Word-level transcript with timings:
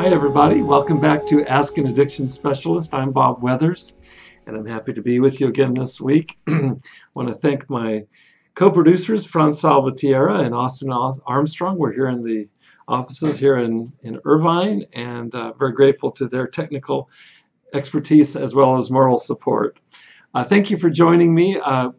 Hi, 0.00 0.06
everybody. 0.06 0.62
Welcome 0.62 0.98
back 0.98 1.26
to 1.26 1.46
Ask 1.46 1.76
an 1.76 1.86
Addiction 1.86 2.26
Specialist. 2.26 2.94
I'm 2.94 3.12
Bob 3.12 3.42
Weathers, 3.42 3.98
and 4.46 4.56
I'm 4.56 4.64
happy 4.64 4.94
to 4.94 5.02
be 5.02 5.20
with 5.20 5.42
you 5.42 5.48
again 5.48 5.74
this 5.74 6.00
week. 6.00 6.38
I 6.48 6.72
want 7.14 7.28
to 7.28 7.34
thank 7.34 7.68
my 7.68 8.06
co 8.54 8.70
producers, 8.70 9.26
Franz 9.26 9.60
Salvatierra 9.60 10.38
and 10.38 10.54
Austin 10.54 10.90
Armstrong. 10.90 11.76
We're 11.76 11.92
here 11.92 12.08
in 12.08 12.24
the 12.24 12.48
offices 12.88 13.36
here 13.36 13.58
in, 13.58 13.92
in 14.02 14.18
Irvine, 14.24 14.86
and 14.94 15.34
uh, 15.34 15.52
very 15.52 15.72
grateful 15.72 16.10
to 16.12 16.26
their 16.26 16.46
technical 16.46 17.10
expertise 17.74 18.36
as 18.36 18.54
well 18.54 18.76
as 18.76 18.90
moral 18.90 19.18
support. 19.18 19.80
Uh, 20.32 20.42
thank 20.42 20.70
you 20.70 20.78
for 20.78 20.88
joining 20.88 21.34
me. 21.34 21.60
Uh, 21.62 21.90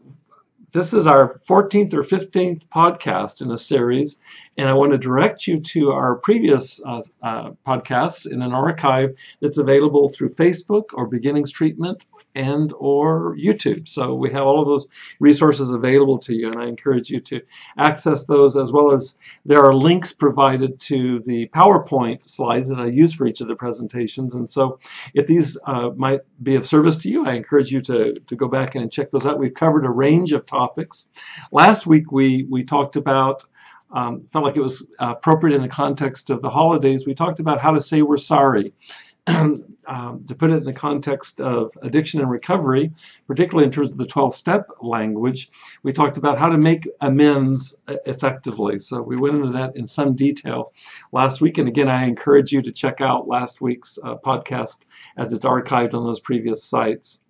this 0.73 0.93
is 0.93 1.05
our 1.05 1.35
14th 1.35 1.93
or 1.93 2.01
15th 2.01 2.65
podcast 2.67 3.43
in 3.43 3.51
a 3.51 3.57
series, 3.57 4.19
and 4.61 4.69
I 4.69 4.73
want 4.73 4.91
to 4.91 4.97
direct 4.99 5.47
you 5.47 5.59
to 5.59 5.89
our 5.89 6.17
previous 6.17 6.79
uh, 6.85 7.01
uh, 7.23 7.49
podcasts 7.65 8.31
in 8.31 8.43
an 8.43 8.53
archive 8.53 9.09
that's 9.41 9.57
available 9.57 10.07
through 10.07 10.29
Facebook 10.29 10.83
or 10.93 11.07
Beginnings 11.07 11.51
Treatment 11.51 12.05
and 12.35 12.71
or 12.77 13.35
YouTube. 13.37 13.87
So 13.87 14.13
we 14.13 14.29
have 14.31 14.43
all 14.43 14.61
of 14.61 14.67
those 14.67 14.87
resources 15.19 15.73
available 15.73 16.19
to 16.19 16.35
you, 16.35 16.51
and 16.51 16.61
I 16.61 16.67
encourage 16.67 17.09
you 17.09 17.19
to 17.21 17.41
access 17.79 18.25
those 18.25 18.55
as 18.55 18.71
well 18.71 18.93
as 18.93 19.17
there 19.45 19.63
are 19.63 19.73
links 19.73 20.13
provided 20.13 20.79
to 20.81 21.21
the 21.21 21.47
PowerPoint 21.47 22.29
slides 22.29 22.69
that 22.69 22.79
I 22.79 22.85
use 22.85 23.15
for 23.15 23.25
each 23.25 23.41
of 23.41 23.47
the 23.47 23.55
presentations. 23.55 24.35
And 24.35 24.47
so 24.47 24.79
if 25.15 25.25
these 25.25 25.57
uh, 25.65 25.89
might 25.95 26.21
be 26.43 26.55
of 26.55 26.67
service 26.67 26.97
to 26.97 27.09
you, 27.09 27.25
I 27.25 27.33
encourage 27.33 27.71
you 27.71 27.81
to, 27.81 28.13
to 28.13 28.35
go 28.35 28.47
back 28.47 28.75
and 28.75 28.91
check 28.91 29.09
those 29.09 29.25
out. 29.25 29.39
We've 29.39 29.53
covered 29.53 29.87
a 29.87 29.89
range 29.89 30.33
of 30.33 30.45
topics. 30.45 31.07
Last 31.51 31.87
week 31.87 32.11
we, 32.11 32.45
we 32.47 32.63
talked 32.63 32.95
about 32.95 33.43
um, 33.93 34.21
felt 34.31 34.45
like 34.45 34.57
it 34.57 34.61
was 34.61 34.85
appropriate 34.99 35.55
in 35.55 35.61
the 35.61 35.67
context 35.67 36.29
of 36.29 36.41
the 36.41 36.49
holidays. 36.49 37.05
We 37.05 37.13
talked 37.13 37.39
about 37.39 37.61
how 37.61 37.71
to 37.71 37.79
say 37.79 38.01
we're 38.01 38.17
sorry. 38.17 38.73
um, 39.87 40.25
to 40.27 40.35
put 40.35 40.49
it 40.49 40.57
in 40.57 40.63
the 40.63 40.73
context 40.73 41.39
of 41.41 41.69
addiction 41.83 42.21
and 42.21 42.29
recovery, 42.29 42.91
particularly 43.27 43.65
in 43.65 43.71
terms 43.71 43.91
of 43.91 43.99
the 43.99 44.05
12 44.05 44.33
step 44.33 44.67
language, 44.81 45.49
we 45.83 45.93
talked 45.93 46.17
about 46.17 46.39
how 46.39 46.49
to 46.49 46.57
make 46.57 46.87
amends 47.01 47.79
effectively. 48.05 48.79
So 48.79 49.01
we 49.01 49.17
went 49.17 49.35
into 49.35 49.51
that 49.51 49.75
in 49.75 49.85
some 49.85 50.15
detail 50.15 50.73
last 51.11 51.39
week. 51.39 51.59
And 51.59 51.67
again, 51.67 51.87
I 51.87 52.05
encourage 52.05 52.51
you 52.51 52.63
to 52.63 52.71
check 52.71 52.99
out 52.99 53.27
last 53.27 53.61
week's 53.61 53.99
uh, 54.03 54.15
podcast 54.15 54.79
as 55.17 55.33
it's 55.33 55.45
archived 55.45 55.93
on 55.93 56.03
those 56.03 56.19
previous 56.19 56.63
sites. 56.63 57.23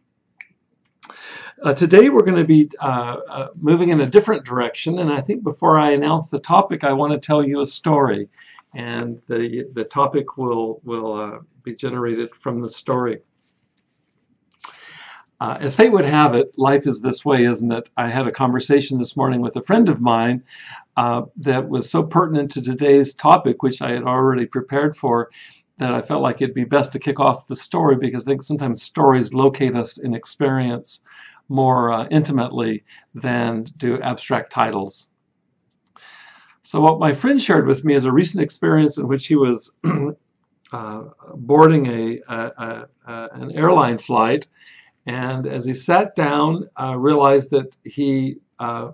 Uh, 1.63 1.73
today 1.73 2.09
we're 2.09 2.23
going 2.23 2.37
to 2.37 2.43
be 2.43 2.69
uh, 2.79 3.17
uh, 3.29 3.47
moving 3.59 3.89
in 3.89 4.01
a 4.01 4.05
different 4.05 4.45
direction, 4.45 4.99
and 4.99 5.11
I 5.11 5.21
think 5.21 5.43
before 5.43 5.77
I 5.77 5.91
announce 5.91 6.29
the 6.29 6.39
topic, 6.39 6.83
I 6.83 6.93
want 6.93 7.13
to 7.13 7.19
tell 7.19 7.45
you 7.45 7.61
a 7.61 7.65
story 7.65 8.29
and 8.73 9.21
the, 9.27 9.65
the 9.73 9.83
topic 9.83 10.37
will, 10.37 10.79
will 10.83 11.13
uh, 11.13 11.39
be 11.63 11.75
generated 11.75 12.33
from 12.33 12.61
the 12.61 12.67
story. 12.67 13.19
Uh, 15.39 15.57
as 15.59 15.75
fate 15.75 15.91
would 15.91 16.05
have 16.05 16.35
it, 16.35 16.55
life 16.57 16.85
is 16.85 17.01
this 17.01 17.25
way, 17.25 17.45
isn't 17.45 17.71
it? 17.71 17.89
I 17.97 18.09
had 18.09 18.27
a 18.27 18.31
conversation 18.31 18.99
this 18.99 19.17
morning 19.17 19.41
with 19.41 19.55
a 19.55 19.61
friend 19.63 19.89
of 19.89 19.99
mine 19.99 20.43
uh, 20.97 21.23
that 21.37 21.67
was 21.67 21.89
so 21.89 22.03
pertinent 22.03 22.51
to 22.51 22.61
today's 22.61 23.15
topic, 23.15 23.63
which 23.63 23.81
I 23.81 23.91
had 23.91 24.03
already 24.03 24.45
prepared 24.45 24.95
for, 24.95 25.31
that 25.77 25.93
I 25.93 26.01
felt 26.01 26.21
like 26.21 26.41
it'd 26.41 26.53
be 26.53 26.63
best 26.63 26.91
to 26.93 26.99
kick 26.99 27.19
off 27.19 27.47
the 27.47 27.55
story 27.55 27.95
because 27.95 28.25
I 28.25 28.31
think 28.31 28.43
sometimes 28.43 28.83
stories 28.83 29.33
locate 29.33 29.75
us 29.75 29.97
in 29.97 30.13
experience 30.13 31.05
more 31.49 31.91
uh, 31.91 32.07
intimately 32.11 32.83
than 33.13 33.63
do 33.77 33.99
abstract 34.01 34.51
titles. 34.51 35.09
So 36.61 36.79
what 36.79 36.99
my 36.99 37.11
friend 37.13 37.41
shared 37.41 37.67
with 37.67 37.83
me 37.83 37.95
is 37.95 38.05
a 38.05 38.11
recent 38.11 38.43
experience 38.43 38.97
in 38.97 39.07
which 39.07 39.27
he 39.27 39.35
was 39.35 39.73
uh, 40.71 41.03
boarding 41.35 41.87
a, 41.87 42.19
a, 42.27 42.87
a, 43.07 43.27
an 43.33 43.51
airline 43.53 43.97
flight, 43.97 44.47
and 45.07 45.47
as 45.47 45.65
he 45.65 45.73
sat 45.73 46.13
down, 46.15 46.69
uh, 46.79 46.95
realized 46.95 47.49
that 47.51 47.75
he 47.83 48.37
uh, 48.59 48.91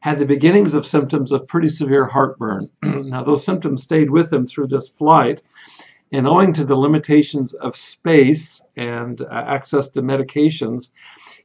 had 0.00 0.18
the 0.18 0.26
beginnings 0.26 0.74
of 0.74 0.86
symptoms 0.86 1.32
of 1.32 1.46
pretty 1.46 1.68
severe 1.68 2.06
heartburn. 2.06 2.68
now 2.82 3.22
those 3.22 3.44
symptoms 3.44 3.82
stayed 3.82 4.10
with 4.10 4.32
him 4.32 4.46
through 4.46 4.66
this 4.66 4.88
flight, 4.88 5.42
and 6.12 6.26
owing 6.26 6.52
to 6.52 6.64
the 6.64 6.76
limitations 6.76 7.54
of 7.54 7.76
space 7.76 8.62
and 8.76 9.20
uh, 9.22 9.26
access 9.30 9.88
to 9.88 10.02
medications, 10.02 10.90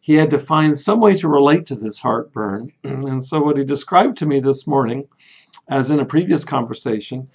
he 0.01 0.15
had 0.15 0.29
to 0.31 0.39
find 0.39 0.77
some 0.77 0.99
way 0.99 1.15
to 1.15 1.27
relate 1.27 1.65
to 1.67 1.75
this 1.75 1.99
heartburn. 1.99 2.71
And 2.83 3.23
so, 3.23 3.41
what 3.41 3.57
he 3.57 3.63
described 3.63 4.17
to 4.17 4.25
me 4.25 4.39
this 4.39 4.65
morning, 4.65 5.07
as 5.69 5.89
in 5.89 5.99
a 5.99 6.05
previous 6.05 6.43
conversation, 6.43 7.29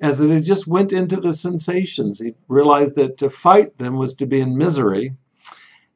as 0.00 0.18
that 0.18 0.30
he 0.30 0.40
just 0.40 0.66
went 0.66 0.92
into 0.92 1.16
the 1.16 1.32
sensations. 1.32 2.18
He 2.18 2.34
realized 2.48 2.94
that 2.96 3.18
to 3.18 3.30
fight 3.30 3.78
them 3.78 3.96
was 3.96 4.14
to 4.14 4.26
be 4.26 4.40
in 4.40 4.56
misery. 4.56 5.14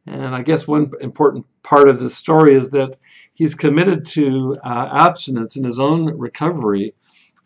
And 0.06 0.34
I 0.34 0.43
guess 0.43 0.66
one 0.66 0.91
important 1.00 1.47
part 1.62 1.89
of 1.89 2.00
this 2.00 2.16
story 2.16 2.54
is 2.54 2.71
that 2.71 2.97
he's 3.34 3.54
committed 3.54 4.04
to 4.06 4.54
uh, 4.65 4.88
abstinence 4.93 5.56
in 5.56 5.65
his 5.65 5.78
own 5.78 6.06
recovery 6.19 6.94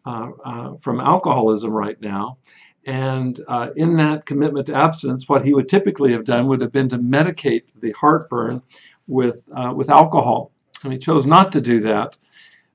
uh, 0.05 0.31
uh, 0.45 0.77
from 0.77 1.01
alcoholism 1.01 1.71
right 1.71 2.01
now. 2.01 2.39
And 2.87 3.41
uh, 3.49 3.71
in 3.75 3.97
that 3.97 4.27
commitment 4.27 4.67
to 4.67 4.75
abstinence, 4.75 5.29
what 5.29 5.45
he 5.45 5.53
would 5.53 5.69
typically 5.69 6.13
have 6.13 6.25
done 6.25 6.47
would 6.47 6.61
have 6.61 6.71
been 6.71 6.89
to 6.91 6.99
medicate 6.99 7.65
the 7.81 7.93
heartburn 7.93 8.63
with, 9.09 9.49
uh, 9.57 9.73
with 9.75 9.91
alcohol. 9.91 10.53
And 10.85 10.93
he 10.93 10.99
chose 10.99 11.27
not 11.27 11.51
to 11.53 11.61
do 11.61 11.81
that. 11.81 12.17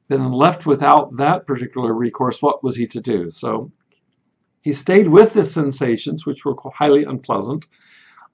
Then, 0.09 0.33
left 0.33 0.65
without 0.65 1.15
that 1.15 1.47
particular 1.47 1.93
recourse, 1.93 2.41
what 2.41 2.61
was 2.61 2.75
he 2.75 2.85
to 2.87 2.99
do? 2.99 3.29
So 3.29 3.71
he 4.59 4.73
stayed 4.73 5.07
with 5.07 5.33
the 5.33 5.45
sensations, 5.45 6.25
which 6.25 6.43
were 6.43 6.55
highly 6.73 7.05
unpleasant, 7.05 7.67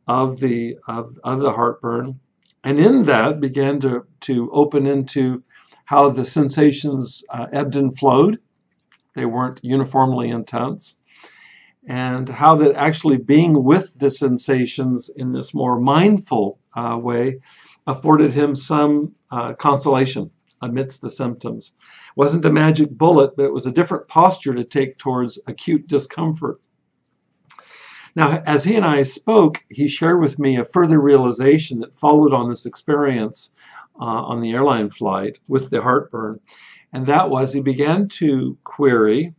of 0.07 0.39
the, 0.39 0.77
of, 0.87 1.19
of 1.23 1.41
the 1.41 1.51
heartburn. 1.51 2.19
And 2.67 2.81
in 2.81 3.05
that 3.05 3.39
began 3.39 3.79
to, 3.79 4.05
to 4.27 4.51
open 4.51 4.85
into 4.85 5.41
how 5.85 6.09
the 6.09 6.25
sensations 6.25 7.23
uh, 7.29 7.45
ebbed 7.53 7.77
and 7.77 7.97
flowed. 7.97 8.39
They 9.13 9.23
weren't 9.23 9.61
uniformly 9.63 10.27
intense 10.27 10.97
and 11.87 12.27
how 12.27 12.55
that 12.57 12.75
actually 12.75 13.19
being 13.19 13.63
with 13.63 13.97
the 13.99 14.11
sensations 14.11 15.09
in 15.15 15.31
this 15.31 15.53
more 15.53 15.79
mindful 15.79 16.59
uh, 16.75 16.97
way 17.01 17.39
afforded 17.87 18.33
him 18.33 18.53
some 18.53 19.15
uh, 19.31 19.53
consolation 19.53 20.29
amidst 20.61 21.01
the 21.01 21.09
symptoms. 21.09 21.71
It 22.09 22.17
wasn't 22.17 22.43
a 22.43 22.51
magic 22.51 22.89
bullet, 22.91 23.37
but 23.37 23.45
it 23.45 23.53
was 23.53 23.65
a 23.65 23.71
different 23.71 24.09
posture 24.09 24.53
to 24.53 24.65
take 24.65 24.97
towards 24.97 25.39
acute 25.47 25.87
discomfort. 25.87 26.59
Now, 28.17 28.41
as 28.47 28.63
he 28.63 28.75
and 28.75 28.83
I 28.83 29.03
spoke, 29.03 29.63
he 29.69 29.87
shared 29.87 30.19
with 30.19 30.39
me 30.39 30.57
a 30.57 30.63
further 30.63 30.99
realization 30.99 31.79
that 31.81 31.93
followed 31.93 32.33
on 32.33 32.49
this 32.49 32.65
experience 32.65 33.53
uh, 34.01 34.05
on 34.05 34.41
the 34.41 34.53
airline 34.53 34.89
flight 34.89 35.39
with 35.47 35.69
the 35.69 35.83
heartburn. 35.83 36.39
And 36.91 37.05
that 37.05 37.29
was 37.29 37.53
he 37.53 37.61
began 37.61 38.07
to 38.19 38.57
query 38.63 39.35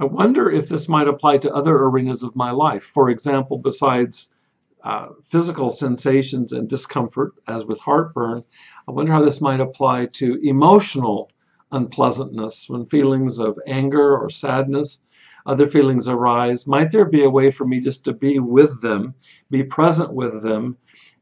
I 0.00 0.04
wonder 0.04 0.50
if 0.50 0.70
this 0.70 0.88
might 0.88 1.08
apply 1.08 1.38
to 1.38 1.52
other 1.52 1.76
arenas 1.76 2.22
of 2.22 2.34
my 2.34 2.52
life. 2.52 2.82
For 2.82 3.10
example, 3.10 3.58
besides 3.58 4.34
uh, 4.82 5.08
physical 5.22 5.68
sensations 5.68 6.52
and 6.52 6.66
discomfort, 6.66 7.34
as 7.46 7.66
with 7.66 7.80
heartburn, 7.80 8.42
I 8.88 8.92
wonder 8.92 9.12
how 9.12 9.22
this 9.22 9.42
might 9.42 9.60
apply 9.60 10.06
to 10.06 10.40
emotional 10.42 11.30
unpleasantness 11.70 12.66
when 12.70 12.86
feelings 12.86 13.38
of 13.38 13.58
anger 13.66 14.16
or 14.16 14.30
sadness, 14.30 15.04
other 15.46 15.66
feelings 15.66 16.08
arise. 16.08 16.66
Might 16.66 16.92
there 16.92 17.04
be 17.04 17.24
a 17.24 17.30
way 17.30 17.50
for 17.50 17.66
me 17.66 17.80
just 17.80 18.04
to 18.04 18.12
be 18.12 18.38
with 18.38 18.80
them, 18.82 19.14
be 19.50 19.62
present 19.62 20.12
with 20.12 20.42
them, 20.42 20.76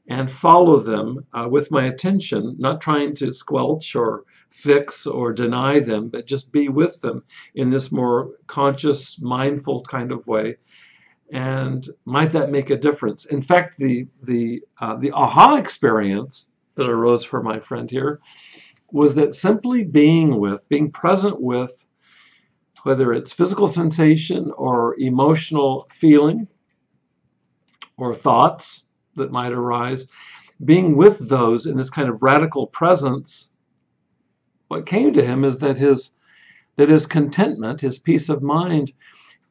and 0.08 0.30
follow 0.30 0.78
them 0.78 1.24
uh, 1.34 1.46
with 1.50 1.70
my 1.70 1.84
attention, 1.84 2.56
not 2.58 2.80
trying 2.80 3.14
to 3.14 3.30
squelch 3.30 3.94
or 3.94 4.24
fix 4.48 5.06
or 5.06 5.32
deny 5.32 5.78
them, 5.78 6.08
but 6.08 6.26
just 6.26 6.50
be 6.50 6.68
with 6.68 7.00
them 7.02 7.22
in 7.54 7.70
this 7.70 7.92
more 7.92 8.30
conscious, 8.46 9.20
mindful 9.20 9.82
kind 9.82 10.10
of 10.10 10.26
way. 10.26 10.56
And 11.30 11.86
might 12.06 12.32
that 12.32 12.50
make 12.50 12.70
a 12.70 12.76
difference? 12.76 13.26
In 13.26 13.42
fact, 13.42 13.76
the 13.76 14.06
the 14.22 14.62
uh, 14.80 14.96
the 14.96 15.12
aha 15.12 15.56
experience 15.56 16.52
that 16.76 16.88
arose 16.88 17.24
for 17.24 17.42
my 17.42 17.60
friend 17.60 17.90
here 17.90 18.20
was 18.90 19.14
that 19.14 19.34
simply 19.34 19.84
being 19.84 20.38
with, 20.40 20.66
being 20.70 20.90
present 20.90 21.38
with, 21.40 21.87
whether 22.84 23.12
it's 23.12 23.32
physical 23.32 23.68
sensation 23.68 24.50
or 24.56 24.96
emotional 24.98 25.86
feeling 25.90 26.48
or 27.96 28.14
thoughts 28.14 28.88
that 29.14 29.32
might 29.32 29.52
arise, 29.52 30.06
being 30.64 30.96
with 30.96 31.28
those 31.28 31.66
in 31.66 31.76
this 31.76 31.90
kind 31.90 32.08
of 32.08 32.22
radical 32.22 32.66
presence 32.66 33.52
what 34.68 34.86
came 34.86 35.12
to 35.14 35.24
him 35.24 35.44
is 35.44 35.58
that 35.58 35.78
his 35.78 36.10
that 36.76 36.88
his 36.88 37.06
contentment, 37.06 37.80
his 37.80 37.98
peace 37.98 38.28
of 38.28 38.40
mind, 38.40 38.92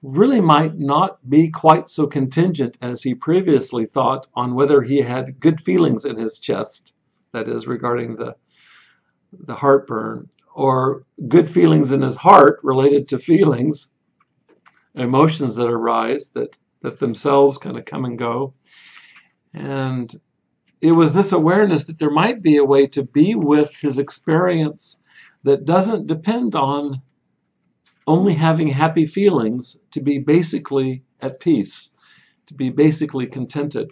really 0.02 0.40
might 0.40 0.78
not 0.78 1.18
be 1.30 1.50
quite 1.50 1.90
so 1.90 2.08
contingent 2.08 2.78
as 2.82 3.04
he 3.04 3.14
previously 3.14 3.86
thought 3.86 4.28
on 4.34 4.56
whether 4.56 4.82
he 4.82 5.00
had 5.00 5.38
good 5.42 5.60
feelings 5.60 6.06
in 6.06 6.18
his 6.18 6.40
chest, 6.40 6.94
that 7.34 7.50
is, 7.50 7.68
regarding 7.68 8.16
the, 8.16 8.34
the 9.34 9.56
heartburn, 9.56 10.30
or 10.58 11.04
good 11.28 11.48
feelings 11.48 11.92
in 11.92 12.02
his 12.02 12.16
heart 12.16 12.60
related 12.64 13.08
to 13.08 13.20
feelings 13.20 13.92
emotions 14.96 15.54
that 15.54 15.68
arise 15.68 16.32
that, 16.32 16.58
that 16.82 17.00
themselves 17.00 17.60
kind 17.60 17.78
of 17.78 17.86
come 17.86 18.06
and 18.06 18.18
go. 18.18 18.52
And 19.54 20.20
it 20.82 20.94
was 20.94 21.14
this 21.14 21.32
awareness 21.32 21.84
that 21.84 22.00
there 22.00 22.10
might 22.10 22.42
be 22.42 22.58
a 22.58 22.66
way 22.66 22.88
to 22.88 23.04
be 23.04 23.36
with 23.36 23.78
his 23.78 24.00
experience 24.00 25.04
that 25.44 25.66
doesn't 25.66 26.08
depend 26.08 26.56
on 26.56 27.04
only 28.08 28.34
having 28.34 28.68
happy 28.68 29.06
feelings 29.06 29.78
to 29.92 30.02
be 30.02 30.18
basically 30.18 31.04
at 31.22 31.40
peace, 31.40 31.90
to 32.48 32.56
be 32.56 32.72
basically 32.72 33.28
contented. 33.28 33.92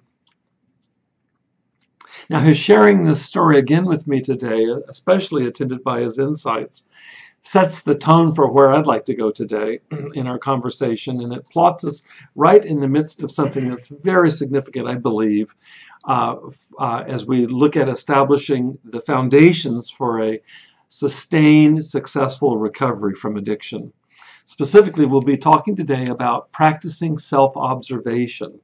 Now, 2.30 2.40
his 2.40 2.58
sharing 2.58 3.04
this 3.04 3.24
story 3.24 3.58
again 3.58 3.86
with 3.86 4.08
me 4.08 4.22
today, 4.22 4.68
especially 4.88 5.46
attended 5.48 5.84
by 5.84 6.02
his 6.02 6.20
insights, 6.20 6.90
sets 7.42 7.84
the 7.84 7.94
tone 7.94 8.32
for 8.32 8.52
where 8.52 8.74
I'd 8.74 8.88
like 8.88 9.06
to 9.06 9.16
go 9.16 9.30
today 9.30 9.80
in 10.16 10.26
our 10.26 10.40
conversation, 10.40 11.22
and 11.22 11.32
it 11.32 11.48
plots 11.50 11.86
us 11.86 12.02
right 12.36 12.64
in 12.66 12.80
the 12.80 12.88
midst 12.88 13.22
of 13.22 13.32
something 13.32 13.70
that's 13.70 13.88
very 13.88 14.32
significant, 14.32 14.88
I 14.88 14.96
believe, 14.96 15.54
uh, 16.08 16.38
uh, 16.80 17.04
as 17.08 17.28
we 17.28 17.46
look 17.46 17.78
at 17.78 17.88
establishing 17.88 18.78
the 18.84 19.02
foundations 19.02 19.92
for 19.92 20.24
a 20.24 20.42
sustained, 20.88 21.86
successful 21.86 22.58
recovery 22.58 23.14
from 23.14 23.38
addiction. 23.38 23.94
Specifically, 24.48 25.06
we'll 25.06 25.22
be 25.22 25.38
talking 25.38 25.76
today 25.76 26.08
about 26.08 26.52
practicing 26.52 27.18
self 27.18 27.56
observation. 27.58 28.60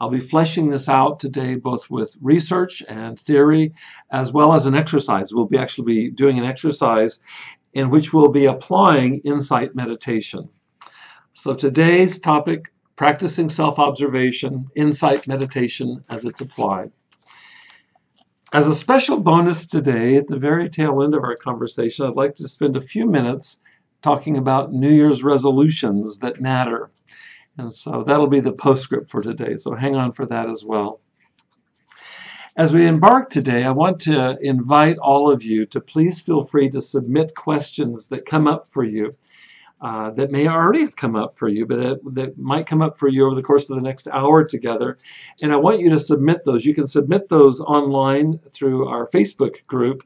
I'll 0.00 0.10
be 0.10 0.18
fleshing 0.20 0.68
this 0.68 0.88
out 0.88 1.20
today 1.20 1.56
both 1.56 1.90
with 1.90 2.16
research 2.22 2.82
and 2.88 3.18
theory 3.20 3.74
as 4.10 4.32
well 4.32 4.54
as 4.54 4.66
an 4.66 4.74
exercise. 4.74 5.34
We'll 5.34 5.46
be 5.46 5.58
actually 5.58 5.84
be 5.84 6.10
doing 6.10 6.38
an 6.38 6.44
exercise 6.44 7.20
in 7.74 7.90
which 7.90 8.12
we'll 8.12 8.30
be 8.30 8.46
applying 8.46 9.20
insight 9.20 9.74
meditation. 9.74 10.48
So 11.34 11.54
today's 11.54 12.18
topic, 12.18 12.72
practicing 12.96 13.48
self-observation, 13.48 14.68
insight 14.74 15.28
meditation 15.28 16.02
as 16.10 16.24
it's 16.24 16.40
applied. 16.40 16.90
As 18.52 18.66
a 18.66 18.74
special 18.74 19.20
bonus 19.20 19.64
today, 19.64 20.16
at 20.16 20.26
the 20.26 20.36
very 20.36 20.68
tail 20.68 21.02
end 21.02 21.14
of 21.14 21.22
our 21.22 21.36
conversation, 21.36 22.06
I'd 22.06 22.16
like 22.16 22.34
to 22.36 22.48
spend 22.48 22.76
a 22.76 22.80
few 22.80 23.06
minutes 23.06 23.62
talking 24.02 24.36
about 24.36 24.72
New 24.72 24.90
Year's 24.90 25.22
resolutions 25.22 26.18
that 26.18 26.40
matter. 26.40 26.90
And 27.60 27.70
so 27.70 28.02
that'll 28.02 28.26
be 28.26 28.40
the 28.40 28.54
postscript 28.54 29.10
for 29.10 29.20
today, 29.20 29.56
so 29.56 29.74
hang 29.74 29.94
on 29.94 30.12
for 30.12 30.24
that 30.26 30.48
as 30.48 30.64
well. 30.64 31.00
As 32.56 32.72
we 32.72 32.86
embark 32.86 33.28
today, 33.28 33.64
I 33.64 33.70
want 33.70 34.00
to 34.00 34.38
invite 34.40 34.96
all 34.96 35.30
of 35.30 35.44
you 35.44 35.66
to 35.66 35.80
please 35.80 36.20
feel 36.20 36.42
free 36.42 36.70
to 36.70 36.80
submit 36.80 37.34
questions 37.34 38.08
that 38.08 38.24
come 38.24 38.48
up 38.48 38.66
for 38.66 38.82
you. 38.82 39.14
Uh, 39.82 40.10
that 40.10 40.30
may 40.30 40.46
already 40.46 40.80
have 40.80 40.96
come 40.96 41.16
up 41.16 41.34
for 41.34 41.48
you, 41.48 41.64
but 41.66 41.76
that, 41.76 42.14
that 42.14 42.38
might 42.38 42.66
come 42.66 42.82
up 42.82 42.98
for 42.98 43.08
you 43.08 43.24
over 43.24 43.34
the 43.34 43.42
course 43.42 43.70
of 43.70 43.76
the 43.76 43.82
next 43.82 44.08
hour 44.08 44.44
together. 44.44 44.98
And 45.42 45.52
I 45.52 45.56
want 45.56 45.80
you 45.80 45.88
to 45.90 45.98
submit 45.98 46.38
those. 46.44 46.66
You 46.66 46.74
can 46.74 46.86
submit 46.86 47.28
those 47.30 47.60
online 47.60 48.38
through 48.50 48.88
our 48.88 49.06
Facebook 49.06 49.66
group 49.66 50.02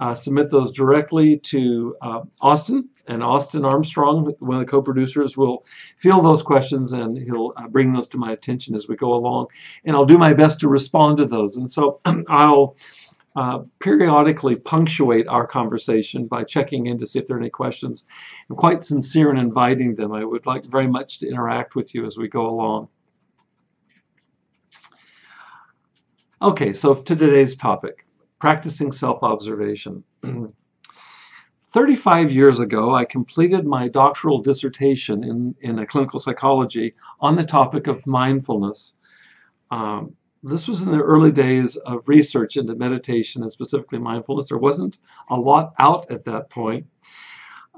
uh, 0.00 0.14
submit 0.14 0.50
those 0.50 0.72
directly 0.72 1.38
to 1.38 1.96
uh, 2.02 2.20
Austin, 2.40 2.88
and 3.06 3.22
Austin 3.22 3.64
Armstrong, 3.64 4.34
one 4.40 4.60
of 4.60 4.66
the 4.66 4.70
co-producers, 4.70 5.36
will 5.36 5.64
field 5.96 6.24
those 6.24 6.42
questions 6.42 6.92
and 6.92 7.16
he'll 7.16 7.52
uh, 7.56 7.68
bring 7.68 7.92
those 7.92 8.08
to 8.08 8.18
my 8.18 8.32
attention 8.32 8.74
as 8.74 8.88
we 8.88 8.96
go 8.96 9.14
along. 9.14 9.46
And 9.84 9.94
I'll 9.94 10.04
do 10.04 10.18
my 10.18 10.34
best 10.34 10.60
to 10.60 10.68
respond 10.68 11.18
to 11.18 11.26
those. 11.26 11.56
And 11.56 11.70
so 11.70 12.00
I'll 12.28 12.76
uh, 13.36 13.60
periodically 13.80 14.56
punctuate 14.56 15.28
our 15.28 15.46
conversation 15.46 16.26
by 16.26 16.44
checking 16.44 16.86
in 16.86 16.98
to 16.98 17.06
see 17.06 17.18
if 17.18 17.26
there 17.26 17.36
are 17.36 17.40
any 17.40 17.50
questions. 17.50 18.04
I'm 18.48 18.56
quite 18.56 18.84
sincere 18.84 19.30
in 19.30 19.36
inviting 19.36 19.94
them. 19.94 20.12
I 20.12 20.24
would 20.24 20.46
like 20.46 20.64
very 20.64 20.88
much 20.88 21.18
to 21.18 21.28
interact 21.28 21.76
with 21.76 21.94
you 21.94 22.06
as 22.06 22.16
we 22.16 22.28
go 22.28 22.46
along. 22.46 22.88
Okay, 26.42 26.72
so 26.72 26.94
to 26.94 27.16
today's 27.16 27.56
topic 27.56 28.03
practicing 28.38 28.92
self-observation. 28.92 30.04
35 31.68 32.30
years 32.30 32.60
ago, 32.60 32.94
I 32.94 33.04
completed 33.04 33.66
my 33.66 33.88
doctoral 33.88 34.40
dissertation 34.40 35.24
in, 35.24 35.56
in 35.60 35.84
clinical 35.86 36.20
psychology 36.20 36.94
on 37.20 37.34
the 37.34 37.44
topic 37.44 37.88
of 37.88 38.06
mindfulness. 38.06 38.96
Um, 39.70 40.14
this 40.44 40.68
was 40.68 40.82
in 40.82 40.92
the 40.92 41.00
early 41.00 41.32
days 41.32 41.76
of 41.76 42.06
research 42.06 42.56
into 42.56 42.74
meditation 42.74 43.42
and 43.42 43.50
specifically 43.50 43.98
mindfulness. 43.98 44.48
There 44.48 44.58
wasn't 44.58 44.98
a 45.30 45.36
lot 45.36 45.72
out 45.78 46.10
at 46.10 46.24
that 46.24 46.50
point. 46.50 46.86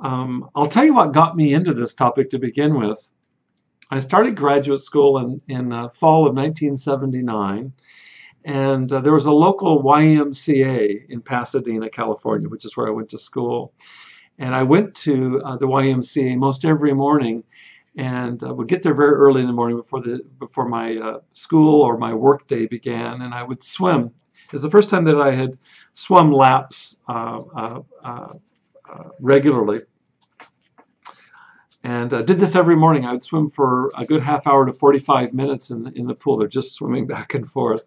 Um, 0.02 0.50
I'll 0.54 0.66
tell 0.66 0.84
you 0.84 0.92
what 0.92 1.12
got 1.12 1.36
me 1.36 1.54
into 1.54 1.72
this 1.72 1.94
topic 1.94 2.28
to 2.30 2.38
begin 2.38 2.78
with. 2.78 3.12
I 3.90 4.00
started 4.00 4.36
graduate 4.36 4.80
school 4.80 5.18
in, 5.18 5.40
in 5.48 5.72
uh, 5.72 5.88
fall 5.88 6.26
of 6.26 6.34
1979 6.34 7.72
and 8.46 8.92
uh, 8.92 9.00
there 9.00 9.12
was 9.12 9.26
a 9.26 9.32
local 9.32 9.82
YMCA 9.82 11.08
in 11.08 11.20
Pasadena, 11.20 11.90
California, 11.90 12.48
which 12.48 12.64
is 12.64 12.76
where 12.76 12.86
I 12.86 12.90
went 12.90 13.08
to 13.08 13.18
school. 13.18 13.74
And 14.38 14.54
I 14.54 14.62
went 14.62 14.94
to 14.96 15.42
uh, 15.42 15.56
the 15.56 15.66
YMCA 15.66 16.38
most 16.38 16.64
every 16.64 16.94
morning 16.94 17.42
and 17.96 18.40
uh, 18.44 18.54
would 18.54 18.68
get 18.68 18.82
there 18.82 18.94
very 18.94 19.14
early 19.14 19.40
in 19.40 19.48
the 19.48 19.52
morning 19.52 19.76
before 19.76 20.00
the 20.00 20.20
before 20.38 20.68
my 20.68 20.96
uh, 20.96 21.18
school 21.32 21.82
or 21.82 21.98
my 21.98 22.14
work 22.14 22.46
day 22.46 22.66
began, 22.66 23.22
and 23.22 23.34
I 23.34 23.42
would 23.42 23.62
swim. 23.62 24.12
It 24.44 24.52
was 24.52 24.62
the 24.62 24.70
first 24.70 24.90
time 24.90 25.04
that 25.04 25.20
I 25.20 25.32
had 25.32 25.58
swum 25.92 26.30
laps 26.30 26.98
uh, 27.08 27.80
uh, 28.04 28.32
regularly. 29.18 29.80
And 31.82 32.14
I 32.14 32.22
did 32.22 32.38
this 32.38 32.54
every 32.54 32.76
morning. 32.76 33.06
I 33.06 33.12
would 33.12 33.24
swim 33.24 33.48
for 33.48 33.90
a 33.96 34.04
good 34.04 34.22
half 34.22 34.46
hour 34.46 34.66
to 34.66 34.72
45 34.72 35.32
minutes 35.32 35.70
in 35.70 35.82
the, 35.82 35.92
in 35.92 36.06
the 36.06 36.14
pool. 36.14 36.36
They're 36.36 36.48
just 36.48 36.74
swimming 36.74 37.06
back 37.16 37.34
and 37.34 37.46
forth. 37.46 37.82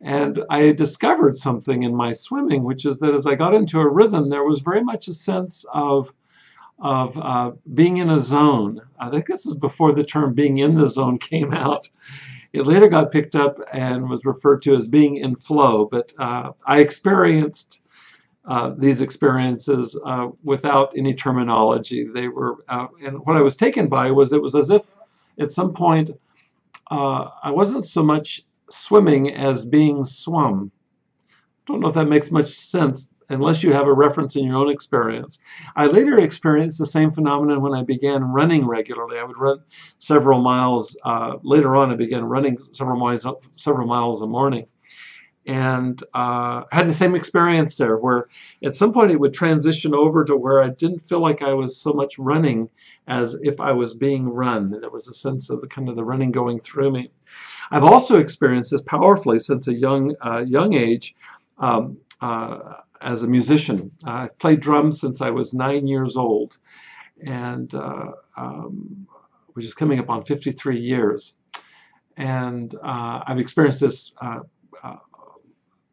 And 0.00 0.44
I 0.48 0.72
discovered 0.72 1.36
something 1.36 1.82
in 1.82 1.94
my 1.94 2.12
swimming, 2.12 2.62
which 2.62 2.84
is 2.84 3.00
that 3.00 3.14
as 3.14 3.26
I 3.26 3.34
got 3.34 3.54
into 3.54 3.80
a 3.80 3.88
rhythm, 3.88 4.28
there 4.28 4.44
was 4.44 4.60
very 4.60 4.82
much 4.82 5.08
a 5.08 5.12
sense 5.12 5.64
of, 5.74 6.12
of 6.78 7.18
uh, 7.18 7.52
being 7.74 7.96
in 7.96 8.10
a 8.10 8.18
zone. 8.18 8.80
I 9.00 9.10
think 9.10 9.26
this 9.26 9.44
is 9.46 9.56
before 9.56 9.92
the 9.92 10.04
term 10.04 10.34
being 10.34 10.58
in 10.58 10.76
the 10.76 10.86
zone 10.86 11.18
came 11.30 11.52
out. 11.52 11.88
It 12.52 12.66
later 12.66 12.88
got 12.88 13.12
picked 13.12 13.36
up 13.36 13.58
and 13.72 14.08
was 14.08 14.24
referred 14.24 14.62
to 14.62 14.74
as 14.74 14.88
being 14.88 15.16
in 15.16 15.36
flow, 15.36 15.84
but 15.84 16.12
uh, 16.18 16.52
I 16.66 16.80
experienced 16.80 17.82
uh, 18.46 18.72
these 18.78 19.02
experiences 19.02 20.00
uh, 20.06 20.28
without 20.42 20.90
any 20.96 21.12
terminology. 21.12 22.04
They 22.04 22.28
were, 22.28 22.64
uh, 22.68 22.86
and 23.04 23.18
what 23.26 23.36
I 23.36 23.42
was 23.42 23.54
taken 23.54 23.88
by 23.88 24.10
was 24.10 24.32
it 24.32 24.40
was 24.40 24.54
as 24.54 24.70
if 24.70 24.94
at 25.38 25.50
some 25.50 25.74
point 25.74 26.10
uh, 26.90 27.28
I 27.42 27.50
wasn't 27.50 27.84
so 27.84 28.02
much 28.02 28.42
swimming 28.70 29.34
as 29.34 29.64
being 29.64 30.04
swum. 30.04 30.70
Don't 31.66 31.80
know 31.80 31.88
if 31.88 31.94
that 31.94 32.08
makes 32.08 32.30
much 32.30 32.48
sense 32.48 33.14
unless 33.28 33.62
you 33.62 33.72
have 33.72 33.86
a 33.86 33.92
reference 33.92 34.36
in 34.36 34.46
your 34.46 34.56
own 34.56 34.70
experience. 34.70 35.38
I 35.76 35.86
later 35.86 36.18
experienced 36.18 36.78
the 36.78 36.86
same 36.86 37.12
phenomenon 37.12 37.60
when 37.60 37.74
I 37.74 37.82
began 37.82 38.24
running 38.24 38.66
regularly. 38.66 39.18
I 39.18 39.24
would 39.24 39.36
run 39.36 39.58
several 39.98 40.40
miles. 40.40 40.96
Uh, 41.04 41.36
later 41.42 41.76
on, 41.76 41.90
I 41.90 41.96
began 41.96 42.24
running 42.24 42.58
several 42.72 42.98
miles, 42.98 43.26
several 43.56 43.86
miles 43.86 44.22
a 44.22 44.26
morning. 44.26 44.66
And 45.46 46.02
uh, 46.14 46.64
I 46.70 46.76
had 46.76 46.86
the 46.86 46.92
same 46.92 47.14
experience 47.14 47.76
there 47.78 47.96
where 47.96 48.28
at 48.62 48.74
some 48.74 48.92
point 48.92 49.10
it 49.10 49.20
would 49.20 49.32
transition 49.32 49.94
over 49.94 50.22
to 50.24 50.36
where 50.36 50.62
I 50.62 50.68
didn't 50.68 50.98
feel 50.98 51.20
like 51.20 51.40
I 51.40 51.54
was 51.54 51.76
so 51.76 51.92
much 51.92 52.18
running 52.18 52.68
as 53.06 53.34
if 53.42 53.58
I 53.58 53.72
was 53.72 53.94
being 53.94 54.28
run. 54.28 54.74
And 54.74 54.82
there 54.82 54.90
was 54.90 55.08
a 55.08 55.14
sense 55.14 55.48
of 55.48 55.62
the 55.62 55.66
kind 55.66 55.88
of 55.88 55.96
the 55.96 56.04
running 56.04 56.32
going 56.32 56.60
through 56.60 56.92
me. 56.92 57.10
I've 57.70 57.84
also 57.84 58.18
experienced 58.18 58.70
this 58.70 58.82
powerfully 58.82 59.38
since 59.38 59.68
a 59.68 59.74
young 59.74 60.14
uh, 60.24 60.44
young 60.46 60.74
age 60.74 61.14
um, 61.58 61.98
uh, 62.20 62.74
as 63.00 63.22
a 63.22 63.26
musician. 63.26 63.90
I've 64.04 64.38
played 64.38 64.60
drums 64.60 65.00
since 65.00 65.20
I 65.20 65.30
was 65.30 65.54
nine 65.54 65.86
years 65.86 66.16
old, 66.16 66.58
and 67.24 67.72
uh, 67.74 68.12
um, 68.36 69.06
which 69.54 69.64
is 69.64 69.74
coming 69.74 69.98
up 69.98 70.10
on 70.10 70.22
53 70.22 70.78
years. 70.78 71.36
And 72.16 72.74
uh, 72.74 73.22
I've 73.26 73.38
experienced 73.38 73.80
this 73.80 74.12
uh, 74.20 74.40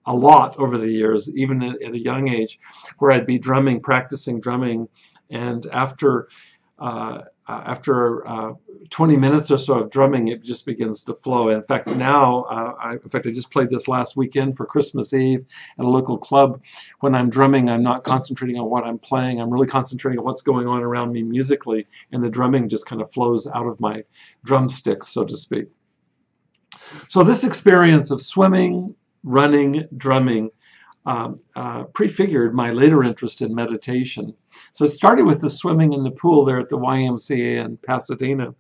a 0.05 0.13
lot 0.13 0.57
over 0.59 0.77
the 0.77 0.91
years, 0.91 1.35
even 1.35 1.61
at, 1.63 1.81
at, 1.81 1.93
a 1.93 1.99
young 1.99 2.29
age, 2.29 2.59
where 2.99 3.11
I'd 3.11 3.25
be 3.25 3.37
drumming, 3.37 3.81
practicing 3.81 4.39
drumming, 4.39 4.87
and 5.29 5.65
after 5.67 6.27
uh, 6.79 7.21
uh, 7.47 7.61
after 7.65 8.27
uh, 8.27 8.53
20 8.89 9.17
minutes 9.17 9.51
or 9.51 9.57
so 9.57 9.79
of 9.79 9.89
drumming, 9.91 10.29
it 10.29 10.43
just 10.43 10.65
begins 10.65 11.03
to 11.03 11.13
flow. 11.13 11.49
In 11.49 11.61
fact, 11.61 11.89
now, 11.95 12.43
uh, 12.43 12.73
I, 12.79 12.93
in 12.93 13.09
fact, 13.09 13.27
I 13.27 13.31
just 13.31 13.51
played 13.51 13.69
this 13.69 13.87
last 13.87 14.17
weekend 14.17 14.57
for 14.57 14.65
Christmas 14.65 15.13
Eve 15.13 15.45
at 15.77 15.85
a 15.85 15.87
local 15.87 16.17
club. 16.17 16.63
When 17.01 17.13
I'm 17.13 17.29
drumming, 17.29 17.69
I'm 17.69 17.83
not 17.83 18.03
concentrating 18.03 18.57
on 18.57 18.69
what 18.69 18.83
I'm 18.83 18.97
playing. 18.97 19.39
I'm 19.39 19.51
really 19.51 19.67
concentrating 19.67 20.19
on 20.19 20.25
what's 20.25 20.41
going 20.41 20.67
on 20.67 20.81
around 20.81 21.11
me 21.11 21.21
musically, 21.21 21.87
and 22.11 22.23
the 22.23 22.29
drumming 22.29 22.67
just 22.67 22.87
kind 22.87 23.01
of 23.01 23.11
flows 23.11 23.47
out 23.47 23.67
of 23.67 23.79
my 23.79 24.03
drumsticks, 24.43 25.09
so 25.09 25.23
to 25.23 25.37
speak. 25.37 25.67
So 27.09 27.23
this 27.23 27.43
experience 27.43 28.11
of 28.11 28.21
swimming, 28.21 28.95
running, 29.23 29.87
drumming, 29.97 30.49
um, 31.05 31.39
uh, 31.55 31.83
prefigured 31.85 32.53
my 32.53 32.71
later 32.71 33.03
interest 33.03 33.41
in 33.41 33.53
meditation. 33.53 34.33
So 34.71 34.85
it 34.85 34.89
started 34.89 35.25
with 35.25 35.41
the 35.41 35.49
swimming 35.49 35.93
in 35.93 36.03
the 36.03 36.11
pool 36.11 36.45
there 36.45 36.59
at 36.59 36.69
the 36.69 36.77
YMCA 36.77 37.63
in 37.63 37.77
Pasadena. 37.77 38.53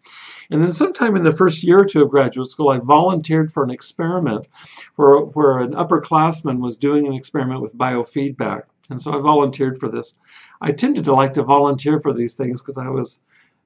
And 0.51 0.61
then 0.61 0.71
sometime 0.71 1.15
in 1.15 1.23
the 1.23 1.31
first 1.31 1.63
year 1.63 1.79
or 1.79 1.85
two 1.85 2.03
of 2.03 2.09
graduate 2.09 2.49
school, 2.49 2.69
I 2.69 2.79
volunteered 2.79 3.51
for 3.51 3.63
an 3.63 3.71
experiment 3.71 4.47
where, 4.95 5.17
where 5.17 5.59
an 5.59 5.73
upperclassman 5.73 6.59
was 6.59 6.77
doing 6.77 7.07
an 7.07 7.13
experiment 7.13 7.61
with 7.61 7.77
biofeedback. 7.77 8.63
And 8.89 9.01
so 9.01 9.17
I 9.17 9.21
volunteered 9.21 9.79
for 9.79 9.89
this. 9.89 10.19
I 10.61 10.71
tended 10.71 11.05
to 11.05 11.13
like 11.13 11.33
to 11.33 11.43
volunteer 11.43 11.99
for 11.99 12.13
these 12.13 12.35
things 12.35 12.61
because 12.61 12.77
I 12.77 12.89
was 12.89 13.23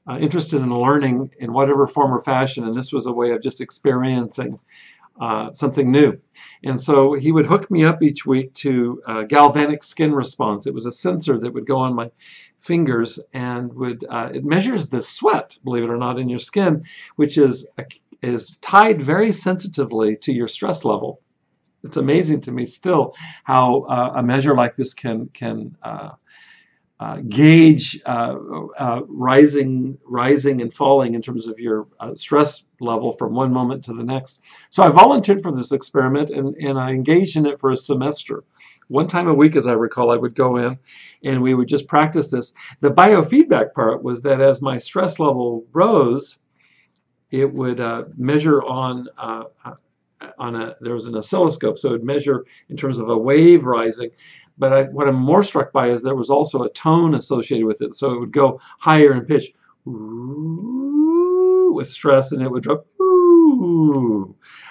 uh, 0.10 0.18
interested 0.18 0.62
in 0.62 0.74
learning 0.74 1.32
in 1.40 1.54
whatever 1.54 1.86
form 1.86 2.14
or 2.14 2.20
fashion, 2.20 2.64
and 2.64 2.76
this 2.76 2.92
was 2.92 3.06
a 3.06 3.12
way 3.12 3.32
of 3.32 3.42
just 3.42 3.62
experiencing 3.62 4.60
uh, 5.20 5.54
something 5.54 5.92
new. 5.92 6.18
And 6.64 6.80
so 6.80 7.14
he 7.14 7.32
would 7.32 7.46
hook 7.46 7.70
me 7.72 7.84
up 7.84 8.04
each 8.04 8.26
week 8.26 8.54
to 8.56 9.02
galvanic 9.28 9.84
skin 9.84 10.14
response. 10.14 10.68
It 10.68 10.74
was 10.74 10.86
a 10.86 10.92
sensor 10.92 11.38
that 11.40 11.54
would 11.54 11.68
go 11.68 11.78
on 11.78 11.94
my 11.94 12.10
fingers 12.60 13.20
and 13.34 13.74
would 13.74 14.04
uh, 14.10 14.30
it 14.34 14.46
measures 14.46 14.88
the 14.88 15.02
sweat, 15.02 15.58
believe 15.64 15.84
it 15.84 15.90
or 15.90 15.98
not, 15.98 16.20
in 16.20 16.30
your 16.30 16.40
skin, 16.40 16.84
which 17.16 17.38
is 17.38 17.70
is 18.22 18.58
tied 18.62 19.02
very 19.02 19.32
sensitively 19.32 20.16
to 20.18 20.34
your 20.34 20.48
stress 20.48 20.84
level. 20.84 21.22
It's 21.84 21.98
amazing 21.98 22.42
to 22.42 22.52
me 22.52 22.66
still 22.66 23.16
how 23.46 23.84
uh, 23.84 24.14
a 24.16 24.24
measure 24.24 24.56
like 24.56 24.76
this 24.76 24.94
can 24.94 25.28
can 25.34 25.76
uh, 27.00 27.18
gauge 27.30 28.00
uh, 28.06 28.36
uh, 28.78 29.02
rising, 29.08 29.98
rising 30.06 30.62
and 30.62 30.74
falling 30.74 31.14
in 31.16 31.22
terms 31.22 31.48
of 31.48 31.58
your 31.58 31.88
uh, 32.02 32.14
stress 32.16 32.66
level 32.82 33.14
from 33.14 33.34
one 33.34 33.54
moment 33.54 33.84
to 33.86 33.94
the 33.94 34.04
next. 34.04 34.42
So 34.70 34.84
I 34.84 34.90
volunteered 34.90 35.42
for 35.42 35.52
this 35.54 35.72
experiment 35.72 36.30
and, 36.30 36.56
and 36.58 36.78
I 36.78 36.92
engaged 36.92 37.38
in 37.38 37.46
it 37.46 37.60
for 37.60 37.72
a 37.72 37.78
semester. 37.78 38.44
One 38.90 39.08
time 39.08 39.30
a 39.30 39.34
week, 39.34 39.56
as 39.56 39.66
I 39.66 39.74
recall, 39.74 40.12
I 40.12 40.18
would 40.18 40.36
go 40.36 40.58
in 40.58 40.78
and 41.24 41.42
we 41.42 41.54
would 41.54 41.70
just 41.70 41.88
practice 41.88 42.32
this. 42.32 42.54
The 42.82 42.92
biofeedback 42.92 43.74
part 43.74 44.04
was 44.04 44.22
that 44.24 44.42
as 44.42 44.62
my 44.62 44.78
stress 44.78 45.20
level 45.20 45.66
rose, 45.72 46.40
it 47.32 47.54
would 47.54 47.80
uh, 47.80 48.06
measure 48.18 48.62
on 48.64 49.08
on 50.38 50.56
a 50.56 50.76
there 50.82 50.94
was 50.94 51.06
an 51.06 51.16
oscilloscope, 51.16 51.78
so 51.78 51.90
it 51.90 51.92
would 51.94 52.04
measure 52.04 52.46
in 52.70 52.78
terms 52.78 52.98
of 52.98 53.10
a 53.10 53.18
wave 53.18 53.66
rising. 53.66 54.10
But 54.60 54.74
I, 54.74 54.84
what 54.84 55.08
I'm 55.08 55.16
more 55.16 55.42
struck 55.42 55.72
by 55.72 55.90
is 55.90 56.04
there 56.04 56.16
was 56.16 56.30
also 56.30 56.64
a 56.64 56.70
tone 56.70 57.16
associated 57.16 57.66
with 57.66 57.82
it. 57.82 57.96
So 57.96 58.14
it 58.14 58.20
would 58.20 58.32
go 58.32 58.60
higher 58.80 59.14
in 59.14 59.26
pitch 59.26 59.54
with 59.86 61.88
stress 61.88 62.32
and 62.32 62.42
it 62.42 62.52
would 62.52 62.64
drop. 62.64 62.86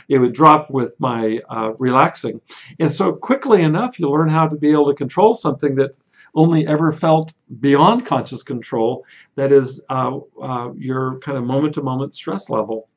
It 0.09 0.19
would 0.19 0.33
drop 0.33 0.71
with 0.71 0.95
my 0.99 1.41
uh, 1.51 1.73
relaxing. 1.79 2.41
And 2.79 2.91
so 2.91 3.13
quickly 3.13 3.63
enough, 3.63 3.99
you 3.99 4.11
learn 4.11 4.29
how 4.29 4.47
to 4.47 4.57
be 4.57 4.71
able 4.71 4.87
to 4.87 4.95
control 4.95 5.35
something 5.35 5.75
that 5.77 5.93
only 6.35 6.67
ever 6.67 6.93
felt 6.93 7.35
beyond 7.61 8.07
conscious 8.07 8.43
control, 8.43 9.05
that 9.35 9.53
is 9.53 9.83
uh, 9.91 10.19
uh, 10.41 10.71
your 10.77 11.19
kind 11.19 11.37
of 11.37 11.45
moment 11.45 11.75
to 11.75 11.83
moment 11.83 12.15
stress 12.15 12.49
level. 12.49 12.89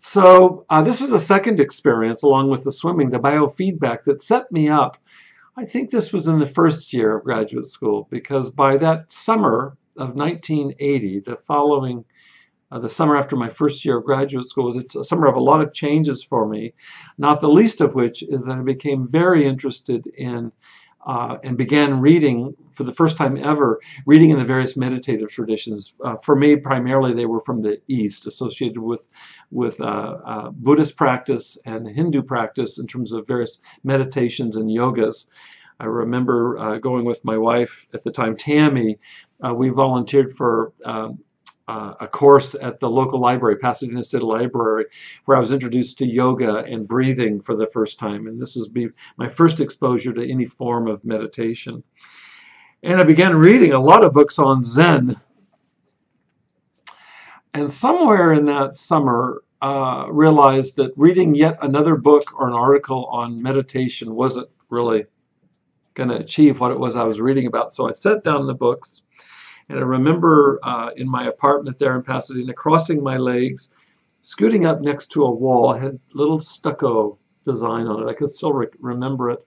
So 0.00 0.64
uh, 0.70 0.82
this 0.82 1.00
was 1.00 1.12
a 1.12 1.20
second 1.20 1.60
experience 1.60 2.22
along 2.22 2.50
with 2.50 2.64
the 2.64 2.72
swimming, 2.72 3.10
the 3.10 3.18
biofeedback 3.18 4.04
that 4.04 4.22
set 4.22 4.50
me 4.52 4.68
up 4.68 4.96
I 5.58 5.64
think 5.64 5.90
this 5.90 6.12
was 6.12 6.28
in 6.28 6.38
the 6.38 6.46
first 6.46 6.92
year 6.92 7.16
of 7.16 7.24
graduate 7.24 7.64
school 7.64 8.08
because 8.10 8.50
by 8.50 8.76
that 8.76 9.10
summer 9.10 9.78
of 9.96 10.14
1980, 10.14 11.20
the 11.20 11.36
following, 11.36 12.04
uh, 12.70 12.78
the 12.78 12.90
summer 12.90 13.16
after 13.16 13.36
my 13.36 13.48
first 13.48 13.82
year 13.82 13.96
of 13.96 14.04
graduate 14.04 14.46
school, 14.46 14.66
was 14.66 14.76
a 14.76 15.02
summer 15.02 15.26
of 15.26 15.34
a 15.34 15.40
lot 15.40 15.62
of 15.62 15.72
changes 15.72 16.22
for 16.22 16.46
me, 16.46 16.74
not 17.16 17.40
the 17.40 17.48
least 17.48 17.80
of 17.80 17.94
which 17.94 18.22
is 18.24 18.44
that 18.44 18.58
I 18.58 18.60
became 18.60 19.08
very 19.08 19.46
interested 19.46 20.06
in 20.08 20.52
uh, 21.06 21.38
and 21.44 21.56
began 21.56 22.00
reading 22.00 22.54
for 22.70 22.84
the 22.84 22.92
first 22.92 23.16
time 23.16 23.36
ever, 23.36 23.80
reading 24.06 24.30
in 24.30 24.38
the 24.38 24.44
various 24.44 24.76
meditative 24.76 25.30
traditions. 25.30 25.94
Uh, 26.04 26.16
for 26.16 26.34
me, 26.34 26.56
primarily 26.56 27.14
they 27.14 27.26
were 27.26 27.40
from 27.40 27.62
the 27.62 27.80
East, 27.88 28.26
associated 28.26 28.80
with, 28.80 29.08
with 29.50 29.80
uh, 29.80 30.16
uh 30.24 30.50
Buddhist 30.50 30.96
practice 30.96 31.56
and 31.64 31.88
Hindu 31.88 32.22
practice 32.22 32.78
in 32.78 32.86
terms 32.86 33.12
of 33.12 33.26
various 33.26 33.58
meditations 33.84 34.56
and 34.56 34.68
yogas. 34.68 35.30
I 35.78 35.84
remember 35.84 36.58
uh, 36.58 36.78
going 36.78 37.04
with 37.04 37.24
my 37.24 37.36
wife 37.36 37.86
at 37.94 38.02
the 38.02 38.10
time, 38.10 38.36
Tammy. 38.36 38.98
Uh, 39.44 39.54
we 39.54 39.68
volunteered 39.68 40.32
for 40.32 40.72
um, 40.84 41.18
uh, 41.68 41.94
a 42.00 42.06
course 42.06 42.54
at 42.60 42.78
the 42.78 42.88
local 42.88 43.20
library, 43.20 43.56
Pasadena 43.56 44.02
City 44.02 44.24
Library, 44.24 44.86
where 45.24 45.36
I 45.36 45.40
was 45.40 45.52
introduced 45.52 45.98
to 45.98 46.06
yoga 46.06 46.58
and 46.58 46.86
breathing 46.86 47.40
for 47.40 47.56
the 47.56 47.66
first 47.66 47.98
time. 47.98 48.26
And 48.26 48.40
this 48.40 48.54
was 48.54 48.68
be 48.68 48.88
my 49.16 49.28
first 49.28 49.60
exposure 49.60 50.12
to 50.12 50.30
any 50.30 50.44
form 50.44 50.86
of 50.86 51.04
meditation. 51.04 51.82
And 52.82 53.00
I 53.00 53.04
began 53.04 53.34
reading 53.34 53.72
a 53.72 53.80
lot 53.80 54.04
of 54.04 54.12
books 54.12 54.38
on 54.38 54.62
Zen. 54.62 55.20
And 57.54 57.72
somewhere 57.72 58.32
in 58.32 58.44
that 58.46 58.74
summer, 58.74 59.42
uh, 59.62 60.06
realized 60.10 60.76
that 60.76 60.92
reading 60.96 61.34
yet 61.34 61.56
another 61.62 61.96
book 61.96 62.38
or 62.38 62.46
an 62.46 62.54
article 62.54 63.06
on 63.06 63.42
meditation 63.42 64.14
wasn't 64.14 64.48
really 64.68 65.06
going 65.94 66.10
to 66.10 66.16
achieve 66.16 66.60
what 66.60 66.70
it 66.70 66.78
was 66.78 66.94
I 66.94 67.04
was 67.04 67.20
reading 67.20 67.46
about. 67.46 67.72
So 67.72 67.88
I 67.88 67.92
set 67.92 68.22
down 68.22 68.46
the 68.46 68.54
books 68.54 69.06
and 69.68 69.78
I 69.78 69.82
remember 69.82 70.60
uh, 70.62 70.90
in 70.96 71.08
my 71.08 71.26
apartment 71.26 71.78
there 71.78 71.96
in 71.96 72.02
Pasadena, 72.02 72.52
crossing 72.52 73.02
my 73.02 73.16
legs, 73.16 73.72
scooting 74.22 74.66
up 74.66 74.80
next 74.80 75.08
to 75.12 75.24
a 75.24 75.30
wall. 75.30 75.72
Had 75.72 75.98
little 76.14 76.38
stucco 76.38 77.18
design 77.44 77.86
on 77.86 78.02
it. 78.02 78.10
I 78.10 78.14
can 78.14 78.28
still 78.28 78.52
re 78.52 78.68
remember 78.80 79.30
it. 79.30 79.46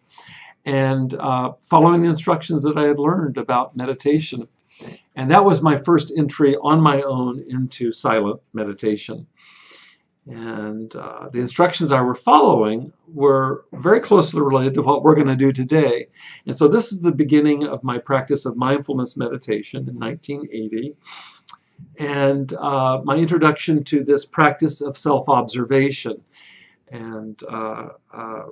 And 0.65 1.13
uh, 1.15 1.53
following 1.61 2.01
the 2.01 2.09
instructions 2.09 2.63
that 2.63 2.77
I 2.77 2.87
had 2.87 2.99
learned 2.99 3.37
about 3.37 3.77
meditation. 3.77 4.47
And 5.15 5.29
that 5.31 5.43
was 5.43 5.61
my 5.61 5.77
first 5.77 6.11
entry 6.17 6.55
on 6.57 6.81
my 6.81 7.01
own 7.01 7.43
into 7.49 7.91
silent 7.91 8.41
meditation. 8.53 9.25
And 10.29 10.95
uh, 10.95 11.27
the 11.31 11.39
instructions 11.39 11.91
I 11.91 12.01
were 12.01 12.13
following 12.13 12.93
were 13.11 13.65
very 13.73 13.99
closely 13.99 14.39
related 14.41 14.75
to 14.75 14.83
what 14.83 15.01
we're 15.01 15.15
going 15.15 15.25
to 15.25 15.35
do 15.35 15.51
today. 15.51 16.07
And 16.45 16.55
so 16.55 16.67
this 16.67 16.93
is 16.93 17.01
the 17.01 17.11
beginning 17.11 17.65
of 17.65 17.83
my 17.83 17.97
practice 17.97 18.45
of 18.45 18.55
mindfulness 18.55 19.17
meditation 19.17 19.89
in 19.89 19.97
1980. 19.97 20.95
And 21.97 22.53
uh, 22.53 23.01
my 23.03 23.15
introduction 23.15 23.83
to 23.85 24.03
this 24.03 24.23
practice 24.23 24.81
of 24.81 24.95
self-observation. 24.95 26.21
And 26.91 27.41
uh, 27.49 27.89
uh 28.13 28.43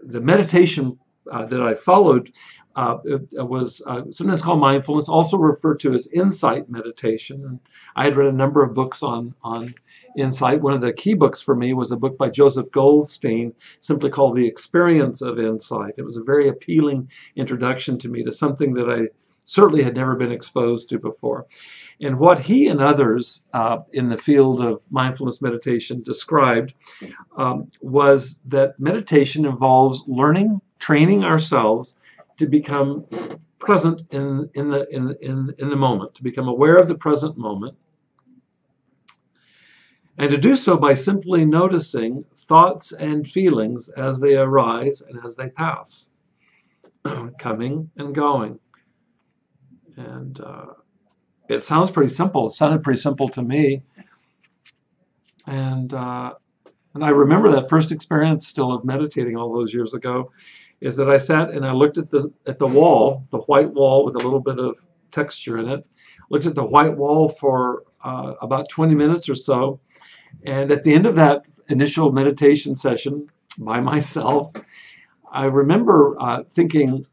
the 0.00 0.20
meditation 0.20 0.98
uh, 1.30 1.44
that 1.44 1.60
I 1.60 1.74
followed 1.74 2.32
uh, 2.76 2.98
was 3.32 3.82
uh, 3.86 4.04
sometimes 4.10 4.40
called 4.40 4.60
mindfulness, 4.60 5.08
also 5.08 5.36
referred 5.36 5.80
to 5.80 5.92
as 5.92 6.06
insight 6.06 6.70
meditation. 6.70 7.58
I 7.96 8.04
had 8.04 8.16
read 8.16 8.28
a 8.28 8.36
number 8.36 8.62
of 8.62 8.72
books 8.72 9.02
on, 9.02 9.34
on 9.42 9.74
insight. 10.16 10.60
One 10.60 10.74
of 10.74 10.80
the 10.80 10.92
key 10.92 11.14
books 11.14 11.42
for 11.42 11.54
me 11.54 11.74
was 11.74 11.92
a 11.92 11.96
book 11.96 12.16
by 12.18 12.30
Joseph 12.30 12.70
Goldstein, 12.70 13.52
simply 13.80 14.10
called 14.10 14.36
The 14.36 14.46
Experience 14.46 15.22
of 15.22 15.38
Insight. 15.38 15.94
It 15.96 16.04
was 16.04 16.16
a 16.16 16.24
very 16.24 16.48
appealing 16.48 17.10
introduction 17.36 17.98
to 17.98 18.08
me 18.08 18.22
to 18.24 18.32
something 18.32 18.74
that 18.74 18.90
I 18.90 19.08
certainly 19.44 19.82
had 19.82 19.96
never 19.96 20.14
been 20.14 20.30
exposed 20.30 20.90
to 20.90 20.98
before. 20.98 21.46
And 22.00 22.18
what 22.18 22.38
he 22.38 22.68
and 22.68 22.80
others 22.80 23.42
uh, 23.54 23.78
in 23.92 24.08
the 24.08 24.16
field 24.16 24.60
of 24.60 24.82
mindfulness 24.90 25.42
meditation 25.42 26.02
described 26.02 26.74
um, 27.36 27.66
was 27.80 28.40
that 28.46 28.78
meditation 28.78 29.44
involves 29.44 30.02
learning, 30.06 30.60
training 30.78 31.24
ourselves 31.24 31.98
to 32.36 32.46
become 32.46 33.06
present 33.58 34.02
in, 34.10 34.48
in, 34.54 34.70
the, 34.70 34.86
in, 34.90 35.16
in, 35.20 35.54
in 35.58 35.70
the 35.70 35.76
moment, 35.76 36.14
to 36.14 36.22
become 36.22 36.46
aware 36.46 36.76
of 36.76 36.86
the 36.86 36.94
present 36.94 37.36
moment, 37.36 37.74
and 40.18 40.30
to 40.30 40.36
do 40.36 40.56
so 40.56 40.76
by 40.76 40.94
simply 40.94 41.44
noticing 41.44 42.24
thoughts 42.34 42.92
and 42.92 43.26
feelings 43.26 43.88
as 43.90 44.18
they 44.18 44.36
arise 44.36 45.00
and 45.00 45.24
as 45.24 45.36
they 45.36 45.48
pass, 45.50 46.10
coming 47.38 47.90
and 47.96 48.14
going. 48.14 48.58
And 49.96 50.40
uh, 50.40 50.66
it 51.48 51.62
sounds 51.62 51.90
pretty 51.90 52.10
simple. 52.12 52.48
It 52.48 52.52
sounded 52.52 52.82
pretty 52.82 53.00
simple 53.00 53.28
to 53.30 53.42
me. 53.42 53.82
And 55.46 55.94
uh, 55.94 56.34
and 56.94 57.04
I 57.04 57.10
remember 57.10 57.52
that 57.52 57.68
first 57.68 57.92
experience 57.92 58.48
still 58.48 58.72
of 58.72 58.84
meditating 58.84 59.36
all 59.36 59.52
those 59.52 59.72
years 59.72 59.94
ago, 59.94 60.32
is 60.80 60.96
that 60.96 61.08
I 61.08 61.18
sat 61.18 61.50
and 61.50 61.64
I 61.64 61.72
looked 61.72 61.96
at 61.96 62.10
the 62.10 62.32
at 62.46 62.58
the 62.58 62.66
wall, 62.66 63.24
the 63.30 63.38
white 63.38 63.72
wall 63.72 64.04
with 64.04 64.16
a 64.16 64.18
little 64.18 64.40
bit 64.40 64.58
of 64.58 64.78
texture 65.10 65.58
in 65.58 65.68
it. 65.68 65.86
Looked 66.30 66.46
at 66.46 66.54
the 66.54 66.64
white 66.64 66.96
wall 66.96 67.28
for 67.28 67.84
uh, 68.04 68.34
about 68.42 68.68
20 68.68 68.94
minutes 68.94 69.28
or 69.28 69.34
so, 69.34 69.80
and 70.44 70.70
at 70.70 70.82
the 70.82 70.94
end 70.94 71.06
of 71.06 71.14
that 71.16 71.42
initial 71.68 72.12
meditation 72.12 72.74
session 72.74 73.28
by 73.58 73.80
myself, 73.92 74.52
I 75.30 75.46
remember 75.46 76.16
uh, 76.20 76.42
thinking, 76.44 77.04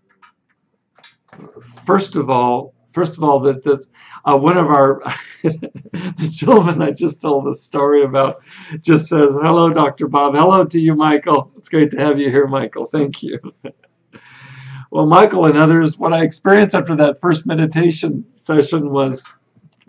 first 1.62 2.15
of 2.15 2.29
all, 2.29 2.74
first 2.96 3.17
of 3.17 3.24
all, 3.24 3.39
that 3.41 3.63
that 3.63 3.86
uh, 4.24 4.38
one 4.38 4.58
of 4.58 4.67
our 4.67 5.01
the 5.44 6.34
gentleman 6.34 6.82
I 6.82 6.91
just 6.91 7.22
told 7.22 7.46
the 7.46 7.53
story 7.53 8.03
about 8.03 8.41
just 8.82 9.08
says, 9.08 9.38
"Hello, 9.41 9.70
Dr. 9.70 10.08
Bob. 10.08 10.36
Hello 10.36 10.63
to 10.63 10.79
you, 10.79 10.96
Michael. 10.96 11.51
It's 11.58 11.70
great 11.70 11.91
to 11.91 11.98
have 11.98 12.20
you 12.20 12.29
here, 12.29 12.48
Michael. 12.48 12.86
Thank 12.86 13.22
you." 13.22 13.39
well, 14.91 15.05
Michael 15.05 15.46
and 15.46 15.58
others, 15.58 15.98
what 15.98 16.13
I 16.13 16.24
experienced 16.24 16.74
after 16.74 16.96
that 16.96 17.20
first 17.20 17.46
meditation 17.46 18.25
session 18.36 18.91
was 18.91 19.25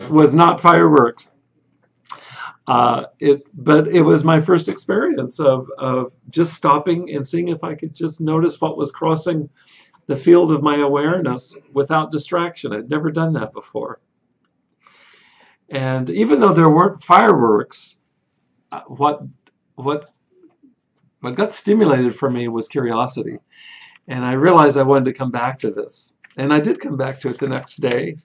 was 0.09 0.35
not 0.35 0.59
fireworks. 0.59 1.33
Uh, 2.67 3.05
it, 3.19 3.43
but 3.53 3.87
it 3.87 4.01
was 4.01 4.25
my 4.25 4.41
first 4.41 4.67
experience 4.67 5.39
of, 5.39 5.67
of 5.77 6.13
just 6.29 6.53
stopping 6.53 7.13
and 7.15 7.25
seeing 7.25 7.47
if 7.47 7.63
I 7.63 7.75
could 7.75 7.95
just 7.95 8.19
notice 8.19 8.59
what 8.59 8.77
was 8.77 8.91
crossing 8.91 9.49
the 10.07 10.17
field 10.17 10.51
of 10.51 10.63
my 10.63 10.77
awareness 10.77 11.57
without 11.73 12.11
distraction. 12.11 12.73
I'd 12.73 12.89
never 12.89 13.09
done 13.09 13.33
that 13.33 13.53
before. 13.53 14.01
And 15.69 16.09
even 16.09 16.39
though 16.39 16.53
there 16.53 16.69
weren't 16.69 17.01
fireworks, 17.01 17.97
uh, 18.71 18.81
what 18.87 19.21
what 19.75 20.13
what 21.19 21.35
got 21.35 21.53
stimulated 21.53 22.15
for 22.15 22.29
me 22.29 22.47
was 22.47 22.67
curiosity. 22.67 23.39
And 24.07 24.23
I 24.23 24.33
realized 24.33 24.77
I 24.77 24.83
wanted 24.83 25.05
to 25.05 25.13
come 25.13 25.31
back 25.31 25.59
to 25.59 25.71
this. 25.71 26.13
And 26.37 26.53
I 26.53 26.59
did 26.59 26.79
come 26.79 26.95
back 26.95 27.19
to 27.21 27.29
it 27.29 27.39
the 27.39 27.49
next 27.49 27.77
day, 27.77 28.17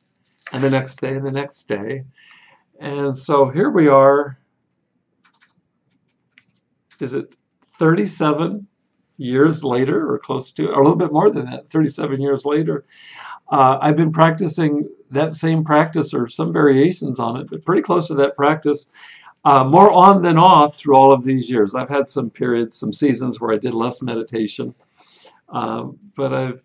and 0.53 0.63
the 0.63 0.71
next 0.71 1.01
day, 1.01 1.15
and 1.15 1.27
the 1.27 1.33
next 1.33 1.65
day. 1.65 2.05
And 2.83 3.17
so 3.17 3.49
here 3.49 3.71
we 3.71 3.87
are. 3.87 4.37
Is 6.99 7.15
it 7.15 7.37
37 7.79 8.67
years 9.19 9.63
later, 9.63 10.11
or 10.11 10.19
close 10.19 10.51
to, 10.51 10.69
or 10.69 10.81
a 10.81 10.83
little 10.83 10.97
bit 10.97 11.13
more 11.13 11.31
than 11.31 11.47
that, 11.47 11.71
37 11.71 12.21
years 12.21 12.45
later? 12.45 12.85
Uh, 13.53 13.79
I've 13.81 13.97
been 13.97 14.11
practicing 14.11 14.89
that 15.13 15.37
same 15.37 15.63
practice 15.63 16.13
or 16.13 16.27
some 16.27 16.53
variations 16.53 17.21
on 17.21 17.37
it, 17.41 17.49
but 17.49 17.65
pretty 17.65 17.83
close 17.83 18.09
to 18.09 18.15
that 18.15 18.35
practice 18.35 18.91
uh, 19.45 19.63
more 19.63 19.93
on 19.93 20.21
than 20.21 20.37
off 20.37 20.75
through 20.75 20.97
all 20.97 21.13
of 21.13 21.23
these 21.23 21.49
years. 21.49 21.77
I've 21.77 21.89
had 21.89 22.09
some 22.09 22.31
periods, 22.31 22.77
some 22.77 22.93
seasons 22.93 23.41
where 23.41 23.55
I 23.55 23.59
did 23.59 23.75
less 23.75 24.03
meditation, 24.03 24.75
um, 25.51 26.01
but 26.17 26.33
I've 26.33 26.63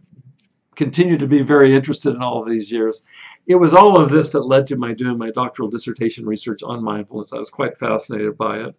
continued 0.77 1.19
to 1.19 1.27
be 1.27 1.41
very 1.41 1.75
interested 1.75 2.15
in 2.15 2.21
all 2.21 2.41
of 2.41 2.47
these 2.47 2.71
years. 2.71 3.01
It 3.47 3.55
was 3.55 3.73
all 3.73 3.99
of 3.99 4.09
this 4.09 4.31
that 4.31 4.47
led 4.47 4.67
to 4.67 4.77
my 4.77 4.93
doing 4.93 5.17
my 5.17 5.31
doctoral 5.31 5.69
dissertation 5.69 6.25
research 6.25 6.63
on 6.63 6.83
mindfulness. 6.83 7.33
I 7.33 7.39
was 7.39 7.49
quite 7.49 7.75
fascinated 7.75 8.37
by 8.37 8.59
it. 8.59 8.75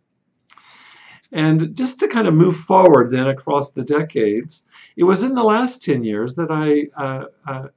And 1.33 1.77
just 1.77 2.01
to 2.01 2.09
kind 2.09 2.27
of 2.27 2.33
move 2.33 2.57
forward 2.57 3.11
then 3.11 3.29
across 3.29 3.73
the 3.73 3.85
decades, 3.85 4.65
it 4.97 5.05
was 5.05 5.23
in 5.23 5.35
the 5.35 5.45
last 5.45 5.83
10 5.83 6.03
years 6.03 6.35
that 6.35 6.51
I 6.51 6.87
uh, 6.97 7.25
uh, 7.47 7.69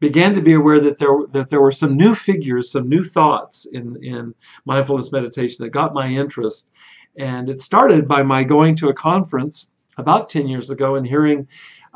began 0.00 0.34
to 0.34 0.40
be 0.40 0.54
aware 0.54 0.80
that 0.80 0.98
there 0.98 1.16
that 1.30 1.50
there 1.50 1.60
were 1.60 1.70
some 1.70 1.96
new 1.96 2.14
figures, 2.14 2.72
some 2.72 2.88
new 2.88 3.04
thoughts 3.04 3.66
in 3.66 3.96
in 4.02 4.34
mindfulness 4.64 5.12
meditation 5.12 5.64
that 5.64 5.70
got 5.70 5.94
my 5.94 6.08
interest. 6.08 6.72
And 7.16 7.48
it 7.48 7.60
started 7.60 8.08
by 8.08 8.22
my 8.22 8.42
going 8.44 8.74
to 8.76 8.88
a 8.88 8.94
conference 8.94 9.70
about 9.96 10.28
10 10.28 10.48
years 10.48 10.70
ago 10.70 10.94
and 10.94 11.06
hearing 11.06 11.46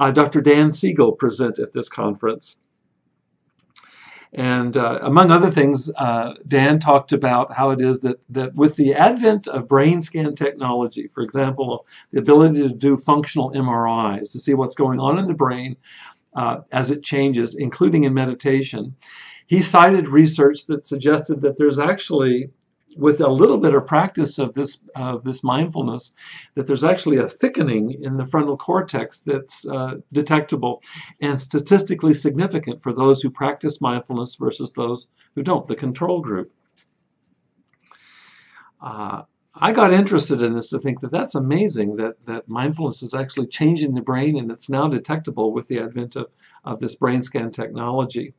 uh, 0.02 0.10
Dr. 0.10 0.40
Dan 0.40 0.72
Siegel 0.72 1.12
present 1.12 1.60
at 1.60 1.72
this 1.72 1.88
conference. 1.88 2.56
And 4.32 4.76
uh, 4.76 4.98
among 5.02 5.30
other 5.30 5.50
things, 5.50 5.90
uh, 5.96 6.34
Dan 6.48 6.80
talked 6.80 7.12
about 7.12 7.52
how 7.52 7.70
it 7.70 7.80
is 7.80 8.00
that, 8.00 8.16
that 8.30 8.52
with 8.56 8.74
the 8.74 8.94
advent 8.94 9.46
of 9.46 9.68
brain 9.68 10.02
scan 10.02 10.34
technology, 10.34 11.06
for 11.06 11.22
example, 11.22 11.86
the 12.10 12.18
ability 12.18 12.62
to 12.62 12.74
do 12.74 12.96
functional 12.96 13.52
MRIs 13.52 14.32
to 14.32 14.40
see 14.40 14.54
what's 14.54 14.74
going 14.74 14.98
on 14.98 15.20
in 15.20 15.28
the 15.28 15.34
brain 15.34 15.76
uh, 16.34 16.62
as 16.72 16.90
it 16.90 17.04
changes, 17.04 17.54
including 17.54 18.02
in 18.02 18.12
meditation. 18.12 18.96
He 19.46 19.62
cited 19.62 20.08
research 20.08 20.66
that 20.66 20.84
suggested 20.84 21.42
that 21.42 21.58
there's 21.58 21.78
actually, 21.78 22.50
with 22.96 23.20
a 23.20 23.28
little 23.28 23.58
bit 23.58 23.74
of 23.74 23.86
practice 23.86 24.38
of 24.38 24.52
this 24.54 24.78
of 24.96 25.24
this 25.24 25.42
mindfulness, 25.42 26.14
that 26.54 26.66
there's 26.66 26.84
actually 26.84 27.18
a 27.18 27.28
thickening 27.28 27.92
in 28.02 28.16
the 28.16 28.24
frontal 28.24 28.56
cortex 28.56 29.20
that's 29.22 29.66
uh, 29.68 29.94
detectable 30.12 30.82
and 31.20 31.38
statistically 31.38 32.14
significant 32.14 32.80
for 32.80 32.92
those 32.92 33.22
who 33.22 33.30
practice 33.30 33.80
mindfulness 33.80 34.36
versus 34.36 34.72
those 34.72 35.10
who 35.34 35.42
don't, 35.42 35.66
the 35.66 35.76
control 35.76 36.20
group. 36.20 36.52
Uh, 38.80 39.22
I 39.54 39.72
got 39.72 39.92
interested 39.92 40.42
in 40.42 40.54
this 40.54 40.70
to 40.70 40.78
think 40.78 41.00
that 41.00 41.12
that's 41.12 41.34
amazing 41.34 41.96
that, 41.96 42.24
that 42.24 42.48
mindfulness 42.48 43.02
is 43.02 43.14
actually 43.14 43.48
changing 43.48 43.94
the 43.94 44.00
brain 44.00 44.38
and 44.38 44.50
it's 44.50 44.70
now 44.70 44.88
detectable 44.88 45.52
with 45.52 45.68
the 45.68 45.78
advent 45.78 46.16
of, 46.16 46.28
of 46.64 46.78
this 46.80 46.94
brain 46.94 47.22
scan 47.22 47.50
technology. 47.50 48.34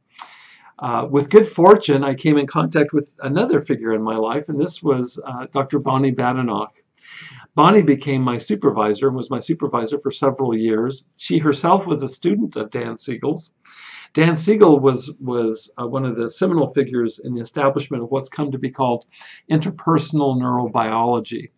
Uh, 0.79 1.07
with 1.09 1.29
good 1.29 1.47
fortune, 1.47 2.03
I 2.03 2.15
came 2.15 2.38
in 2.38 2.47
contact 2.47 2.93
with 2.93 3.15
another 3.21 3.59
figure 3.59 3.93
in 3.93 4.01
my 4.01 4.15
life, 4.15 4.49
and 4.49 4.59
this 4.59 4.81
was 4.81 5.21
uh, 5.25 5.45
Dr. 5.51 5.79
Bonnie 5.79 6.12
Badenoch. 6.12 6.73
Bonnie 7.55 7.83
became 7.83 8.23
my 8.23 8.39
supervisor 8.39 9.07
and 9.07 9.15
was 9.15 9.29
my 9.29 9.39
supervisor 9.39 9.99
for 9.99 10.09
several 10.09 10.57
years. 10.57 11.12
She 11.15 11.38
herself 11.38 11.86
was 11.86 12.01
a 12.01 12.07
student 12.07 12.55
of 12.55 12.71
Dan 12.71 12.97
Siegel's. 12.97 13.53
Dan 14.13 14.38
Siegel 14.38 14.79
was, 14.79 15.12
was 15.19 15.71
uh, 15.79 15.88
one 15.88 16.05
of 16.05 16.15
the 16.15 16.29
seminal 16.29 16.67
figures 16.67 17.19
in 17.19 17.33
the 17.33 17.41
establishment 17.41 18.01
of 18.01 18.12
what's 18.12 18.29
come 18.29 18.51
to 18.51 18.59
be 18.59 18.69
called 18.69 19.05
interpersonal 19.51 20.38
neurobiology, 20.38 21.49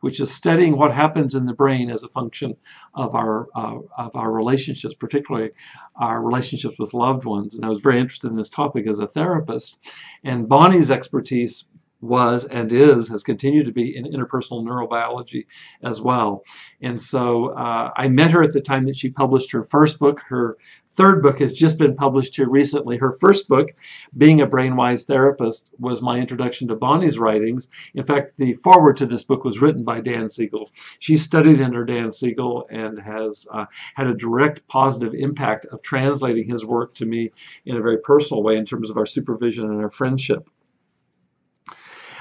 which 0.00 0.20
is 0.20 0.32
studying 0.32 0.76
what 0.76 0.94
happens 0.94 1.34
in 1.34 1.46
the 1.46 1.52
brain 1.52 1.90
as 1.90 2.02
a 2.02 2.08
function 2.08 2.56
of 2.94 3.14
our, 3.14 3.48
uh, 3.54 3.78
of 3.96 4.14
our 4.14 4.30
relationships, 4.30 4.94
particularly 4.94 5.50
our 5.96 6.22
relationships 6.22 6.78
with 6.78 6.94
loved 6.94 7.24
ones. 7.24 7.54
And 7.54 7.64
I 7.64 7.68
was 7.68 7.80
very 7.80 7.98
interested 7.98 8.28
in 8.28 8.36
this 8.36 8.48
topic 8.48 8.86
as 8.86 8.98
a 8.98 9.08
therapist. 9.08 9.78
And 10.24 10.48
Bonnie's 10.48 10.90
expertise 10.90 11.68
was 12.00 12.44
and 12.44 12.72
is, 12.72 13.08
has 13.08 13.22
continued 13.22 13.66
to 13.66 13.72
be 13.72 13.96
in 13.96 14.04
interpersonal 14.04 14.64
neurobiology 14.64 15.46
as 15.82 16.00
well. 16.00 16.44
And 16.80 17.00
so 17.00 17.48
uh, 17.50 17.90
I 17.96 18.08
met 18.08 18.30
her 18.30 18.42
at 18.42 18.52
the 18.52 18.60
time 18.60 18.84
that 18.84 18.96
she 18.96 19.10
published 19.10 19.50
her 19.52 19.64
first 19.64 19.98
book. 19.98 20.20
Her 20.28 20.56
third 20.90 21.22
book 21.22 21.40
has 21.40 21.52
just 21.52 21.78
been 21.78 21.94
published 21.94 22.36
here 22.36 22.48
recently. 22.48 22.96
Her 22.96 23.12
first 23.12 23.48
book, 23.48 23.70
Being 24.16 24.40
a 24.40 24.46
Brainwise 24.46 25.06
Therapist, 25.06 25.70
was 25.78 26.00
my 26.00 26.18
introduction 26.18 26.68
to 26.68 26.76
Bonnie's 26.76 27.18
writings. 27.18 27.68
In 27.94 28.04
fact, 28.04 28.36
the 28.36 28.54
foreword 28.54 28.96
to 28.98 29.06
this 29.06 29.24
book 29.24 29.44
was 29.44 29.60
written 29.60 29.84
by 29.84 30.00
Dan 30.00 30.28
Siegel. 30.28 30.70
She 31.00 31.16
studied 31.16 31.60
under 31.60 31.84
Dan 31.84 32.12
Siegel 32.12 32.66
and 32.70 33.00
has 33.00 33.46
uh, 33.52 33.66
had 33.94 34.06
a 34.06 34.14
direct 34.14 34.66
positive 34.68 35.14
impact 35.14 35.66
of 35.66 35.82
translating 35.82 36.48
his 36.48 36.64
work 36.64 36.94
to 36.94 37.06
me 37.06 37.30
in 37.64 37.76
a 37.76 37.82
very 37.82 37.98
personal 37.98 38.42
way 38.42 38.56
in 38.56 38.64
terms 38.64 38.90
of 38.90 38.96
our 38.96 39.06
supervision 39.06 39.64
and 39.64 39.80
our 39.80 39.90
friendship. 39.90 40.48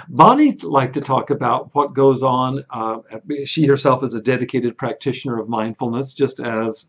Bonnie 0.10 0.54
liked 0.62 0.94
to 0.94 1.02
talk 1.02 1.30
about 1.30 1.74
what 1.76 1.94
goes 1.94 2.24
on. 2.24 2.64
Uh, 2.70 3.00
she 3.46 3.66
herself 3.66 4.04
is 4.04 4.14
a 4.14 4.22
dedicated 4.22 4.78
practitioner 4.78 5.40
of 5.40 5.50
mindfulness, 5.50 6.14
just 6.14 6.40
as 6.40 6.88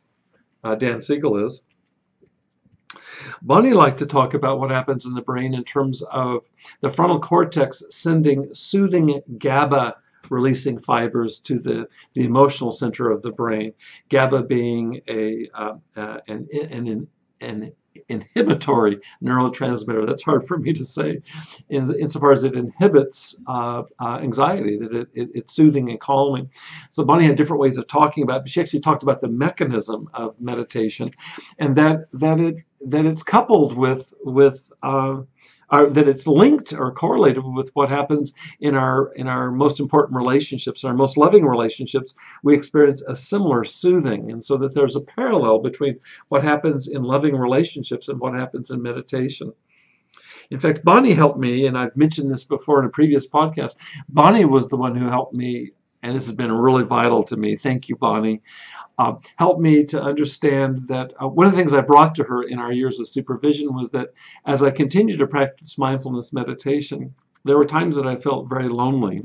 uh, 0.65 0.75
Dan 0.75 1.01
Siegel 1.01 1.45
is. 1.45 1.63
Bonnie 3.43 3.73
liked 3.73 3.99
to 3.99 4.07
talk 4.07 4.35
about 4.35 4.59
what 4.59 4.71
happens 4.71 5.05
in 5.05 5.15
the 5.15 5.23
brain 5.23 5.55
in 5.55 5.65
terms 5.65 6.03
of 6.03 6.43
the 6.81 6.89
frontal 6.89 7.21
cortex 7.21 7.83
sending 7.91 8.53
soothing 8.53 9.21
GABA 9.39 9.97
releasing 10.31 10.79
fibers 10.79 11.39
to 11.41 11.59
the, 11.59 11.89
the 12.15 12.25
emotional 12.25 12.71
center 12.71 13.11
of 13.11 13.23
the 13.23 13.33
brain. 13.33 13.73
GABA 14.09 14.45
being 14.45 15.01
a, 15.09 15.49
uh, 15.55 15.75
uh, 15.97 16.19
an, 16.29 16.49
an, 16.53 17.09
an 17.41 17.73
inhibitory 18.09 18.99
neurotransmitter. 19.23 20.07
That's 20.07 20.23
hard 20.23 20.45
for 20.45 20.59
me 20.59 20.73
to 20.73 20.85
say, 20.85 21.21
in, 21.69 21.95
insofar 22.01 22.33
as 22.33 22.45
it 22.45 22.57
inhibits 22.57 23.41
uh, 23.47 23.83
uh, 23.99 24.19
anxiety, 24.23 24.77
that 24.79 24.95
it, 24.95 25.09
it, 25.15 25.29
it's 25.35 25.53
soothing 25.53 25.89
and 25.91 26.01
calming. 26.01 26.51
So 26.91 27.05
Bonnie 27.05 27.27
had 27.27 27.37
different 27.37 27.61
ways 27.61 27.79
of 27.79 27.87
talking 27.87 28.23
about, 28.23 28.43
but 28.43 28.51
she 28.51 28.61
actually 28.61 28.81
talked 28.81 29.03
about 29.03 29.21
the 29.21 29.29
mechanism 29.29 30.09
of 30.15 30.41
meditation, 30.41 31.11
and 31.59 31.77
that 31.77 32.07
that 32.13 32.41
it 32.41 32.63
that 32.81 33.05
it's 33.05 33.23
coupled 33.23 33.77
with 33.77 34.15
with 34.25 34.73
uh, 34.83 35.23
are, 35.71 35.89
that 35.91 36.09
it's 36.09 36.27
linked 36.27 36.73
or 36.73 36.93
correlated 36.93 37.45
with 37.45 37.71
what 37.75 37.89
happens 37.89 38.33
in 38.61 38.75
our 38.75 39.13
in 39.15 39.27
our 39.29 39.51
most 39.51 39.81
important 39.81 40.17
relationships, 40.17 40.85
our 40.85 40.95
most 40.95 41.17
loving 41.17 41.45
relationships. 41.45 42.15
We 42.43 42.55
experience 42.55 43.03
a 43.03 43.15
similar 43.15 43.65
soothing, 43.65 44.31
and 44.31 44.43
so 44.43 44.57
that 44.59 44.75
there's 44.75 44.97
a 44.97 45.01
parallel 45.01 45.61
between 45.61 45.99
what 46.29 46.43
happens 46.43 46.89
in 46.89 47.03
loving 47.03 47.37
relationships 47.37 48.09
and 48.09 48.19
what 48.19 48.35
happens 48.35 48.71
in 48.71 48.83
meditation. 48.83 49.53
In 50.51 50.59
fact, 50.59 50.85
Bonnie 50.85 51.13
helped 51.13 51.39
me, 51.39 51.67
and 51.67 51.77
I've 51.77 51.97
mentioned 51.97 52.31
this 52.31 52.45
before 52.45 52.81
in 52.81 52.87
a 52.87 52.91
previous 52.91 53.29
podcast. 53.29 53.75
Bonnie 54.09 54.47
was 54.47 54.69
the 54.69 54.79
one 54.79 54.97
who 54.97 55.09
helped 55.09 55.35
me 55.35 55.73
and 56.03 56.15
this 56.15 56.27
has 56.27 56.37
been 56.37 56.53
really 56.53 56.85
vital 56.85 57.23
to 57.25 57.37
me. 57.37 57.57
Thank 57.57 57.89
you, 57.89 57.97
Bonnie. 57.97 58.43
Uh, 58.99 59.15
helped 59.37 59.61
me 59.61 59.85
to 59.85 60.03
understand 60.03 60.89
that 60.89 61.13
uh, 61.23 61.29
one 61.29 61.47
of 61.47 61.53
the 61.53 61.59
things 61.59 61.73
I 61.73 61.81
brought 61.81 62.15
to 62.17 62.25
her 62.25 62.43
in 62.43 62.59
our 62.59 62.73
years 62.73 62.99
of 62.99 63.09
supervision 63.09 63.75
was 63.75 63.91
that 63.91 64.09
as 64.45 64.63
I 64.63 64.71
continued 64.71 65.19
to 65.21 65.27
practice 65.27 65.79
mindfulness 65.79 66.33
meditation, 66.33 67.15
there 67.45 67.57
were 67.57 67.65
times 67.65 67.95
that 67.97 68.07
I 68.07 68.17
felt 68.17 68.49
very 68.49 68.69
lonely. 68.69 69.23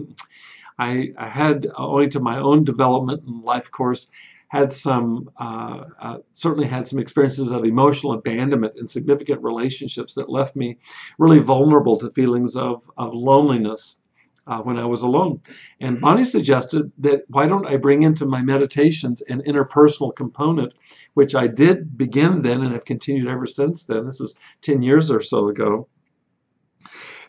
I, 0.77 1.13
I 1.17 1.27
had, 1.27 1.67
owing 1.75 2.09
to 2.11 2.19
my 2.19 2.37
own 2.37 2.63
development 2.63 3.23
and 3.23 3.43
life 3.43 3.71
course, 3.71 4.11
had 4.49 4.71
some, 4.71 5.31
uh, 5.39 5.85
uh, 5.99 6.17
certainly 6.33 6.67
had 6.67 6.85
some 6.85 6.99
experiences 6.99 7.51
of 7.51 7.65
emotional 7.65 8.13
abandonment 8.13 8.75
in 8.77 8.85
significant 8.85 9.41
relationships 9.41 10.13
that 10.13 10.29
left 10.29 10.55
me 10.55 10.77
really 11.17 11.39
vulnerable 11.39 11.97
to 11.97 12.11
feelings 12.11 12.55
of, 12.55 12.87
of 12.97 13.15
loneliness 13.15 14.02
uh, 14.47 14.59
when 14.59 14.77
I 14.77 14.85
was 14.85 15.01
alone. 15.01 15.41
And 15.79 16.01
Bonnie 16.01 16.23
suggested 16.23 16.91
that 16.99 17.23
why 17.27 17.47
don't 17.47 17.65
I 17.67 17.77
bring 17.77 18.03
into 18.03 18.25
my 18.25 18.41
meditations 18.41 19.21
an 19.21 19.41
interpersonal 19.41 20.15
component, 20.15 20.73
which 21.13 21.35
I 21.35 21.47
did 21.47 21.97
begin 21.97 22.41
then 22.41 22.61
and 22.61 22.73
have 22.73 22.85
continued 22.85 23.27
ever 23.27 23.45
since 23.45 23.85
then. 23.85 24.05
This 24.05 24.21
is 24.21 24.35
10 24.61 24.81
years 24.81 25.09
or 25.09 25.21
so 25.21 25.47
ago. 25.47 25.87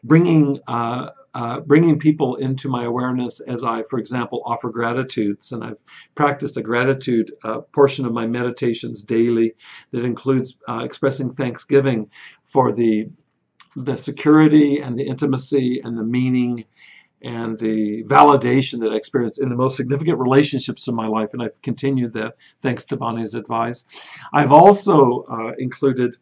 Bringing 0.03 0.61
uh, 0.69 1.11
uh, 1.35 1.59
bringing 1.59 1.99
people 1.99 2.37
into 2.37 2.69
my 2.69 2.85
awareness 2.85 3.41
as 3.41 3.65
I, 3.65 3.83
for 3.91 3.99
example, 3.99 4.41
offer 4.47 4.71
gratitudes. 4.71 5.51
And 5.51 5.65
I've 5.65 5.83
practiced 6.15 6.57
a 6.57 6.63
gratitude 6.63 7.33
uh, 7.43 7.61
portion 7.73 8.07
of 8.07 8.13
my 8.13 8.27
meditations 8.27 9.03
daily 9.03 9.55
that 9.91 10.05
includes 10.05 10.61
uh, 10.69 10.83
expressing 10.85 11.33
thanksgiving 11.33 12.09
for 12.45 12.71
the, 12.71 13.09
the 13.75 13.97
security 13.97 14.79
and 14.79 14.97
the 14.97 15.09
intimacy 15.09 15.81
and 15.83 15.99
the 15.99 16.05
meaning 16.05 16.67
and 17.25 17.59
the 17.59 18.05
validation 18.05 18.81
that 18.81 18.93
I 18.93 18.97
experienced 18.97 19.41
in 19.41 19.49
the 19.49 19.57
most 19.57 19.77
significant 19.77 20.19
relationships 20.19 20.87
in 20.87 20.95
my 20.95 21.07
life. 21.07 21.31
And 21.33 21.43
I've 21.43 21.61
continued 21.63 22.13
that 22.13 22.35
thanks 22.61 22.85
to 22.85 22.97
Bonnie's 22.97 23.35
advice. 23.35 23.85
I've 24.33 24.53
also 24.53 25.25
uh, 25.31 25.53
included 25.59 26.17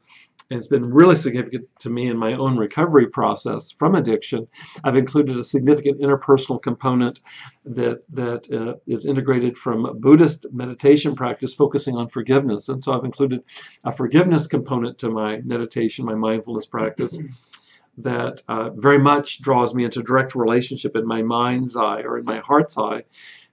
and 0.53 0.59
it's 0.59 0.69
been 0.69 0.93
really 0.93 1.17
significant 1.17 1.67
to 1.79 1.88
me 1.88 2.09
in 2.09 2.19
my 2.19 2.35
own 2.35 2.59
recovery 2.59 3.07
process 3.07 3.73
from 3.73 3.95
addiction. 3.95 4.47
I've 4.85 4.97
included 4.97 5.38
a 5.38 5.45
significant 5.45 6.03
interpersonal 6.03 6.61
component 6.61 7.21
that 7.65 8.05
that 8.11 8.53
uh, 8.53 8.75
is 8.87 9.07
integrated 9.07 9.57
from 9.57 9.99
Buddhist 9.99 10.45
meditation 10.53 11.15
practice, 11.15 11.55
focusing 11.55 11.97
on 11.97 12.09
forgiveness. 12.09 12.69
And 12.69 12.85
so 12.85 12.93
I've 12.93 13.05
included 13.05 13.45
a 13.85 13.93
forgiveness 13.93 14.47
component 14.47 14.99
to 14.99 15.09
my 15.09 15.38
meditation, 15.38 16.05
my 16.05 16.17
mindfulness 16.17 16.67
practice. 16.67 17.19
That 18.03 18.43
uh, 18.49 18.71
very 18.71 18.99
much 18.99 19.41
draws 19.41 19.75
me 19.75 19.85
into 19.85 20.03
direct 20.03 20.35
relationship 20.35 20.97
in 20.97 21.07
my 21.07 21.23
mind's 21.23 21.77
eye 21.77 22.03
or 22.03 22.19
in 22.19 22.25
my 22.25 22.38
heart's 22.38 22.77
eye 22.79 23.05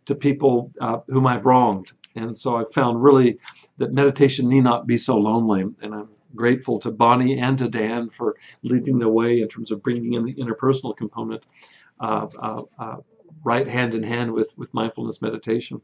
to 0.05 0.15
people 0.15 0.71
uh, 0.81 0.99
whom 1.07 1.27
I've 1.27 1.45
wronged. 1.45 1.91
And 2.15 2.35
so 2.35 2.57
I've 2.57 2.71
found 2.71 3.03
really 3.03 3.37
that 3.77 3.93
meditation 3.93 4.49
need 4.49 4.63
not 4.63 4.87
be 4.87 4.97
so 4.97 5.17
lonely. 5.17 5.61
And 5.81 5.93
I'm 5.93 6.09
grateful 6.35 6.79
to 6.79 6.91
Bonnie 6.91 7.39
and 7.39 7.57
to 7.59 7.67
Dan 7.67 8.09
for 8.09 8.35
leading 8.63 8.99
the 8.99 9.09
way 9.09 9.41
in 9.41 9.47
terms 9.47 9.71
of 9.71 9.83
bringing 9.83 10.13
in 10.13 10.23
the 10.23 10.33
interpersonal 10.35 10.95
component 10.95 11.43
uh, 11.99 12.27
uh, 12.77 12.97
right 13.43 13.67
hand 13.67 13.95
in 13.95 14.03
hand 14.03 14.31
with, 14.31 14.51
with 14.57 14.73
mindfulness 14.73 15.21
meditation. 15.21 15.81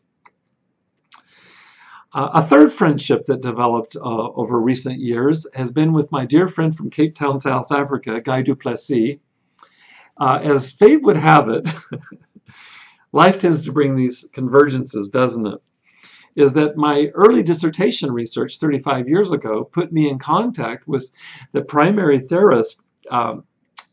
Uh, 2.15 2.29
a 2.35 2.41
third 2.41 2.71
friendship 2.71 3.25
that 3.25 3.41
developed 3.41 3.97
uh, 3.97 3.99
over 3.99 4.61
recent 4.61 4.99
years 5.01 5.45
has 5.53 5.69
been 5.69 5.91
with 5.91 6.09
my 6.13 6.25
dear 6.25 6.47
friend 6.47 6.73
from 6.73 6.89
Cape 6.89 7.13
Town, 7.13 7.41
South 7.41 7.73
Africa, 7.73 8.21
Guy 8.21 8.41
du 8.41 8.55
Plessis. 8.55 9.19
Uh, 10.17 10.39
as 10.41 10.71
fate 10.71 11.03
would 11.03 11.17
have 11.17 11.49
it, 11.49 11.67
life 13.11 13.37
tends 13.37 13.65
to 13.65 13.73
bring 13.73 13.97
these 13.97 14.29
convergences, 14.33 15.11
doesn't 15.11 15.45
it? 15.45 15.61
is 16.35 16.53
that 16.53 16.75
my 16.75 17.09
early 17.13 17.41
dissertation 17.41 18.11
research 18.11 18.59
35 18.59 19.07
years 19.07 19.31
ago 19.31 19.63
put 19.63 19.91
me 19.91 20.09
in 20.09 20.19
contact 20.19 20.87
with 20.87 21.09
the 21.53 21.61
primary 21.61 22.19
theorist 22.19 22.81
um, 23.09 23.43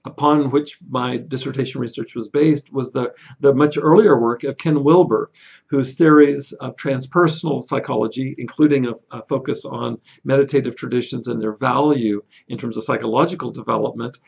upon 0.05 0.51
which 0.51 0.79
my 0.89 1.17
dissertation 1.17 1.81
research 1.81 2.15
was 2.15 2.29
based 2.29 2.73
was 2.73 2.91
the, 2.91 3.13
the 3.41 3.55
much 3.55 3.79
earlier 3.81 4.19
work 4.19 4.43
of 4.43 4.59
Ken 4.59 4.83
Wilber, 4.83 5.31
whose 5.67 5.95
theories 5.95 6.53
of 6.55 6.77
transpersonal 6.77 7.63
psychology, 7.63 8.35
including 8.39 8.87
a, 8.87 8.95
a, 9.13 9.23
focus 9.23 9.65
on 9.65 9.99
meditative 10.25 10.75
traditions 10.75 11.29
and 11.29 11.41
their 11.41 11.55
value 11.55 12.23
in 12.49 12.59
terms 12.59 12.77
of 12.77 12.85
psychological 12.85 13.51
development, 13.51 14.19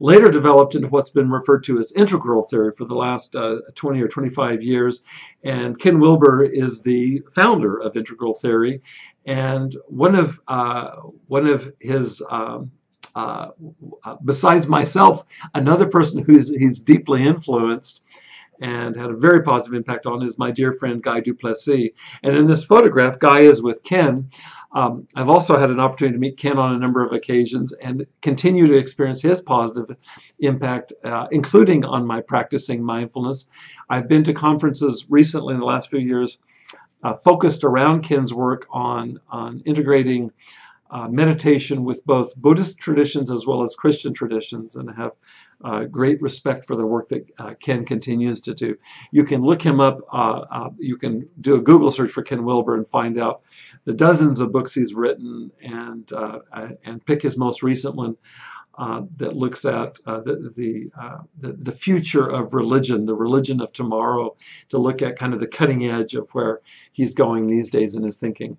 later 0.00 0.30
developed 0.30 0.74
into 0.74 0.88
what's 0.88 1.10
been 1.10 1.30
referred 1.30 1.64
to 1.64 1.78
as 1.78 1.92
integral 1.92 2.42
theory 2.42 2.72
for 2.76 2.84
the 2.84 2.94
last 2.94 3.34
uh, 3.34 3.56
20 3.74 4.02
or 4.02 4.08
25 4.08 4.62
years. 4.62 5.04
And 5.42 5.78
Ken 5.78 6.00
Wilber 6.00 6.44
is 6.44 6.82
the 6.82 7.22
founder 7.32 7.80
of 7.80 7.96
integral 7.96 8.34
theory. 8.34 8.82
And 9.24 9.74
one 9.86 10.14
of, 10.14 10.38
uh, 10.48 10.96
one 11.28 11.46
of 11.46 11.72
his 11.80 12.22
um, 12.28 12.70
uh, 13.14 13.48
besides 14.24 14.66
myself, 14.66 15.24
another 15.54 15.86
person 15.86 16.22
who's 16.22 16.54
he's 16.54 16.82
deeply 16.82 17.24
influenced 17.24 18.02
and 18.60 18.96
had 18.96 19.10
a 19.10 19.16
very 19.16 19.42
positive 19.42 19.74
impact 19.74 20.06
on 20.06 20.22
is 20.22 20.38
my 20.38 20.50
dear 20.50 20.72
friend 20.72 21.02
Guy 21.02 21.20
du 21.20 21.34
Plessis. 21.34 21.90
And 22.22 22.36
in 22.36 22.46
this 22.46 22.64
photograph, 22.64 23.18
Guy 23.18 23.40
is 23.40 23.62
with 23.62 23.82
Ken. 23.82 24.30
Um, 24.74 25.06
I've 25.14 25.28
also 25.28 25.58
had 25.58 25.70
an 25.70 25.80
opportunity 25.80 26.14
to 26.14 26.20
meet 26.20 26.36
Ken 26.36 26.58
on 26.58 26.74
a 26.74 26.78
number 26.78 27.04
of 27.04 27.12
occasions 27.12 27.72
and 27.74 28.06
continue 28.22 28.66
to 28.66 28.76
experience 28.76 29.22
his 29.22 29.40
positive 29.40 29.96
impact, 30.40 30.92
uh, 31.04 31.26
including 31.30 31.84
on 31.84 32.06
my 32.06 32.20
practicing 32.20 32.82
mindfulness. 32.82 33.50
I've 33.88 34.08
been 34.08 34.24
to 34.24 34.32
conferences 34.32 35.06
recently 35.08 35.54
in 35.54 35.60
the 35.60 35.66
last 35.66 35.90
few 35.90 36.00
years 36.00 36.38
uh, 37.04 37.14
focused 37.14 37.64
around 37.64 38.02
Ken's 38.02 38.32
work 38.32 38.66
on, 38.70 39.20
on 39.28 39.60
integrating 39.66 40.30
uh, 40.90 41.08
meditation 41.08 41.84
with 41.84 42.04
both 42.04 42.36
Buddhist 42.36 42.78
traditions 42.78 43.30
as 43.30 43.46
well 43.46 43.62
as 43.62 43.74
Christian 43.74 44.12
traditions 44.12 44.76
and 44.76 44.90
have 44.94 45.12
uh, 45.64 45.84
great 45.84 46.20
respect 46.20 46.66
for 46.66 46.76
the 46.76 46.86
work 46.86 47.08
that 47.08 47.26
uh, 47.38 47.54
Ken 47.60 47.84
continues 47.84 48.40
to 48.42 48.54
do. 48.54 48.76
You 49.10 49.24
can 49.24 49.40
look 49.40 49.62
him 49.62 49.80
up, 49.80 50.00
uh, 50.12 50.44
uh, 50.50 50.70
you 50.78 50.96
can 50.96 51.28
do 51.40 51.54
a 51.54 51.60
Google 51.60 51.90
search 51.90 52.10
for 52.10 52.22
Ken 52.22 52.44
Wilber 52.44 52.76
and 52.76 52.86
find 52.86 53.18
out 53.18 53.42
the 53.84 53.94
dozens 53.94 54.40
of 54.40 54.52
books 54.52 54.74
he's 54.74 54.94
written 54.94 55.50
and, 55.62 56.12
uh, 56.12 56.40
and 56.84 57.04
pick 57.06 57.22
his 57.22 57.38
most 57.38 57.62
recent 57.62 57.94
one. 57.94 58.16
That 59.18 59.36
looks 59.36 59.64
at 59.64 59.94
the 60.04 60.52
the, 60.56 60.90
the, 61.38 61.52
the 61.52 61.72
future 61.72 62.28
of 62.28 62.54
religion, 62.54 63.06
the 63.06 63.14
religion 63.14 63.60
of 63.60 63.72
tomorrow, 63.72 64.34
to 64.70 64.78
look 64.78 65.00
at 65.00 65.16
kind 65.16 65.32
of 65.32 65.38
the 65.38 65.46
cutting 65.46 65.84
edge 65.84 66.16
of 66.16 66.28
where 66.30 66.60
he's 66.92 67.14
going 67.14 67.46
these 67.46 67.68
days 67.68 67.94
in 67.94 68.02
his 68.02 68.16
thinking. 68.16 68.58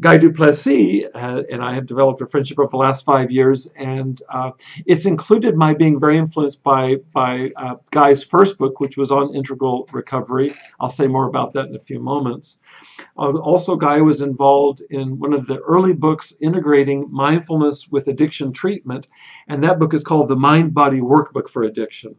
Guy 0.00 0.18
du 0.18 0.32
Plessis 0.32 1.04
uh, 1.14 1.42
and 1.50 1.62
I 1.62 1.74
have 1.74 1.86
developed 1.86 2.20
a 2.20 2.26
friendship 2.26 2.58
over 2.58 2.68
the 2.70 2.76
last 2.76 3.04
five 3.04 3.30
years, 3.30 3.66
and 3.76 4.20
uh, 4.28 4.50
it's 4.86 5.06
included 5.06 5.56
my 5.56 5.74
being 5.74 5.98
very 6.00 6.18
influenced 6.18 6.62
by, 6.62 6.96
by 7.12 7.52
uh, 7.56 7.76
Guy's 7.90 8.24
first 8.24 8.58
book, 8.58 8.80
which 8.80 8.96
was 8.96 9.12
on 9.12 9.34
integral 9.34 9.88
recovery. 9.92 10.52
I'll 10.80 10.88
say 10.88 11.06
more 11.06 11.28
about 11.28 11.52
that 11.52 11.68
in 11.68 11.76
a 11.76 11.80
few 11.80 12.00
moments. 12.00 12.60
Uh, 13.16 13.32
also, 13.38 13.76
Guy 13.76 14.00
was 14.00 14.20
involved 14.20 14.82
in 14.90 15.18
one 15.18 15.32
of 15.32 15.46
the 15.46 15.60
early 15.60 15.92
books 15.92 16.34
integrating 16.40 17.08
mindfulness 17.10 17.88
with 17.88 18.08
addiction 18.08 18.52
treatment, 18.52 19.06
and 19.48 19.62
that 19.62 19.78
book 19.78 19.94
is 19.94 20.04
called 20.04 20.28
The 20.28 20.36
Mind 20.36 20.74
Body 20.74 21.00
Workbook 21.00 21.48
for 21.48 21.64
Addiction. 21.64 22.16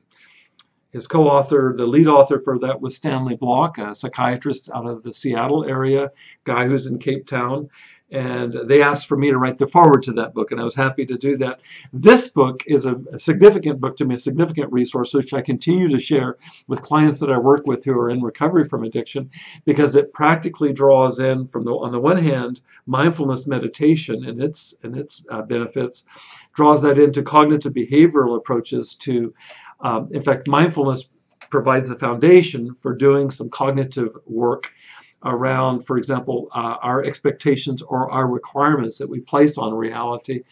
His 0.95 1.07
co-author, 1.07 1.73
the 1.75 1.85
lead 1.85 2.07
author 2.07 2.39
for 2.39 2.57
that 2.59 2.79
was 2.79 2.95
Stanley 2.95 3.35
Block, 3.35 3.77
a 3.79 3.93
psychiatrist 3.93 4.69
out 4.73 4.87
of 4.87 5.03
the 5.03 5.13
Seattle 5.13 5.65
area, 5.65 6.09
guy 6.45 6.67
who's 6.67 6.87
in 6.87 6.99
Cape 6.99 7.25
Town. 7.27 7.69
And 8.11 8.53
they 8.63 8.81
asked 8.81 9.07
for 9.07 9.17
me 9.17 9.29
to 9.29 9.37
write 9.37 9.57
the 9.57 9.67
foreword 9.67 10.03
to 10.03 10.13
that 10.13 10.33
book, 10.33 10.51
and 10.51 10.61
I 10.61 10.63
was 10.63 10.75
happy 10.75 11.05
to 11.07 11.17
do 11.17 11.35
that. 11.37 11.59
This 11.91 12.29
book 12.29 12.63
is 12.65 12.85
a, 12.85 12.95
a 13.11 13.19
significant 13.19 13.81
book 13.81 13.97
to 13.97 14.05
me, 14.05 14.15
a 14.15 14.17
significant 14.17 14.71
resource, 14.71 15.13
which 15.13 15.33
I 15.33 15.41
continue 15.41 15.89
to 15.89 15.99
share 15.99 16.37
with 16.67 16.81
clients 16.81 17.19
that 17.19 17.31
I 17.31 17.37
work 17.39 17.67
with 17.67 17.83
who 17.83 17.99
are 17.99 18.09
in 18.09 18.21
recovery 18.21 18.63
from 18.63 18.85
addiction, 18.85 19.29
because 19.65 19.97
it 19.97 20.13
practically 20.13 20.71
draws 20.71 21.19
in, 21.19 21.45
from 21.47 21.65
the 21.65 21.71
on 21.71 21.91
the 21.91 21.99
one 21.99 22.19
hand, 22.19 22.61
mindfulness 22.85 23.47
meditation 23.47 24.23
and 24.23 24.41
its 24.41 24.75
and 24.83 24.95
its 24.95 25.25
uh, 25.29 25.41
benefits, 25.41 26.05
draws 26.53 26.83
that 26.83 26.99
into 26.99 27.21
cognitive 27.21 27.73
behavioral 27.73 28.37
approaches 28.37 28.95
to 28.95 29.33
um, 29.81 30.09
in 30.11 30.21
fact, 30.21 30.47
mindfulness 30.47 31.09
provides 31.49 31.89
the 31.89 31.95
foundation 31.95 32.73
for 32.73 32.95
doing 32.95 33.31
some 33.31 33.49
cognitive 33.49 34.15
work 34.25 34.71
around, 35.23 35.85
for 35.85 35.97
example, 35.97 36.49
uh, 36.53 36.75
our 36.81 37.03
expectations 37.03 37.81
or 37.81 38.11
our 38.11 38.27
requirements 38.27 38.97
that 38.97 39.09
we 39.09 39.19
place 39.19 39.57
on 39.57 39.73
reality. 39.73 40.43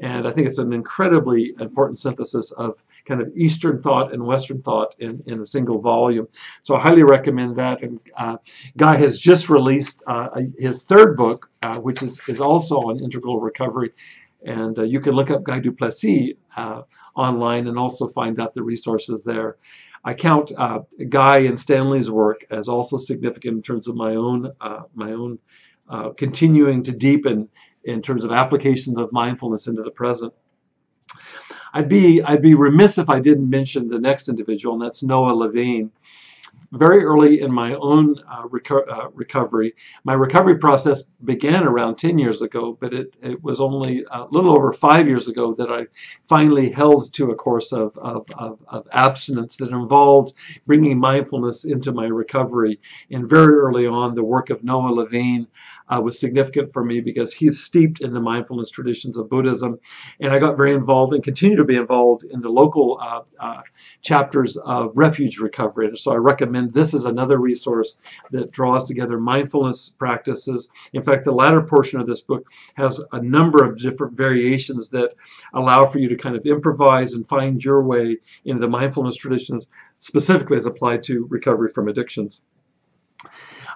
And 0.00 0.28
I 0.28 0.30
think 0.30 0.46
it's 0.46 0.58
an 0.58 0.72
incredibly 0.72 1.54
important 1.60 1.98
synthesis 1.98 2.52
of 2.52 2.82
kind 3.06 3.22
of 3.22 3.32
Eastern 3.34 3.80
thought 3.80 4.12
and 4.12 4.22
Western 4.22 4.60
thought 4.60 4.94
in, 4.98 5.22
in 5.26 5.40
a 5.40 5.46
single 5.46 5.80
volume. 5.80 6.28
So 6.60 6.76
I 6.76 6.80
highly 6.80 7.02
recommend 7.02 7.56
that. 7.56 7.82
And 7.82 7.98
uh, 8.16 8.36
Guy 8.76 8.96
has 8.96 9.18
just 9.18 9.48
released 9.48 10.02
uh, 10.06 10.28
his 10.58 10.82
third 10.82 11.16
book, 11.16 11.50
uh, 11.62 11.78
which 11.78 12.02
is, 12.02 12.20
is 12.28 12.40
also 12.40 12.76
on 12.76 13.02
integral 13.02 13.40
recovery. 13.40 13.92
And 14.44 14.78
uh, 14.78 14.82
you 14.82 15.00
can 15.00 15.14
look 15.14 15.30
up 15.30 15.42
Guy 15.42 15.58
du 15.58 15.72
Plessis 15.72 16.34
uh, 16.56 16.82
online 17.14 17.66
and 17.66 17.78
also 17.78 18.08
find 18.08 18.40
out 18.40 18.54
the 18.54 18.62
resources 18.62 19.24
there. 19.24 19.56
I 20.04 20.14
count 20.14 20.52
uh, 20.56 20.80
Guy 21.08 21.38
and 21.38 21.58
Stanley's 21.58 22.10
work 22.10 22.44
as 22.50 22.68
also 22.68 22.96
significant 22.96 23.56
in 23.56 23.62
terms 23.62 23.88
of 23.88 23.96
my 23.96 24.14
own 24.14 24.52
uh, 24.60 24.82
my 24.94 25.12
own 25.12 25.38
uh, 25.88 26.10
continuing 26.10 26.82
to 26.84 26.92
deepen 26.92 27.48
in 27.84 28.00
terms 28.02 28.24
of 28.24 28.30
applications 28.30 28.98
of 28.98 29.12
mindfulness 29.12 29.66
into 29.66 29.82
the 29.82 29.90
present. 29.90 30.32
I'd 31.74 31.88
be 31.88 32.22
I'd 32.22 32.42
be 32.42 32.54
remiss 32.54 32.98
if 32.98 33.10
I 33.10 33.20
didn't 33.20 33.50
mention 33.50 33.88
the 33.88 33.98
next 33.98 34.28
individual, 34.28 34.74
and 34.74 34.82
that's 34.82 35.02
Noah 35.02 35.32
Levine. 35.32 35.90
Very 36.72 37.04
early 37.04 37.40
in 37.40 37.52
my 37.52 37.74
own 37.74 38.16
uh, 38.30 38.42
reco 38.42 38.82
uh, 38.88 39.08
recovery. 39.14 39.74
My 40.04 40.14
recovery 40.14 40.58
process 40.58 41.02
began 41.24 41.64
around 41.64 41.96
10 41.96 42.18
years 42.18 42.42
ago, 42.42 42.76
but 42.80 42.92
it, 42.92 43.14
it 43.22 43.42
was 43.42 43.60
only 43.60 44.04
a 44.10 44.24
little 44.30 44.54
over 44.54 44.72
five 44.72 45.08
years 45.08 45.28
ago 45.28 45.52
that 45.54 45.70
I 45.70 45.86
finally 46.22 46.70
held 46.70 47.12
to 47.14 47.30
a 47.30 47.34
course 47.34 47.72
of, 47.72 47.96
of, 47.98 48.26
of, 48.36 48.58
of 48.68 48.86
abstinence 48.92 49.56
that 49.58 49.70
involved 49.70 50.34
bringing 50.66 50.98
mindfulness 50.98 51.64
into 51.64 51.92
my 51.92 52.06
recovery. 52.06 52.80
And 53.10 53.28
very 53.28 53.54
early 53.54 53.86
on, 53.86 54.14
the 54.14 54.24
work 54.24 54.50
of 54.50 54.62
Noah 54.62 54.90
Levine 54.90 55.46
uh, 55.88 56.00
was 56.00 56.18
significant 56.18 56.72
for 56.72 56.84
me 56.84 57.00
because 57.00 57.32
he's 57.32 57.62
steeped 57.62 58.00
in 58.00 58.12
the 58.12 58.20
mindfulness 58.20 58.70
traditions 58.70 59.16
of 59.16 59.28
Buddhism. 59.28 59.78
And 60.20 60.32
I 60.32 60.38
got 60.38 60.56
very 60.56 60.74
involved 60.74 61.12
and 61.12 61.22
continue 61.22 61.56
to 61.56 61.64
be 61.64 61.76
involved 61.76 62.24
in 62.24 62.40
the 62.40 62.48
local 62.48 62.98
uh, 63.00 63.22
uh, 63.40 63.62
chapters 64.02 64.56
of 64.58 64.92
refuge 64.94 65.38
recovery. 65.38 65.88
And 65.88 65.98
so 65.98 66.12
I 66.12 66.16
recommend 66.16 66.72
this 66.72 66.94
is 66.94 67.04
another 67.04 67.38
resource 67.38 67.98
that 68.30 68.50
draws 68.50 68.84
together 68.84 69.18
mindfulness 69.18 69.88
practices. 69.90 70.68
In 70.92 71.02
fact, 71.02 71.24
the 71.24 71.32
latter 71.32 71.62
portion 71.62 72.00
of 72.00 72.06
this 72.06 72.20
book 72.20 72.46
has 72.74 73.00
a 73.12 73.22
number 73.22 73.64
of 73.64 73.78
different 73.78 74.16
variations 74.16 74.88
that 74.90 75.14
allow 75.54 75.86
for 75.86 75.98
you 75.98 76.08
to 76.08 76.16
kind 76.16 76.36
of 76.36 76.46
improvise 76.46 77.12
and 77.12 77.26
find 77.26 77.62
your 77.62 77.82
way 77.82 78.16
in 78.44 78.58
the 78.58 78.68
mindfulness 78.68 79.16
traditions, 79.16 79.68
specifically 79.98 80.56
as 80.56 80.66
applied 80.66 81.02
to 81.04 81.26
recovery 81.30 81.68
from 81.68 81.88
addictions. 81.88 82.42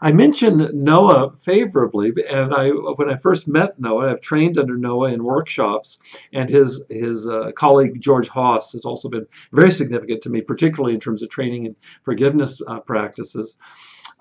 I 0.05 0.11
mentioned 0.11 0.75
Noah 0.75 1.31
favorably, 1.37 2.13
and 2.29 2.53
I 2.53 2.71
when 2.71 3.09
I 3.09 3.17
first 3.17 3.47
met 3.47 3.79
Noah, 3.79 4.11
I've 4.11 4.21
trained 4.21 4.59
under 4.59 4.77
Noah 4.77 5.13
in 5.13 5.23
workshops, 5.23 6.01
and 6.33 6.51
his 6.51 6.85
his 6.91 7.29
uh, 7.29 7.53
colleague 7.53 8.01
George 8.01 8.29
Haas 8.29 8.73
has 8.73 8.85
also 8.85 9.09
been 9.09 9.29
very 9.53 9.71
significant 9.71 10.21
to 10.23 10.29
me, 10.29 10.41
particularly 10.41 10.95
in 10.95 11.01
terms 11.01 11.23
of 11.23 11.29
training 11.29 11.67
and 11.67 11.77
forgiveness 12.03 12.61
uh, 12.67 12.81
practices. 12.81 13.59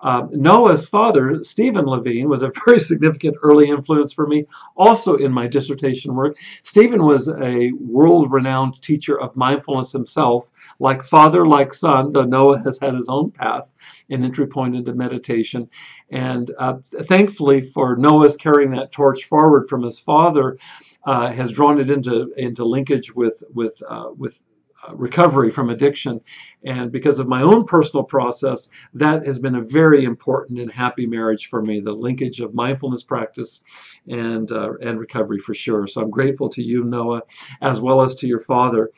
Um, 0.02 0.30
Noah's 0.32 0.88
father, 0.88 1.44
Stephen 1.44 1.86
Levine, 1.86 2.28
was 2.30 2.44
a 2.44 2.52
very 2.66 2.80
significant 2.80 3.38
early 3.44 3.70
influence 3.70 4.14
for 4.14 4.28
me, 4.28 4.46
also 4.76 5.16
in 5.16 5.32
my 5.32 5.48
dissertation 5.48 6.16
work. 6.16 6.38
Stephen 6.64 7.04
was 7.04 7.30
a 7.30 7.72
world 7.80 8.32
renowned 8.32 8.82
teacher 8.82 9.20
of 9.20 9.36
mindfulness 9.36 9.92
himself. 9.92 10.52
Like 10.80 11.04
father, 11.04 11.46
like 11.46 11.74
son, 11.74 12.12
though 12.12 12.24
Noah 12.24 12.62
has 12.64 12.80
had 12.80 12.96
his 12.96 13.10
own 13.10 13.32
path 13.32 13.72
and 14.10 14.24
entry 14.24 14.48
point 14.48 14.76
into 14.76 14.94
meditation. 14.94 15.70
And 16.10 16.52
uh, 16.58 16.76
thankfully 16.86 17.62
for 17.62 17.96
Noah's 17.96 18.36
carrying 18.36 18.72
that 18.72 18.92
torch 18.92 19.26
forward 19.26 19.68
from 19.70 19.84
his 19.84 20.00
father, 20.00 20.58
uh, 21.04 21.32
has 21.32 21.52
drawn 21.52 21.80
it 21.80 21.90
into 21.90 22.32
into 22.38 22.64
linkage 22.64 23.14
with 23.16 23.44
with 23.54 23.82
uh, 23.88 24.10
with 24.16 24.44
uh, 24.44 24.51
recovery 24.94 25.50
from 25.50 25.70
addiction. 25.70 26.22
And 26.64 26.92
because 26.92 27.20
of 27.20 27.28
my 27.28 27.42
own 27.42 27.66
personal 27.66 28.04
process, 28.04 28.70
that 28.94 29.26
has 29.26 29.40
been 29.40 29.56
a 29.56 29.64
very 29.64 30.04
important 30.04 30.60
and 30.60 30.72
happy 30.72 31.06
marriage 31.08 31.48
for 31.48 31.62
me, 31.62 31.80
the 31.80 31.92
linkage 31.92 32.40
of 32.40 32.54
mindfulness 32.54 33.04
practice 33.04 33.64
and, 34.08 34.52
uh, 34.52 34.74
and 34.82 35.00
recovery 35.00 35.40
for 35.40 35.54
sure. 35.54 35.88
So 35.88 36.02
I'm 36.02 36.10
grateful 36.10 36.50
to 36.50 36.64
you, 36.64 36.84
Noah, 36.84 37.22
as 37.62 37.82
well 37.82 38.02
as 38.02 38.16
to 38.16 38.28
your 38.28 38.40
father. 38.40 38.92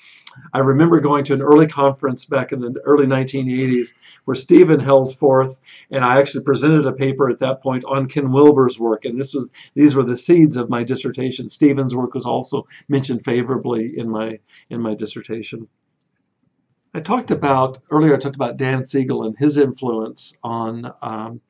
I 0.53 0.59
remember 0.59 0.99
going 0.99 1.23
to 1.25 1.33
an 1.33 1.41
early 1.41 1.67
conference 1.67 2.25
back 2.25 2.51
in 2.51 2.59
the 2.59 2.73
early 2.85 3.05
1980s 3.05 3.89
where 4.25 4.35
Stephen 4.35 4.79
held 4.79 5.15
forth, 5.17 5.59
and 5.91 6.03
I 6.03 6.19
actually 6.19 6.43
presented 6.43 6.85
a 6.85 6.91
paper 6.93 7.29
at 7.29 7.39
that 7.39 7.61
point 7.61 7.83
on 7.85 8.07
Ken 8.07 8.31
Wilber's 8.31 8.79
work, 8.79 9.05
and 9.05 9.19
this 9.19 9.33
was 9.33 9.49
these 9.75 9.95
were 9.95 10.03
the 10.03 10.17
seeds 10.17 10.57
of 10.57 10.69
my 10.69 10.83
dissertation. 10.83 11.49
Stephen's 11.49 11.95
work 11.95 12.13
was 12.13 12.25
also 12.25 12.67
mentioned 12.87 13.23
favorably 13.23 13.93
in 13.97 14.09
my 14.09 14.39
in 14.69 14.81
my 14.81 14.93
dissertation. 14.93 15.67
I 16.93 16.99
talked 16.99 17.31
about 17.31 17.79
earlier. 17.89 18.13
I 18.13 18.19
talked 18.19 18.35
about 18.35 18.57
Dan 18.57 18.83
Siegel 18.83 19.23
and 19.23 19.35
his 19.37 19.57
influence 19.57 20.37
on 20.43 20.91
um, 21.01 21.41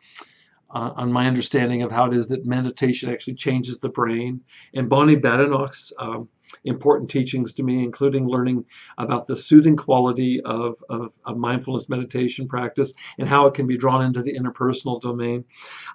uh, 0.73 0.91
on 0.95 1.11
my 1.11 1.27
understanding 1.27 1.83
of 1.83 1.91
how 1.91 2.05
it 2.05 2.13
is 2.13 2.27
that 2.27 2.45
meditation 2.45 3.09
actually 3.09 3.35
changes 3.35 3.77
the 3.77 3.89
brain, 3.89 4.41
and 4.73 4.89
Bonnie 4.89 5.17
Badenoch's 5.17 5.93
um, 5.99 6.29
important 6.63 7.09
teachings 7.09 7.53
to 7.53 7.63
me, 7.63 7.83
including 7.83 8.27
learning 8.27 8.65
about 8.97 9.27
the 9.27 9.37
soothing 9.37 9.75
quality 9.75 10.41
of, 10.41 10.83
of, 10.89 11.17
of, 11.25 11.37
mindfulness 11.37 11.89
meditation 11.89 12.47
practice 12.47 12.93
and 13.17 13.27
how 13.27 13.45
it 13.47 13.53
can 13.53 13.67
be 13.67 13.75
drawn 13.75 14.05
into 14.05 14.21
the 14.21 14.33
interpersonal 14.33 15.01
domain. 15.01 15.43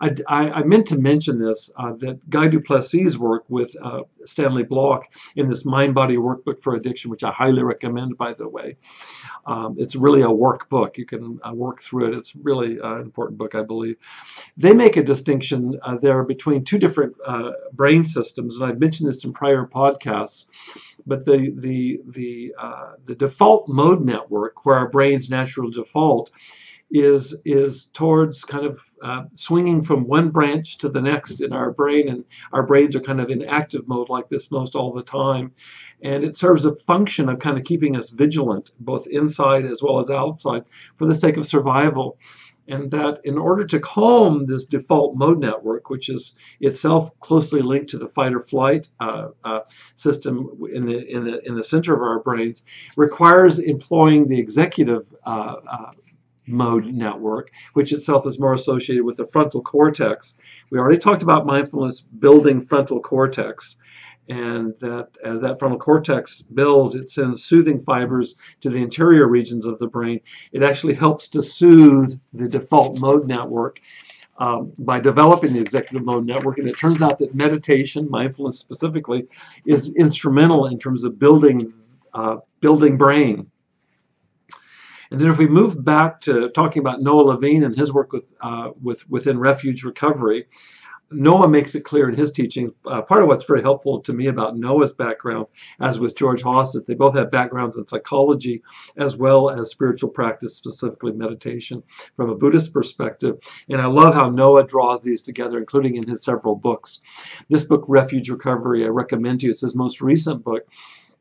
I, 0.00 0.14
I, 0.28 0.50
I 0.50 0.62
meant 0.64 0.86
to 0.88 0.98
mention 0.98 1.38
this 1.38 1.70
uh, 1.76 1.92
that 1.98 2.28
Guy 2.28 2.48
Du 2.48 2.60
Plessis' 2.60 3.16
work 3.16 3.44
with 3.48 3.74
uh, 3.82 4.02
Stanley 4.24 4.62
Block 4.62 5.06
in 5.36 5.46
this 5.46 5.64
Mind 5.64 5.94
Body 5.94 6.16
Workbook 6.16 6.60
for 6.60 6.74
Addiction, 6.74 7.10
which 7.10 7.24
I 7.24 7.32
highly 7.32 7.62
recommend, 7.62 8.18
by 8.18 8.34
the 8.34 8.48
way. 8.48 8.76
Um, 9.46 9.76
it's 9.78 9.96
really 9.96 10.20
a 10.20 10.26
workbook. 10.26 10.98
You 10.98 11.06
can 11.06 11.40
uh, 11.42 11.54
work 11.54 11.80
through 11.80 12.08
it. 12.08 12.14
It's 12.14 12.36
really 12.36 12.78
uh, 12.78 12.96
an 12.96 13.02
important 13.02 13.38
book, 13.38 13.54
I 13.54 13.62
believe. 13.62 13.96
They 14.56 14.74
make 14.74 14.96
a 14.96 15.02
distinction 15.02 15.78
uh, 15.82 15.96
there 15.96 16.22
between 16.24 16.64
two 16.64 16.78
different 16.78 17.16
uh, 17.24 17.52
brain 17.72 18.04
systems, 18.04 18.56
and 18.56 18.70
I've 18.70 18.78
mentioned 18.78 19.08
this 19.08 19.24
in 19.24 19.32
prior 19.32 19.64
podcasts. 19.64 20.46
But 21.06 21.24
the 21.24 21.54
the 21.56 22.00
the 22.06 22.54
uh, 22.58 22.92
the 23.04 23.14
default 23.14 23.68
mode 23.68 24.04
network, 24.04 24.64
where 24.64 24.76
our 24.76 24.88
brain's 24.88 25.30
natural 25.30 25.70
default 25.70 26.30
is 26.90 27.40
is 27.44 27.86
towards 27.86 28.44
kind 28.44 28.64
of 28.66 28.80
uh, 29.02 29.24
swinging 29.34 29.82
from 29.82 30.06
one 30.06 30.30
branch 30.30 30.78
to 30.78 30.88
the 30.88 31.00
next 31.00 31.40
in 31.40 31.52
our 31.52 31.70
brain, 31.70 32.08
and 32.08 32.24
our 32.52 32.62
brains 32.62 32.96
are 32.96 33.00
kind 33.00 33.20
of 33.20 33.30
in 33.30 33.42
active 33.44 33.86
mode 33.86 34.08
like 34.08 34.28
this 34.28 34.50
most 34.50 34.74
all 34.74 34.92
the 34.92 35.02
time, 35.02 35.52
and 36.02 36.24
it 36.24 36.36
serves 36.36 36.64
a 36.64 36.74
function 36.74 37.28
of 37.28 37.38
kind 37.38 37.58
of 37.58 37.64
keeping 37.64 37.96
us 37.96 38.10
vigilant, 38.10 38.70
both 38.80 39.06
inside 39.08 39.66
as 39.66 39.82
well 39.82 39.98
as 39.98 40.10
outside, 40.10 40.64
for 40.96 41.06
the 41.06 41.14
sake 41.14 41.36
of 41.36 41.46
survival 41.46 42.18
and 42.68 42.90
that 42.90 43.20
in 43.24 43.38
order 43.38 43.64
to 43.64 43.80
calm 43.80 44.46
this 44.46 44.64
default 44.64 45.16
mode 45.16 45.40
network, 45.40 45.90
which 45.90 46.08
is 46.08 46.36
itself 46.60 47.18
closely 47.20 47.62
linked 47.62 47.88
to 47.90 47.98
the 47.98 48.06
fight 48.06 48.34
or 48.34 48.40
flight 48.40 48.88
uh, 49.00 49.28
uh, 49.44 49.60
system 49.94 50.50
in 50.72 50.84
the, 50.84 50.98
in, 51.10 51.24
the, 51.24 51.46
in 51.46 51.54
the 51.54 51.64
center 51.64 51.94
of 51.94 52.02
our 52.02 52.20
brains, 52.20 52.64
requires 52.96 53.58
employing 53.58 54.26
the 54.28 54.38
executive 54.38 55.06
uh, 55.24 55.56
uh 55.70 55.90
mode 56.50 56.86
network, 56.86 57.50
which 57.74 57.92
itself 57.92 58.26
is 58.26 58.40
more 58.40 58.54
associated 58.54 59.04
with 59.04 59.18
the 59.18 59.26
frontal 59.26 59.60
cortex. 59.60 60.38
We 60.70 60.78
already 60.78 60.98
talked 60.98 61.22
about 61.22 61.44
mindfulness 61.44 62.00
building 62.00 62.58
frontal 62.58 63.00
cortex 63.00 63.76
and 64.28 64.74
that 64.80 65.08
as 65.24 65.40
that 65.40 65.58
frontal 65.58 65.78
cortex 65.78 66.42
builds, 66.42 66.94
it 66.94 67.08
sends 67.08 67.44
soothing 67.44 67.78
fibers 67.78 68.36
to 68.60 68.68
the 68.68 68.82
interior 68.82 69.26
regions 69.26 69.66
of 69.66 69.78
the 69.78 69.86
brain. 69.86 70.20
It 70.52 70.62
actually 70.62 70.94
helps 70.94 71.28
to 71.28 71.42
soothe 71.42 72.18
the 72.34 72.48
default 72.48 72.98
mode 72.98 73.26
network 73.26 73.80
um, 74.38 74.72
by 74.80 75.00
developing 75.00 75.52
the 75.52 75.60
executive 75.60 76.04
mode 76.04 76.26
network. 76.26 76.58
And 76.58 76.68
it 76.68 76.78
turns 76.78 77.02
out 77.02 77.18
that 77.18 77.34
meditation, 77.34 78.08
mindfulness 78.10 78.58
specifically, 78.58 79.26
is 79.64 79.94
instrumental 79.96 80.66
in 80.66 80.78
terms 80.78 81.04
of 81.04 81.18
building 81.18 81.72
uh, 82.14 82.36
building 82.60 82.96
brain. 82.96 83.50
And 85.10 85.20
then 85.20 85.30
if 85.30 85.38
we 85.38 85.46
move 85.46 85.84
back 85.84 86.20
to 86.22 86.50
talking 86.50 86.80
about 86.80 87.00
Noah 87.00 87.22
Levine 87.22 87.64
and 87.64 87.76
his 87.76 87.92
work 87.92 88.12
with, 88.12 88.34
uh, 88.42 88.70
with 88.82 89.08
within 89.08 89.38
refuge 89.38 89.84
recovery, 89.84 90.46
Noah 91.10 91.48
makes 91.48 91.74
it 91.74 91.84
clear 91.84 92.08
in 92.08 92.16
his 92.16 92.30
teaching. 92.30 92.72
Uh, 92.84 93.00
part 93.02 93.22
of 93.22 93.28
what's 93.28 93.44
very 93.44 93.62
helpful 93.62 94.00
to 94.00 94.12
me 94.12 94.26
about 94.26 94.56
Noah's 94.58 94.92
background, 94.92 95.46
as 95.80 95.98
with 95.98 96.16
George 96.16 96.42
that 96.42 96.84
they 96.86 96.94
both 96.94 97.14
have 97.14 97.30
backgrounds 97.30 97.78
in 97.78 97.86
psychology 97.86 98.62
as 98.96 99.16
well 99.16 99.50
as 99.50 99.70
spiritual 99.70 100.10
practice, 100.10 100.54
specifically 100.54 101.12
meditation, 101.12 101.82
from 102.14 102.30
a 102.30 102.34
Buddhist 102.34 102.72
perspective. 102.72 103.38
And 103.68 103.80
I 103.80 103.86
love 103.86 104.14
how 104.14 104.28
Noah 104.28 104.66
draws 104.66 105.00
these 105.00 105.22
together, 105.22 105.58
including 105.58 105.96
in 105.96 106.06
his 106.06 106.22
several 106.22 106.54
books. 106.54 107.00
This 107.48 107.64
book, 107.64 107.84
Refuge 107.88 108.28
Recovery, 108.28 108.84
I 108.84 108.88
recommend 108.88 109.40
to 109.40 109.46
you. 109.46 109.52
It's 109.52 109.62
his 109.62 109.76
most 109.76 110.00
recent 110.00 110.44
book. 110.44 110.66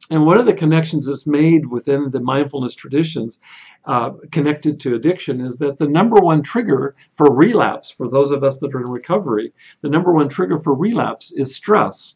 And 0.10 0.26
one 0.26 0.38
of 0.38 0.46
the 0.46 0.54
connections 0.54 1.08
that's 1.08 1.28
made 1.28 1.66
within 1.66 2.12
the 2.12 2.22
mindfulness 2.22 2.76
traditions 2.76 3.42
uh, 3.86 4.12
connected 4.32 4.80
to 4.82 4.96
addiction 4.96 5.42
is 5.42 5.58
that 5.58 5.78
the 5.78 5.88
number 5.88 6.20
one 6.20 6.44
trigger 6.44 6.96
for 7.12 7.34
relapse, 7.34 7.90
for 7.90 8.10
those 8.10 8.32
of 8.32 8.44
us 8.44 8.58
that 8.60 8.74
are 8.74 8.82
in 8.82 8.88
recovery, 8.88 9.54
the 9.82 9.90
number 9.90 10.14
one 10.14 10.30
trigger 10.30 10.58
for 10.58 10.74
relapse 10.74 11.32
is 11.32 11.56
stress. 11.56 12.16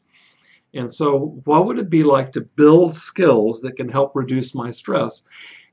And 0.74 0.91
so, 0.91 1.41
what 1.44 1.65
would 1.65 1.80
it 1.80 1.89
be 1.89 2.04
like 2.04 2.32
to 2.34 2.41
build 2.41 2.96
skills 2.96 3.60
that 3.62 3.76
can 3.76 3.89
help 3.89 4.15
reduce 4.15 4.56
my 4.56 4.70
stress? 4.70 5.24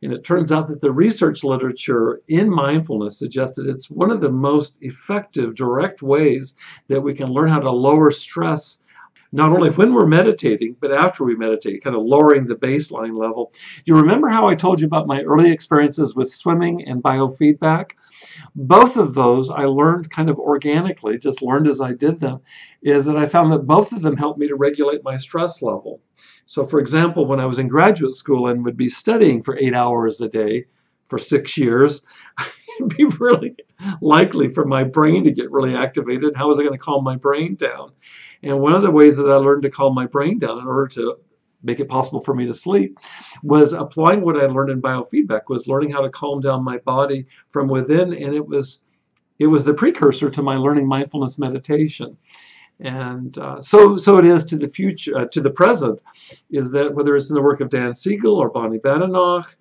And 0.02 0.12
it 0.12 0.24
turns 0.24 0.52
out 0.52 0.68
that 0.68 0.80
the 0.80 0.92
research 0.92 1.42
literature 1.42 2.20
in 2.28 2.50
mindfulness 2.50 3.18
suggests 3.18 3.56
that 3.56 3.68
it's 3.68 3.90
one 3.90 4.10
of 4.10 4.20
the 4.20 4.30
most 4.30 4.78
effective, 4.80 5.54
direct 5.54 6.02
ways 6.02 6.56
that 6.86 7.00
we 7.00 7.14
can 7.14 7.32
learn 7.32 7.48
how 7.48 7.60
to 7.60 7.70
lower 7.70 8.10
stress 8.10 8.82
not 9.32 9.52
only 9.52 9.70
when 9.70 9.92
we're 9.92 10.06
meditating, 10.06 10.76
but 10.80 10.92
after 10.92 11.24
we 11.24 11.36
meditate, 11.36 11.84
kind 11.84 11.94
of 11.94 12.02
lowering 12.02 12.46
the 12.46 12.54
baseline 12.54 13.16
level. 13.16 13.52
You 13.84 13.96
remember 13.96 14.28
how 14.28 14.48
I 14.48 14.54
told 14.54 14.80
you 14.80 14.86
about 14.86 15.06
my 15.06 15.22
early 15.22 15.52
experiences 15.52 16.14
with 16.14 16.30
swimming 16.30 16.86
and 16.88 17.02
biofeedback? 17.02 17.92
Both 18.54 18.96
of 18.96 19.14
those 19.14 19.50
I 19.50 19.64
learned 19.64 20.10
kind 20.10 20.30
of 20.30 20.38
organically, 20.38 21.18
just 21.18 21.42
learned 21.42 21.68
as 21.68 21.80
I 21.80 21.92
did 21.92 22.20
them, 22.20 22.40
is 22.82 23.04
that 23.04 23.16
I 23.16 23.26
found 23.26 23.52
that 23.52 23.66
both 23.66 23.92
of 23.92 24.02
them 24.02 24.16
helped 24.16 24.38
me 24.38 24.48
to 24.48 24.56
regulate 24.56 25.04
my 25.04 25.16
stress 25.16 25.60
level. 25.62 26.00
So, 26.46 26.64
for 26.64 26.80
example, 26.80 27.26
when 27.26 27.40
I 27.40 27.46
was 27.46 27.58
in 27.58 27.68
graduate 27.68 28.14
school 28.14 28.48
and 28.48 28.64
would 28.64 28.76
be 28.76 28.88
studying 28.88 29.42
for 29.42 29.58
eight 29.58 29.74
hours 29.74 30.22
a 30.22 30.28
day 30.28 30.64
for 31.04 31.18
six 31.18 31.58
years, 31.58 32.00
it'd 32.80 32.96
be 32.96 33.04
really 33.20 33.54
likely 34.00 34.48
for 34.48 34.64
my 34.64 34.84
brain 34.84 35.24
to 35.24 35.32
get 35.32 35.50
really 35.50 35.74
activated. 35.74 36.36
How 36.36 36.48
was 36.48 36.58
I 36.58 36.62
going 36.62 36.72
to 36.72 36.78
calm 36.78 37.04
my 37.04 37.16
brain 37.16 37.54
down? 37.54 37.92
And 38.42 38.60
one 38.60 38.74
of 38.74 38.82
the 38.82 38.90
ways 38.90 39.16
that 39.16 39.30
I 39.30 39.36
learned 39.36 39.62
to 39.62 39.70
calm 39.70 39.94
my 39.94 40.06
brain 40.06 40.38
down 40.38 40.58
in 40.58 40.66
order 40.66 40.86
to 40.88 41.16
make 41.62 41.80
it 41.80 41.88
possible 41.88 42.20
for 42.20 42.34
me 42.34 42.46
to 42.46 42.54
sleep 42.54 42.98
was 43.42 43.72
applying 43.72 44.22
what 44.22 44.36
I 44.36 44.46
learned 44.46 44.70
in 44.70 44.80
biofeedback 44.80 45.42
was 45.48 45.66
learning 45.66 45.90
how 45.90 46.00
to 46.00 46.10
calm 46.10 46.40
down 46.40 46.62
my 46.62 46.78
body 46.78 47.26
from 47.48 47.68
within 47.68 48.14
and 48.14 48.34
it 48.34 48.46
was 48.46 48.84
it 49.38 49.46
was 49.46 49.64
the 49.64 49.74
precursor 49.74 50.30
to 50.30 50.42
my 50.42 50.56
learning 50.56 50.86
mindfulness 50.86 51.38
meditation 51.38 52.16
and 52.80 53.38
uh, 53.38 53.60
so 53.60 53.96
so 53.96 54.18
it 54.18 54.24
is 54.24 54.44
to 54.44 54.56
the 54.56 54.68
future 54.68 55.18
uh, 55.18 55.24
to 55.32 55.40
the 55.40 55.50
present 55.50 56.00
is 56.50 56.70
that 56.70 56.94
whether 56.94 57.16
it's 57.16 57.28
in 57.28 57.34
the 57.34 57.42
work 57.42 57.60
of 57.60 57.70
Dan 57.70 57.94
Siegel 57.94 58.36
or 58.36 58.50
Bonnie 58.50 58.78
Badenoch 58.78 59.56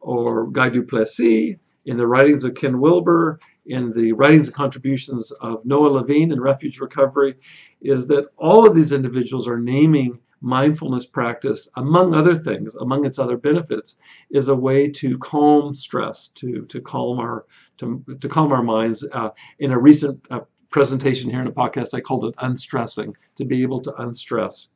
or 0.00 0.50
Guy 0.50 0.70
du 0.70 0.82
Plessis 0.82 1.56
in 1.84 1.96
the 1.96 2.06
writings 2.06 2.44
of 2.44 2.54
Ken 2.54 2.80
Wilber 2.80 3.38
in 3.66 3.92
the 3.92 4.12
writings 4.12 4.48
and 4.48 4.56
contributions 4.56 5.30
of 5.40 5.64
Noah 5.64 5.88
Levine 5.88 6.32
in 6.32 6.40
Refuge 6.40 6.80
Recovery 6.80 7.34
is 7.80 8.06
that 8.08 8.28
all 8.36 8.66
of 8.66 8.74
these 8.74 8.92
individuals 8.92 9.48
are 9.48 9.58
naming 9.58 10.18
mindfulness 10.42 11.06
practice, 11.06 11.68
among 11.76 12.14
other 12.14 12.34
things, 12.34 12.74
among 12.76 13.06
its 13.06 13.18
other 13.18 13.36
benefits, 13.36 13.96
is 14.30 14.48
a 14.48 14.54
way 14.54 14.88
to 14.90 15.16
calm 15.18 15.74
stress, 15.74 16.28
to 16.28 16.66
to 16.66 16.80
calm 16.80 17.18
our 17.18 17.46
to, 17.78 18.04
to 18.20 18.28
calm 18.28 18.52
our 18.52 18.62
minds. 18.62 19.06
Uh, 19.12 19.30
in 19.60 19.70
a 19.70 19.78
recent 19.78 20.20
uh, 20.30 20.40
presentation 20.70 21.30
here 21.30 21.40
in 21.40 21.46
a 21.46 21.52
podcast, 21.52 21.94
I 21.94 22.00
called 22.00 22.24
it 22.24 22.34
unstressing, 22.38 23.16
to 23.36 23.44
be 23.44 23.62
able 23.62 23.80
to 23.82 23.94
unstress. 24.02 24.68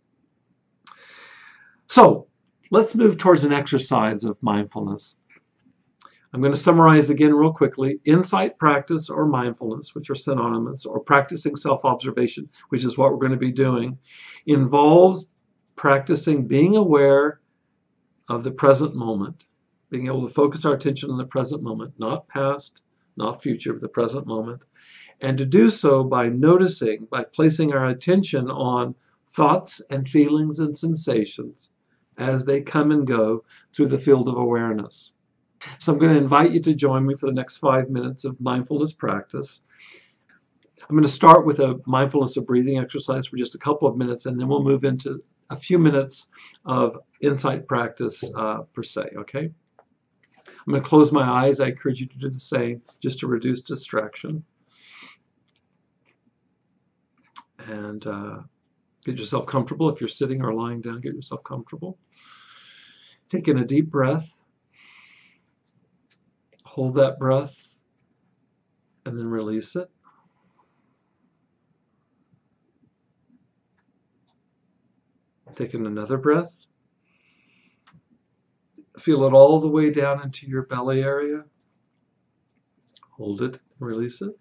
So 1.88 2.27
let's 2.70 2.94
move 2.94 3.16
towards 3.16 3.44
an 3.44 3.53
exercise 3.53 4.25
of 4.25 4.40
mindfulness. 4.42 5.20
I'm 6.37 6.42
going 6.42 6.53
to 6.53 6.61
summarize 6.61 7.09
again 7.09 7.33
real 7.33 7.51
quickly. 7.51 7.99
Insight 8.05 8.59
practice 8.59 9.09
or 9.09 9.25
mindfulness, 9.25 9.94
which 9.94 10.11
are 10.11 10.14
synonymous, 10.14 10.85
or 10.85 11.01
practicing 11.01 11.57
self-observation, 11.57 12.51
which 12.68 12.85
is 12.85 12.99
what 12.99 13.11
we're 13.11 13.16
going 13.16 13.33
to 13.33 13.38
be 13.38 13.51
doing, 13.51 13.96
involves 14.44 15.29
practicing 15.77 16.46
being 16.46 16.77
aware 16.77 17.40
of 18.29 18.44
the 18.44 18.51
present 18.51 18.94
moment, 18.94 19.46
being 19.88 20.09
able 20.09 20.29
to 20.29 20.35
focus 20.35 20.66
our 20.66 20.75
attention 20.75 21.11
on 21.11 21.16
the 21.16 21.25
present 21.25 21.62
moment, 21.62 21.94
not 21.96 22.29
past, 22.29 22.83
not 23.16 23.40
future, 23.40 23.72
but 23.72 23.81
the 23.81 23.88
present 23.88 24.27
moment, 24.27 24.62
and 25.22 25.38
to 25.38 25.46
do 25.46 25.70
so 25.70 26.05
by 26.05 26.29
noticing, 26.29 27.09
by 27.11 27.25
placing 27.25 27.72
our 27.72 27.87
attention 27.87 28.51
on 28.51 28.94
thoughts 29.27 29.81
and 29.88 30.07
feelings 30.07 30.59
and 30.59 30.77
sensations 30.77 31.72
as 32.18 32.44
they 32.44 32.61
come 32.61 32.90
and 32.90 33.07
go 33.07 33.42
through 33.72 33.88
the 33.88 33.96
field 33.96 34.29
of 34.29 34.37
awareness. 34.37 35.14
So 35.79 35.92
I'm 35.92 35.99
going 35.99 36.12
to 36.12 36.19
invite 36.19 36.53
you 36.53 36.61
to 36.61 36.75
join 36.75 37.07
me 37.07 37.14
for 37.14 37.27
the 37.27 37.33
next 37.33 37.59
five 37.59 37.90
minutes 37.90 38.25
of 38.25 38.40
mindfulness 38.40 38.92
practice. 38.92 39.61
I'm 40.88 40.95
going 40.95 41.03
to 41.03 41.09
start 41.09 41.47
with 41.47 41.59
a 41.61 41.81
mindfulness 41.87 42.37
of 42.37 42.47
breathing 42.47 42.79
exercise 42.79 43.27
for 43.27 43.37
just 43.37 43.55
a 43.55 43.59
couple 43.59 43.88
of 43.88 43.97
minutes, 43.97 44.27
and 44.27 44.38
then 44.38 44.49
we'll 44.49 44.62
move 44.62 44.85
into 44.85 45.23
a 45.51 45.57
few 45.57 45.79
minutes 45.79 46.29
of 46.64 46.99
insight 47.21 47.66
practice 47.66 48.31
uh, 48.37 48.62
per 48.73 48.83
se, 48.83 49.09
okay? 49.16 49.51
I'm 50.49 50.73
going 50.73 50.83
to 50.83 50.88
close 50.88 51.12
my 51.12 51.23
eyes. 51.23 51.61
I 51.61 51.69
encourage 51.69 52.01
you 52.01 52.07
to 52.07 52.19
do 52.19 52.29
the 52.29 52.40
same 52.40 52.83
just 53.01 53.21
to 53.21 53.27
reduce 53.27 53.61
distraction. 53.61 54.45
And 57.59 58.07
uh, 58.07 58.38
get 59.05 59.19
yourself 59.19 59.47
comfortable. 59.47 59.88
If 59.88 60.01
you're 60.01 60.09
sitting 60.09 60.42
or 60.42 60.55
lying 60.55 60.81
down, 60.81 61.01
get 61.01 61.14
yourself 61.14 61.42
comfortable. 61.45 61.99
Take 63.29 63.49
in 63.49 63.59
a 63.59 63.64
deep 63.64 63.90
breath. 63.90 64.36
Hold 66.77 66.97
that 66.97 67.19
breath 67.19 67.87
and 69.07 69.17
then 69.17 69.29
release 69.29 69.77
it. 69.77 69.89
Take 75.55 75.73
in 75.73 75.87
another 75.87 76.19
breath. 76.19 76.67
Feel 78.99 79.25
it 79.25 79.33
all 79.33 79.59
the 79.59 79.69
way 79.71 79.89
down 79.89 80.23
into 80.23 80.47
your 80.47 80.65
belly 80.65 81.03
area. 81.03 81.45
Hold 83.12 83.41
it, 83.41 83.59
release 83.81 84.21
it. 84.21 84.39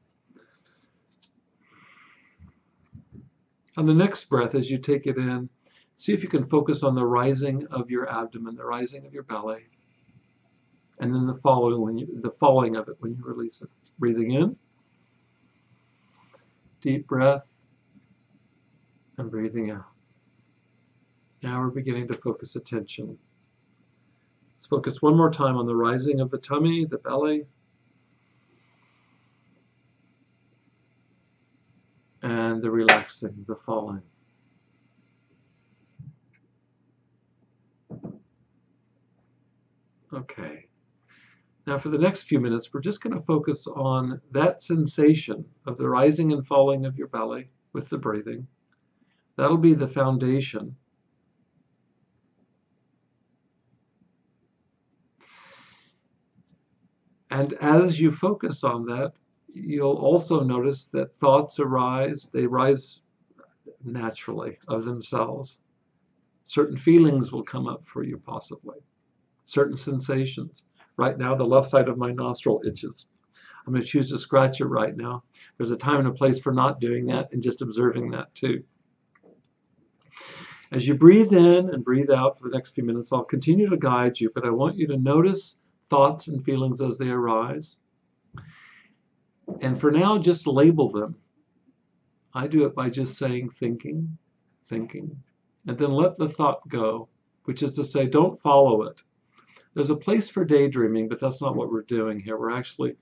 On 3.77 3.85
the 3.85 3.93
next 3.93 4.25
breath, 4.25 4.55
as 4.55 4.69
you 4.69 4.77
take 4.77 5.07
it 5.07 5.17
in, 5.17 5.49
see 5.95 6.11
if 6.11 6.21
you 6.21 6.27
can 6.27 6.43
focus 6.43 6.83
on 6.83 6.95
the 6.95 7.05
rising 7.05 7.65
of 7.67 7.89
your 7.89 8.09
abdomen, 8.11 8.57
the 8.57 8.65
rising 8.65 9.05
of 9.05 9.13
your 9.13 9.23
belly, 9.23 9.69
and 10.99 11.13
then 11.13 11.27
the 11.27 11.33
following 11.33 11.81
when 11.81 11.97
you, 11.97 12.07
the 12.21 12.31
falling 12.31 12.75
of 12.75 12.87
it 12.87 12.95
when 12.99 13.13
you 13.13 13.23
release 13.23 13.61
it. 13.61 13.69
Breathing 13.99 14.31
in, 14.31 14.55
deep 16.81 17.07
breath, 17.07 17.61
and 19.17 19.31
breathing 19.31 19.71
out. 19.71 19.85
Now 21.41 21.61
we're 21.61 21.69
beginning 21.69 22.07
to 22.09 22.13
focus 22.13 22.55
attention. 22.55 23.17
Let's 24.53 24.65
focus 24.65 25.01
one 25.01 25.15
more 25.15 25.29
time 25.29 25.57
on 25.57 25.65
the 25.65 25.75
rising 25.75 26.19
of 26.21 26.31
the 26.31 26.37
tummy, 26.37 26.85
the 26.85 26.97
belly, 26.97 27.45
and 32.21 32.61
the 32.61 32.71
relaxing, 32.71 33.45
the 33.47 33.55
falling. 33.55 34.01
Okay. 40.13 40.67
Now 41.67 41.77
for 41.77 41.89
the 41.89 41.97
next 41.97 42.23
few 42.23 42.39
minutes, 42.39 42.73
we're 42.73 42.81
just 42.81 43.01
going 43.01 43.17
to 43.17 43.25
focus 43.25 43.65
on 43.67 44.21
that 44.31 44.61
sensation 44.61 45.45
of 45.65 45.77
the 45.77 45.89
rising 45.89 46.31
and 46.31 46.45
falling 46.45 46.85
of 46.85 46.97
your 46.97 47.07
belly 47.07 47.49
with 47.73 47.89
the 47.89 47.97
breathing. 47.97 48.47
That'll 49.35 49.57
be 49.57 49.73
the 49.73 49.87
foundation. 49.87 50.75
And 57.31 57.53
as 57.53 57.99
you 57.99 58.11
focus 58.11 58.63
on 58.63 58.85
that, 58.85 59.13
you'll 59.53 59.97
also 59.97 60.43
notice 60.43 60.85
that 60.85 61.17
thoughts 61.17 61.59
arise. 61.59 62.29
They 62.31 62.45
rise 62.45 63.01
naturally 63.83 64.59
of 64.67 64.85
themselves. 64.85 65.61
Certain 66.45 66.77
feelings 66.77 67.31
will 67.31 67.43
come 67.43 67.67
up 67.67 67.85
for 67.85 68.03
you, 68.03 68.17
possibly. 68.17 68.77
Certain 69.45 69.75
sensations. 69.75 70.65
Right 70.97 71.17
now, 71.17 71.35
the 71.35 71.43
left 71.43 71.67
side 71.67 71.89
of 71.89 71.97
my 71.97 72.11
nostril 72.11 72.61
itches. 72.65 73.07
I'm 73.65 73.73
going 73.73 73.81
to 73.81 73.87
choose 73.87 74.09
to 74.11 74.17
scratch 74.17 74.61
it 74.61 74.65
right 74.65 74.95
now. 74.95 75.23
There's 75.57 75.71
a 75.71 75.77
time 75.77 75.99
and 75.99 76.07
a 76.07 76.11
place 76.11 76.39
for 76.39 76.53
not 76.53 76.79
doing 76.79 77.07
that 77.07 77.29
and 77.31 77.41
just 77.41 77.61
observing 77.61 78.11
that 78.11 78.33
too. 78.35 78.63
As 80.71 80.87
you 80.87 80.95
breathe 80.95 81.31
in 81.31 81.69
and 81.69 81.83
breathe 81.83 82.11
out 82.11 82.37
for 82.37 82.47
the 82.47 82.53
next 82.53 82.75
few 82.75 82.83
minutes, 82.83 83.11
I'll 83.11 83.23
continue 83.23 83.69
to 83.69 83.77
guide 83.77 84.19
you, 84.19 84.31
but 84.33 84.45
I 84.45 84.49
want 84.49 84.77
you 84.77 84.87
to 84.87 84.97
notice 84.97 85.61
thoughts 85.85 86.27
and 86.27 86.43
feelings 86.43 86.81
as 86.81 86.97
they 86.97 87.09
arise. 87.09 87.77
And 89.61 89.79
for 89.79 89.91
now, 89.91 90.17
just 90.17 90.47
label 90.47 90.89
them. 90.89 91.15
I 92.33 92.47
do 92.47 92.65
it 92.65 92.75
by 92.75 92.89
just 92.89 93.17
saying 93.17 93.51
thinking, 93.51 94.17
thinking, 94.67 95.15
and 95.67 95.77
then 95.77 95.91
let 95.91 96.17
the 96.17 96.27
thought 96.27 96.67
go, 96.67 97.07
which 97.45 97.63
is 97.63 97.71
to 97.71 97.83
say, 97.83 98.07
don't 98.07 98.37
follow 98.39 98.83
it. 98.83 99.03
There's 99.75 99.89
a 99.89 99.95
place 99.95 100.29
for 100.29 100.45
daydreaming, 100.45 101.09
but 101.09 101.19
that's 101.19 101.41
not 101.41 101.55
what 101.55 101.69
we're 101.69 101.83
doing 101.83 102.19
here. 102.19 102.37
We're 102.37 102.51
actually 102.51 102.95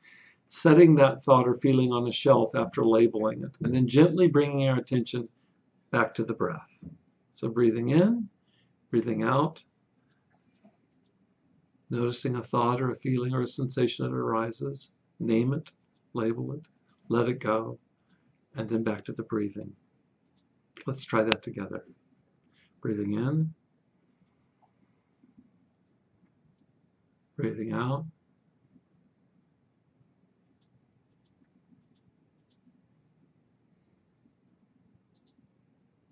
setting 0.47 0.95
that 0.95 1.23
thought 1.23 1.47
or 1.47 1.53
feeling 1.53 1.91
on 1.91 2.07
a 2.07 2.11
shelf 2.11 2.55
after 2.55 2.83
labeling 2.83 3.43
it, 3.43 3.55
and 3.63 3.73
then 3.73 3.87
gently 3.87 4.27
bringing 4.27 4.67
our 4.67 4.77
attention 4.77 5.29
back 5.91 6.13
to 6.15 6.25
the 6.25 6.33
breath. 6.33 6.79
So 7.31 7.49
breathing 7.49 7.89
in, 7.89 8.27
breathing 8.89 9.23
out, 9.23 9.63
noticing 11.91 12.35
a 12.35 12.43
thought 12.43 12.81
or 12.81 12.89
a 12.89 12.95
feeling 12.95 13.33
or 13.33 13.41
a 13.41 13.47
sensation 13.47 14.05
that 14.05 14.15
arises, 14.15 14.91
name 15.19 15.53
it, 15.53 15.71
label 16.13 16.53
it, 16.53 16.61
let 17.07 17.29
it 17.29 17.39
go, 17.39 17.77
and 18.55 18.67
then 18.67 18.83
back 18.83 19.05
to 19.05 19.11
the 19.11 19.23
breathing. 19.23 19.71
Let's 20.87 21.03
try 21.03 21.21
that 21.23 21.43
together. 21.43 21.85
Breathing 22.81 23.13
in, 23.13 23.53
breathing 27.35 27.73
out. 27.73 28.05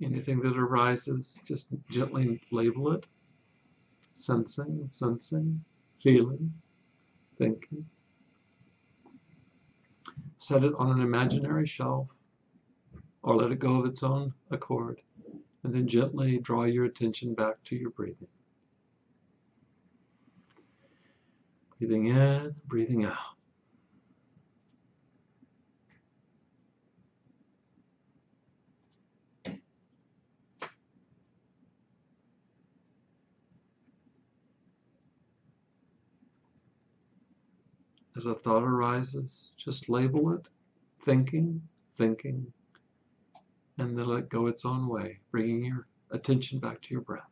Anything 0.02 0.42
that 0.42 0.58
arises, 0.58 1.40
just 1.46 1.70
gently 1.90 2.42
label 2.52 2.92
it. 2.92 3.08
Sensing, 4.14 4.88
sensing, 4.88 5.64
feeling, 6.00 6.52
thinking. 7.38 7.86
Set 10.38 10.64
it 10.64 10.74
on 10.78 10.90
an 10.92 11.02
imaginary 11.02 11.68
shelf 11.68 12.18
or 13.22 13.36
let 13.36 13.52
it 13.52 13.60
go 13.60 13.80
of 13.80 13.86
its 13.86 14.02
own 14.02 14.34
accord 14.50 15.02
and 15.64 15.74
then 15.74 15.88
gently 15.88 16.40
draw 16.40 16.64
your 16.64 16.86
attention 16.86 17.36
back 17.36 17.62
to 17.64 17.76
your 17.76 17.92
breathing. 17.92 18.28
Breathing 21.82 22.06
in, 22.06 22.56
breathing 22.68 23.06
out. 23.06 23.18
As 38.16 38.28
a 38.28 38.36
thought 38.36 38.62
arises, 38.62 39.56
just 39.58 39.90
label 39.90 40.34
it 40.34 40.50
thinking, 41.04 41.64
thinking, 41.98 42.54
and 43.80 43.98
then 43.98 44.06
let 44.06 44.20
it 44.20 44.30
go 44.30 44.46
its 44.46 44.66
own 44.66 44.88
way, 44.88 45.18
bringing 45.32 45.66
your 45.66 45.88
attention 46.12 46.60
back 46.60 46.80
to 46.84 46.94
your 46.94 47.02
breath. 47.02 47.31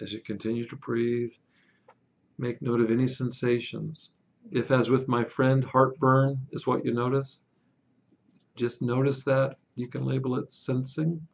As 0.00 0.12
you 0.12 0.20
continue 0.20 0.66
to 0.66 0.76
breathe, 0.76 1.32
make 2.38 2.62
note 2.62 2.80
of 2.80 2.90
any 2.90 3.06
sensations. 3.06 4.10
If, 4.50 4.70
as 4.70 4.88
with 4.88 5.08
my 5.08 5.24
friend, 5.24 5.62
heartburn 5.62 6.40
is 6.52 6.66
what 6.66 6.84
you 6.84 6.94
notice, 6.94 7.44
just 8.56 8.82
notice 8.82 9.24
that. 9.24 9.56
You 9.76 9.88
can 9.88 10.04
label 10.04 10.36
it 10.36 10.50
sensing 10.50 11.26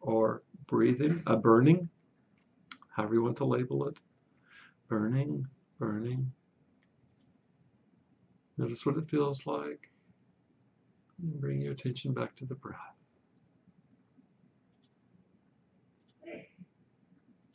or 0.00 0.42
breathing, 0.66 1.22
a 1.26 1.32
uh, 1.32 1.36
burning, 1.36 1.88
however 2.90 3.14
you 3.14 3.22
want 3.22 3.38
to 3.38 3.44
label 3.44 3.88
it. 3.88 3.98
Burning, 4.88 5.46
burning. 5.78 6.30
Notice 8.58 8.84
what 8.84 8.98
it 8.98 9.08
feels 9.08 9.46
like. 9.46 9.88
And 11.22 11.40
bring 11.40 11.60
your 11.60 11.72
attention 11.72 12.12
back 12.12 12.36
to 12.36 12.44
the 12.44 12.54
breath. 12.54 12.93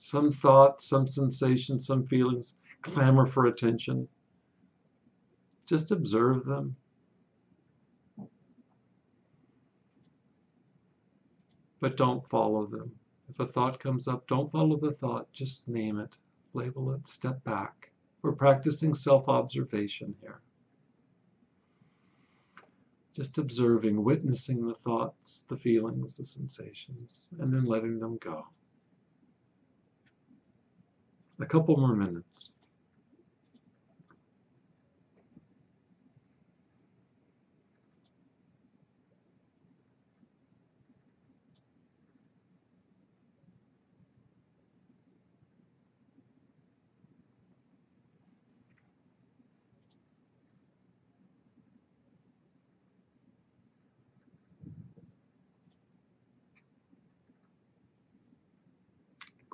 Some 0.09 0.31
thoughts, 0.31 0.85
some 0.85 1.07
sensations, 1.07 1.85
some 1.85 2.03
feelings 2.07 2.57
clamor 2.81 3.27
for 3.27 3.45
attention. 3.45 4.07
Just 5.67 5.91
observe 5.91 6.45
them. 6.45 6.75
But 11.79 11.95
don't 11.95 12.27
follow 12.27 12.65
them. 12.65 12.91
If 13.29 13.39
a 13.39 13.45
thought 13.45 13.79
comes 13.79 14.07
up, 14.07 14.25
don't 14.25 14.51
follow 14.51 14.77
the 14.77 14.91
thought, 14.91 15.31
just 15.31 15.67
name 15.67 15.99
it, 15.99 16.17
label 16.53 16.91
it, 16.93 17.07
step 17.07 17.43
back. 17.43 17.91
We're 18.23 18.31
practicing 18.31 18.95
self 18.95 19.29
observation 19.29 20.15
here. 20.21 20.41
Just 23.13 23.37
observing, 23.37 24.03
witnessing 24.03 24.65
the 24.65 24.73
thoughts, 24.73 25.45
the 25.47 25.57
feelings, 25.57 26.17
the 26.17 26.23
sensations, 26.23 27.27
and 27.37 27.53
then 27.53 27.65
letting 27.65 27.99
them 27.99 28.17
go. 28.17 28.47
A 31.39 31.45
couple 31.45 31.77
more 31.77 31.95
minutes. 31.95 32.53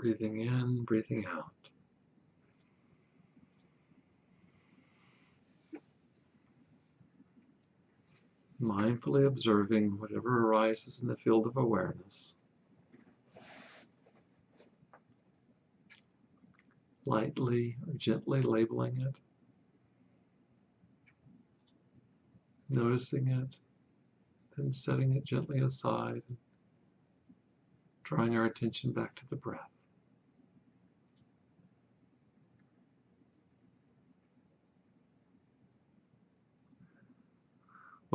breathing 0.05 0.41
in, 0.41 0.83
breathing 0.83 1.25
out. 1.25 1.64
Mindfully 8.65 9.25
observing 9.27 9.97
whatever 9.99 10.47
arises 10.47 11.01
in 11.01 11.07
the 11.07 11.15
field 11.15 11.45
of 11.45 11.57
awareness. 11.57 12.35
Lightly 17.05 17.77
or 17.87 17.93
gently 17.93 18.41
labeling 18.41 18.99
it, 18.99 19.15
noticing 22.69 23.27
it, 23.27 23.55
then 24.57 24.71
setting 24.71 25.15
it 25.15 25.23
gently 25.23 25.59
aside, 25.59 26.23
drawing 28.03 28.35
our 28.35 28.45
attention 28.45 28.91
back 28.91 29.15
to 29.15 29.29
the 29.29 29.35
breath. 29.35 29.74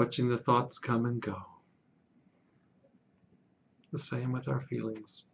Watching 0.01 0.30
the 0.30 0.38
thoughts 0.38 0.78
come 0.78 1.05
and 1.05 1.20
go. 1.20 1.36
The 3.92 3.98
same 3.98 4.32
with 4.32 4.48
our 4.48 4.59
feelings. 4.59 5.24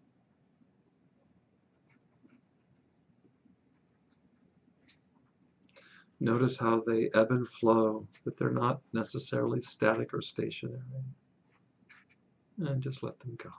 Notice 6.18 6.58
how 6.58 6.82
they 6.84 7.10
ebb 7.14 7.30
and 7.30 7.46
flow, 7.46 8.08
that 8.24 8.36
they're 8.36 8.50
not 8.50 8.80
necessarily 8.92 9.60
static 9.60 10.12
or 10.12 10.20
stationary. 10.20 10.80
And 12.58 12.82
just 12.82 13.04
let 13.04 13.20
them 13.20 13.38
go. 13.40 13.50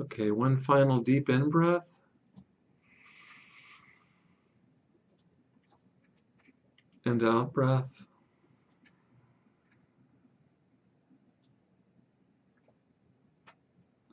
Okay, 0.00 0.30
one 0.30 0.56
final 0.56 0.98
deep 1.00 1.28
in 1.28 1.50
breath. 1.50 1.98
And 7.04 7.22
out 7.22 7.52
breath. 7.52 8.06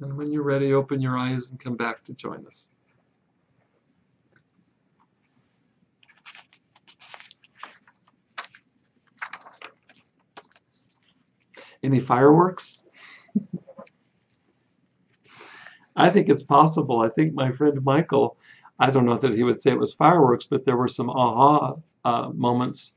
And 0.01 0.17
when 0.17 0.31
you're 0.31 0.43
ready, 0.43 0.73
open 0.73 1.01
your 1.01 1.17
eyes 1.17 1.49
and 1.49 1.59
come 1.59 1.75
back 1.75 2.03
to 2.05 2.13
join 2.13 2.45
us. 2.45 2.69
Any 11.81 11.99
fireworks? 11.99 12.79
I 15.97 16.11
think 16.11 16.29
it's 16.29 16.43
possible. 16.43 17.01
I 17.01 17.09
think 17.09 17.33
my 17.33 17.51
friend 17.51 17.83
Michael, 17.83 18.37
I 18.79 18.91
don't 18.91 19.05
know 19.05 19.17
that 19.17 19.33
he 19.33 19.43
would 19.43 19.59
say 19.59 19.71
it 19.71 19.79
was 19.79 19.93
fireworks, 19.93 20.45
but 20.45 20.63
there 20.63 20.77
were 20.77 20.87
some 20.87 21.09
aha 21.09 21.75
uh, 22.05 22.29
moments 22.29 22.93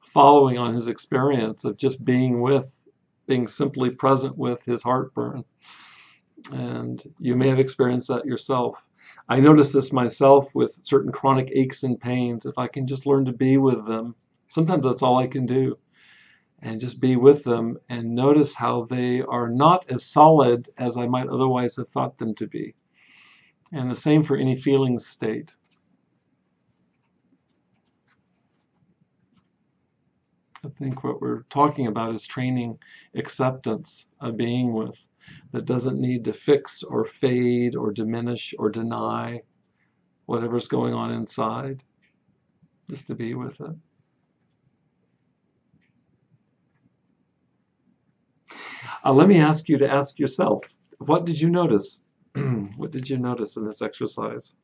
following 0.00 0.56
on 0.56 0.74
his 0.74 0.86
experience 0.86 1.64
of 1.64 1.76
just 1.76 2.04
being 2.04 2.40
with, 2.40 2.82
being 3.26 3.48
simply 3.48 3.90
present 3.90 4.38
with 4.38 4.64
his 4.64 4.82
heartburn. 4.82 5.44
And 6.52 7.02
you 7.18 7.34
may 7.36 7.48
have 7.48 7.58
experienced 7.58 8.08
that 8.08 8.24
yourself. 8.24 8.86
I 9.28 9.40
notice 9.40 9.72
this 9.72 9.92
myself 9.92 10.54
with 10.54 10.80
certain 10.84 11.12
chronic 11.12 11.50
aches 11.52 11.82
and 11.82 12.00
pains. 12.00 12.46
If 12.46 12.58
I 12.58 12.68
can 12.68 12.86
just 12.86 13.06
learn 13.06 13.24
to 13.24 13.32
be 13.32 13.56
with 13.58 13.86
them, 13.86 14.14
sometimes 14.48 14.84
that's 14.84 15.02
all 15.02 15.18
I 15.18 15.26
can 15.26 15.46
do 15.46 15.76
and 16.62 16.80
just 16.80 17.00
be 17.00 17.16
with 17.16 17.44
them 17.44 17.78
and 17.88 18.14
notice 18.14 18.54
how 18.54 18.84
they 18.84 19.22
are 19.22 19.48
not 19.48 19.90
as 19.90 20.04
solid 20.04 20.68
as 20.78 20.96
I 20.96 21.06
might 21.06 21.28
otherwise 21.28 21.76
have 21.76 21.88
thought 21.88 22.18
them 22.18 22.34
to 22.36 22.46
be. 22.46 22.74
And 23.72 23.90
the 23.90 23.96
same 23.96 24.22
for 24.22 24.36
any 24.36 24.56
feeling 24.56 24.98
state. 24.98 25.56
I 30.64 30.68
think 30.68 31.02
what 31.02 31.22
we're 31.22 31.44
talking 31.44 31.86
about 31.86 32.14
is 32.14 32.26
training 32.26 32.78
acceptance 33.14 34.08
of 34.20 34.36
being 34.36 34.74
with 34.74 35.08
that 35.52 35.64
doesn't 35.64 35.98
need 35.98 36.24
to 36.24 36.32
fix 36.34 36.82
or 36.82 37.04
fade 37.04 37.76
or 37.76 37.92
diminish 37.92 38.54
or 38.58 38.68
deny 38.68 39.40
whatever's 40.26 40.68
going 40.68 40.92
on 40.92 41.12
inside, 41.12 41.82
just 42.90 43.06
to 43.06 43.14
be 43.14 43.34
with 43.34 43.60
it. 43.60 43.74
Uh, 49.04 49.12
let 49.12 49.28
me 49.28 49.38
ask 49.38 49.68
you 49.68 49.78
to 49.78 49.90
ask 49.90 50.18
yourself, 50.18 50.64
what 50.98 51.24
did 51.24 51.40
you 51.40 51.50
notice? 51.50 52.04
what 52.76 52.90
did 52.90 53.08
you 53.08 53.18
notice 53.18 53.56
in 53.56 53.64
this 53.64 53.82
exercise? 53.82 54.54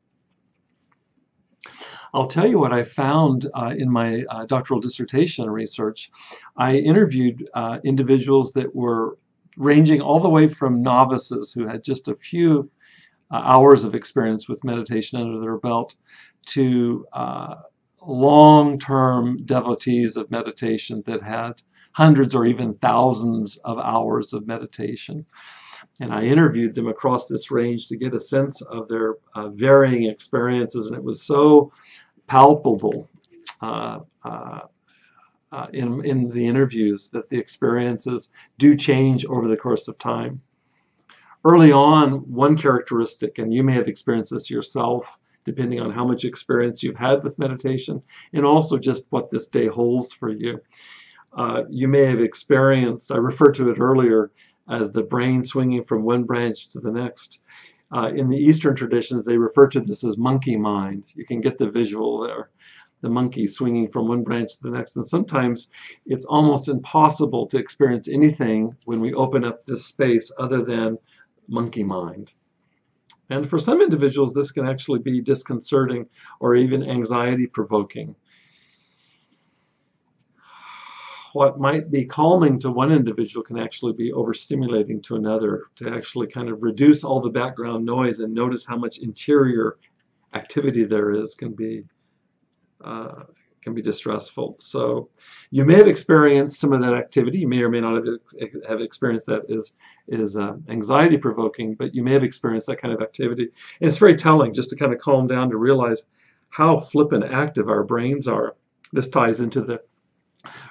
I'll 2.14 2.26
tell 2.26 2.47
you 2.47 2.59
what 2.59 2.72
I 2.72 2.82
found 2.82 3.47
uh, 3.55 3.74
in 3.76 3.91
my 3.91 4.24
uh, 4.30 4.47
doctoral 4.47 4.80
dissertation 4.80 5.51
research. 5.51 6.11
I 6.57 6.76
interviewed 6.76 7.49
uh, 7.55 7.78
individuals 7.84 8.53
that 8.53 8.74
were 8.74 9.18
ranging 9.57 10.01
all 10.01 10.20
the 10.20 10.30
way 10.30 10.49
from 10.49 10.82
novices 10.82 11.53
who 11.53 11.66
had 11.66 11.82
just 11.82 12.09
a 12.09 12.14
few 12.14 12.70
uh, 13.30 13.37
hours 13.45 13.84
of 13.84 13.95
experience 13.95 14.49
with 14.49 14.64
meditation 14.64 15.20
under 15.20 15.41
their 15.41 15.59
belt 15.59 15.97
to 16.47 17.07
uh, 17.12 17.57
long-term 18.07 19.39
devotees 19.45 20.16
of 20.16 20.30
meditation 20.30 21.03
that 21.07 21.22
had 21.22 21.61
hundreds 21.97 22.34
or 22.34 22.44
even 22.44 22.74
thousands 22.74 23.57
of 23.64 23.78
hours 23.78 24.34
of 24.34 24.47
meditation. 24.47 25.24
And 25.99 26.12
I 26.12 26.24
interviewed 26.24 26.74
them 26.74 26.88
across 26.88 27.26
this 27.26 27.51
range 27.51 27.88
to 27.88 27.97
get 27.97 28.12
a 28.12 28.20
sense 28.20 28.61
of 28.61 28.86
their 28.86 29.14
uh, 29.34 29.49
varying 29.49 30.05
experiences, 30.05 30.86
and 30.86 30.94
it 30.94 31.03
was 31.03 31.22
so 31.22 31.72
palpable 32.26 33.09
uh, 33.62 34.01
uh, 34.22 34.61
uh, 35.53 35.66
in, 35.72 36.05
in 36.05 36.28
the 36.28 36.47
interviews 36.47 37.09
that 37.14 37.30
the 37.30 37.38
experiences 37.38 38.30
do 38.59 38.76
change 38.76 39.24
over 39.24 39.49
the 39.49 39.57
course 39.57 39.88
of 39.88 39.97
time. 39.97 40.42
Early 41.47 41.72
on, 41.72 42.30
one 42.30 42.59
characteristic, 42.59 43.38
and 43.38 43.55
you 43.55 43.62
may 43.62 43.72
have 43.72 43.88
experienced 43.88 44.32
this 44.32 44.51
yourself, 44.51 45.18
depending 45.44 45.80
on 45.80 45.92
how 45.92 46.05
much 46.05 46.26
experience 46.26 46.82
you've 46.82 46.99
had 46.99 47.24
with 47.24 47.38
meditation, 47.38 48.03
and 48.34 48.44
also 48.44 48.76
just 48.76 49.07
what 49.12 49.30
this 49.30 49.49
day 49.49 49.66
holds 49.66 50.12
for 50.12 50.28
you. 50.28 50.61
Uh, 51.37 51.62
you 51.68 51.87
may 51.87 52.05
have 52.05 52.20
experienced, 52.20 53.12
I 53.12 53.16
referred 53.16 53.55
to 53.57 53.70
it 53.70 53.78
earlier, 53.78 54.32
as 54.68 54.91
the 54.91 55.03
brain 55.03 55.45
swinging 55.45 55.82
from 55.82 56.03
one 56.03 56.24
branch 56.24 56.68
to 56.68 56.80
the 56.80 56.91
next. 56.91 57.41
Uh, 57.95 58.11
in 58.16 58.26
the 58.26 58.37
Eastern 58.37 58.74
traditions, 58.74 59.24
they 59.24 59.39
refer 59.39 59.68
to 59.68 59.80
this 59.80 60.03
as 60.03 60.18
monkey 60.18 60.57
mind. 60.57 61.05
You 61.14 61.24
can 61.24 61.41
get 61.41 61.59
the 61.59 61.70
visual 61.70 62.20
there 62.20 62.51
the 63.03 63.11
monkey 63.11 63.47
swinging 63.47 63.89
from 63.89 64.09
one 64.09 64.22
branch 64.22 64.57
to 64.57 64.62
the 64.62 64.70
next. 64.70 64.97
And 64.97 65.07
sometimes 65.07 65.70
it's 66.07 66.24
almost 66.26 66.68
impossible 66.68 67.47
to 67.49 67.59
experience 67.59 68.09
anything 68.09 68.76
when 68.84 69.01
we 69.01 69.14
open 69.14 69.45
up 69.45 69.62
this 69.62 69.84
space 69.84 70.32
other 70.39 70.62
than 70.62 70.99
monkey 71.49 71.84
mind. 71.84 72.32
And 73.28 73.49
for 73.49 73.59
some 73.59 73.80
individuals, 73.80 74.32
this 74.32 74.51
can 74.51 74.66
actually 74.66 75.01
be 75.01 75.20
disconcerting 75.20 76.07
or 76.41 76.55
even 76.55 76.89
anxiety 76.89 77.47
provoking. 77.47 78.14
What 81.37 81.61
might 81.61 81.91
be 81.91 82.07
calming 82.07 82.59
to 82.61 82.70
one 82.70 82.91
individual 82.91 83.45
can 83.45 83.59
actually 83.59 83.93
be 83.93 84.11
overstimulating 84.11 85.03
to 85.03 85.16
another 85.16 85.64
to 85.74 85.95
actually 85.95 86.28
kind 86.28 86.49
of 86.49 86.62
reduce 86.62 87.05
all 87.05 87.20
the 87.20 87.28
background 87.28 87.84
noise 87.84 88.20
and 88.20 88.32
notice 88.32 88.64
how 88.64 88.78
much 88.78 89.01
interior 89.01 89.76
activity 90.32 90.84
there 90.84 91.11
is 91.11 91.34
can 91.34 91.53
be 91.53 91.84
uh, 92.82 93.24
can 93.61 93.74
be 93.74 93.82
distressful. 93.82 94.57
So 94.59 95.11
you 95.51 95.66
may 95.66 95.74
have 95.74 95.89
experienced 95.89 96.59
some 96.59 96.72
of 96.72 96.80
that 96.80 96.95
activity. 96.95 97.41
You 97.41 97.49
may 97.49 97.62
or 97.62 97.68
may 97.68 97.82
not 97.82 97.97
have, 97.97 98.51
have 98.66 98.80
experienced 98.80 99.26
that 99.26 99.43
is, 99.51 99.74
is 100.09 100.39
uh, 100.39 100.55
anxiety 100.70 101.18
provoking, 101.18 101.74
but 101.74 101.95
you 101.95 102.03
may 102.03 102.12
have 102.12 102.24
experienced 102.24 102.68
that 102.68 102.80
kind 102.80 102.95
of 102.95 103.03
activity. 103.03 103.49
And 103.80 103.89
it's 103.89 103.99
very 103.99 104.16
telling 104.16 104.55
just 104.55 104.70
to 104.70 104.76
kind 104.76 104.95
of 104.95 105.01
calm 105.01 105.26
down 105.26 105.51
to 105.51 105.59
realize 105.59 106.05
how 106.49 106.80
flippant 106.80 107.24
active 107.24 107.68
our 107.68 107.84
brains 107.84 108.26
are. 108.26 108.57
This 108.93 109.09
ties 109.09 109.41
into 109.41 109.61
the 109.61 109.82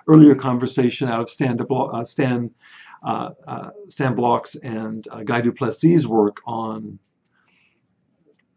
earlier 0.08 0.36
conversation 0.36 1.08
out 1.08 1.22
of 1.22 1.30
Stan, 1.30 1.60
uh, 1.70 2.04
Stan, 2.04 2.52
uh, 3.04 3.30
uh, 3.48 3.70
Stan 3.90 4.16
Block's 4.16 4.56
and 4.56 5.08
Guy 5.26 5.42
du 5.42 5.52
Plessis' 5.52 6.06
work 6.06 6.42
on 6.46 7.00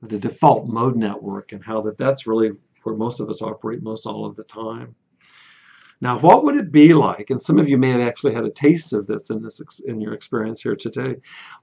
the 0.03 0.19
default 0.19 0.69
mode 0.69 0.97
network 0.97 1.53
and 1.53 1.65
how 1.65 1.81
that 1.83 1.99
that's 1.99 2.27
really 2.27 2.53
where 2.83 2.97
most 2.97 3.21
of 3.21 3.29
us 3.29 3.43
operate 3.43 3.83
most 3.83 4.07
all 4.07 4.25
of 4.25 4.37
the 4.37 4.45
time. 4.45 4.95
Now, 6.01 6.17
what 6.19 6.45
would 6.45 6.57
it 6.57 6.71
be 6.71 6.95
like, 6.95 7.31
and 7.31 7.43
some 7.43 7.59
of 7.59 7.69
you 7.69 7.77
may 7.77 7.91
have 7.91 8.01
actually 8.01 8.33
had 8.33 8.45
a 8.45 8.51
taste 8.51 8.93
of 8.93 9.09
this 9.09 9.31
in, 9.31 9.43
this 9.43 9.81
in 9.81 10.01
your 10.01 10.15
experience 10.15 10.61
here 10.63 10.77
today, 10.77 11.17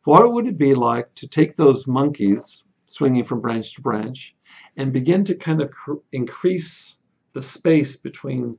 what 0.03 0.33
would 0.33 0.45
it 0.45 0.57
be 0.57 0.73
like 0.75 1.13
to 1.15 1.27
take 1.27 1.55
those 1.55 1.87
monkeys 1.87 2.63
swinging 2.85 3.23
from 3.23 3.39
branch 3.39 3.75
to 3.75 3.81
branch 3.81 4.35
and 4.75 4.91
begin 4.91 5.23
to 5.23 5.35
kind 5.35 5.61
of 5.61 5.73
increase 6.11 6.97
the 7.31 7.41
space 7.41 7.95
between 7.95 8.57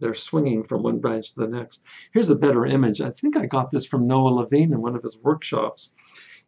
their 0.00 0.14
swinging 0.14 0.64
from 0.64 0.82
one 0.82 0.98
branch 0.98 1.34
to 1.34 1.40
the 1.40 1.48
next. 1.48 1.84
Here's 2.12 2.30
a 2.30 2.36
better 2.36 2.66
image. 2.66 3.00
I 3.00 3.10
think 3.10 3.36
I 3.36 3.46
got 3.46 3.70
this 3.70 3.86
from 3.86 4.06
Noah 4.06 4.28
Levine 4.28 4.72
in 4.72 4.82
one 4.82 4.96
of 4.96 5.02
his 5.02 5.18
workshops 5.18 5.92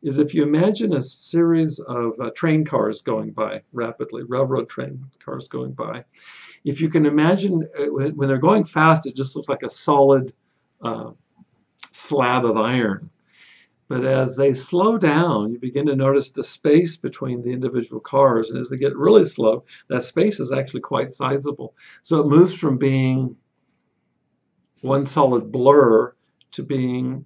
is 0.03 0.19
if 0.19 0.35
you 0.35 0.43
imagine 0.43 0.95
a 0.95 1.03
series 1.03 1.79
of 1.81 2.13
uh, 2.21 2.31
train 2.31 2.65
cars 2.65 3.01
going 3.01 3.33
by 3.33 3.63
rapidly, 3.73 4.23
railroad 4.25 4.69
train 4.69 5.05
cars 5.25 5.49
going 5.49 5.73
by, 5.73 6.05
if 6.65 6.81
you 6.81 6.89
can 6.89 7.07
imagine 7.07 7.67
uh, 7.79 7.87
when 7.87 8.29
they're 8.29 8.39
going 8.39 8.65
fast, 8.65 9.07
it 9.07 9.17
just 9.17 9.35
looks 9.35 9.49
like 9.49 9.63
a 9.63 9.71
solid 9.71 10.33
uh, 10.83 11.11
slab 11.91 12.45
of 12.45 12.57
iron. 12.57 13.11
But 13.89 14.05
as 14.05 14.37
they 14.37 14.53
slow 14.53 14.99
down, 14.99 15.53
you 15.53 15.59
begin 15.59 15.87
to 15.87 15.95
notice 15.95 16.31
the 16.31 16.43
space 16.43 16.97
between 16.97 17.43
the 17.43 17.53
individual 17.53 18.01
cars. 18.01 18.51
And 18.51 18.59
as 18.59 18.69
they 18.69 18.77
get 18.77 18.97
really 18.97 19.25
slow, 19.25 19.65
that 19.89 20.03
space 20.03 20.41
is 20.41 20.51
actually 20.51 20.81
quite 20.81 21.13
sizable. 21.13 21.75
So 22.03 22.21
it 22.21 22.27
moves 22.27 22.55
from 22.55 22.79
being 22.79 23.37
one 24.81 25.07
solid 25.07 25.53
blur 25.53 26.15
to 26.53 26.63
being 26.63 27.25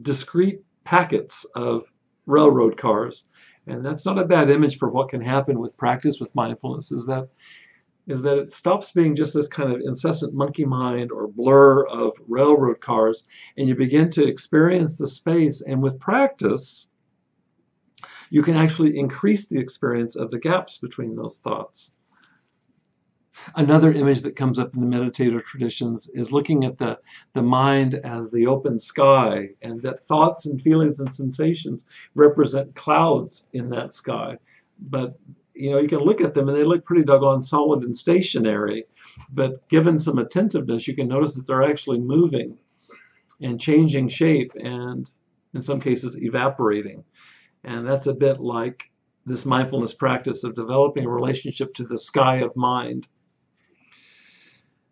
discrete 0.00 0.60
packets 0.84 1.44
of 1.54 1.84
railroad 2.26 2.76
cars. 2.76 3.28
And 3.66 3.86
that's 3.86 4.04
not 4.04 4.18
a 4.18 4.24
bad 4.24 4.50
image 4.50 4.78
for 4.78 4.90
what 4.90 5.10
can 5.10 5.20
happen 5.20 5.60
with 5.60 5.76
practice 5.76 6.18
with 6.18 6.34
mindfulness 6.34 6.90
is 6.90 7.06
that 7.06 7.28
is 8.06 8.22
that 8.22 8.38
it 8.38 8.50
stops 8.50 8.92
being 8.92 9.14
just 9.14 9.34
this 9.34 9.48
kind 9.48 9.72
of 9.72 9.80
incessant 9.80 10.34
monkey 10.34 10.64
mind 10.64 11.12
or 11.12 11.28
blur 11.28 11.86
of 11.86 12.12
railroad 12.26 12.80
cars 12.80 13.28
and 13.56 13.68
you 13.68 13.74
begin 13.74 14.10
to 14.10 14.26
experience 14.26 14.98
the 14.98 15.06
space 15.06 15.62
and 15.62 15.82
with 15.82 16.00
practice 16.00 16.88
you 18.32 18.42
can 18.42 18.56
actually 18.56 18.98
increase 18.98 19.46
the 19.46 19.58
experience 19.58 20.16
of 20.16 20.30
the 20.30 20.38
gaps 20.38 20.78
between 20.78 21.14
those 21.14 21.36
thoughts. 21.36 21.98
Another 23.56 23.92
image 23.92 24.22
that 24.22 24.36
comes 24.36 24.58
up 24.58 24.74
in 24.74 24.80
the 24.80 24.86
meditative 24.86 25.44
traditions 25.44 26.08
is 26.14 26.32
looking 26.32 26.64
at 26.64 26.78
the, 26.78 26.98
the 27.34 27.42
mind 27.42 27.96
as 28.04 28.30
the 28.30 28.46
open 28.46 28.80
sky, 28.80 29.50
and 29.60 29.82
that 29.82 30.02
thoughts 30.02 30.46
and 30.46 30.62
feelings 30.62 30.98
and 30.98 31.14
sensations 31.14 31.84
represent 32.14 32.74
clouds 32.74 33.44
in 33.52 33.68
that 33.68 33.92
sky. 33.92 34.38
But 34.80 35.18
you 35.62 35.70
know, 35.70 35.78
you 35.78 35.86
can 35.86 36.00
look 36.00 36.20
at 36.20 36.34
them 36.34 36.48
and 36.48 36.56
they 36.56 36.64
look 36.64 36.84
pretty 36.84 37.04
doggone 37.04 37.40
solid 37.40 37.84
and 37.84 37.96
stationary, 37.96 38.84
but 39.32 39.68
given 39.68 39.96
some 39.96 40.18
attentiveness, 40.18 40.88
you 40.88 40.96
can 40.96 41.06
notice 41.06 41.34
that 41.34 41.46
they're 41.46 41.62
actually 41.62 42.00
moving 42.00 42.58
and 43.40 43.60
changing 43.60 44.08
shape 44.08 44.50
and 44.56 45.08
in 45.54 45.62
some 45.62 45.80
cases 45.80 46.20
evaporating. 46.20 47.04
And 47.62 47.86
that's 47.86 48.08
a 48.08 48.14
bit 48.14 48.40
like 48.40 48.90
this 49.24 49.46
mindfulness 49.46 49.94
practice 49.94 50.42
of 50.42 50.56
developing 50.56 51.04
a 51.04 51.08
relationship 51.08 51.74
to 51.74 51.86
the 51.86 51.98
sky 51.98 52.38
of 52.38 52.56
mind. 52.56 53.06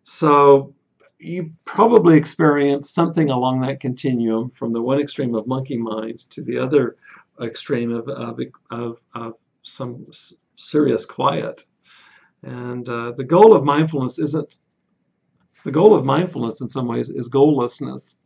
So 0.03 0.73
you 1.19 1.51
probably 1.65 2.15
experienced 2.15 2.95
something 2.95 3.29
along 3.29 3.59
that 3.59 3.81
continuum 3.81 4.49
from 4.49 4.71
the 4.71 4.81
one 4.81 5.01
extreme 5.01 5.35
of 5.35 5.47
monkey 5.47 5.77
mind 5.77 6.19
to 6.29 6.41
the 6.41 6.57
other 6.57 6.95
extreme 7.41 7.91
of, 7.91 8.07
of, 8.07 8.39
of, 8.69 9.01
of 9.13 9.33
some 9.63 10.05
serious 10.55 11.05
quiet. 11.05 11.65
And 12.43 12.87
uh, 12.89 13.11
the 13.17 13.23
goal 13.23 13.53
of 13.53 13.63
mindfulness 13.63 14.19
isn't, 14.19 14.57
the 15.63 15.71
goal 15.71 15.93
of 15.93 16.05
mindfulness 16.05 16.61
in 16.61 16.69
some 16.69 16.87
ways 16.87 17.09
is 17.09 17.29
goallessness. 17.29 18.17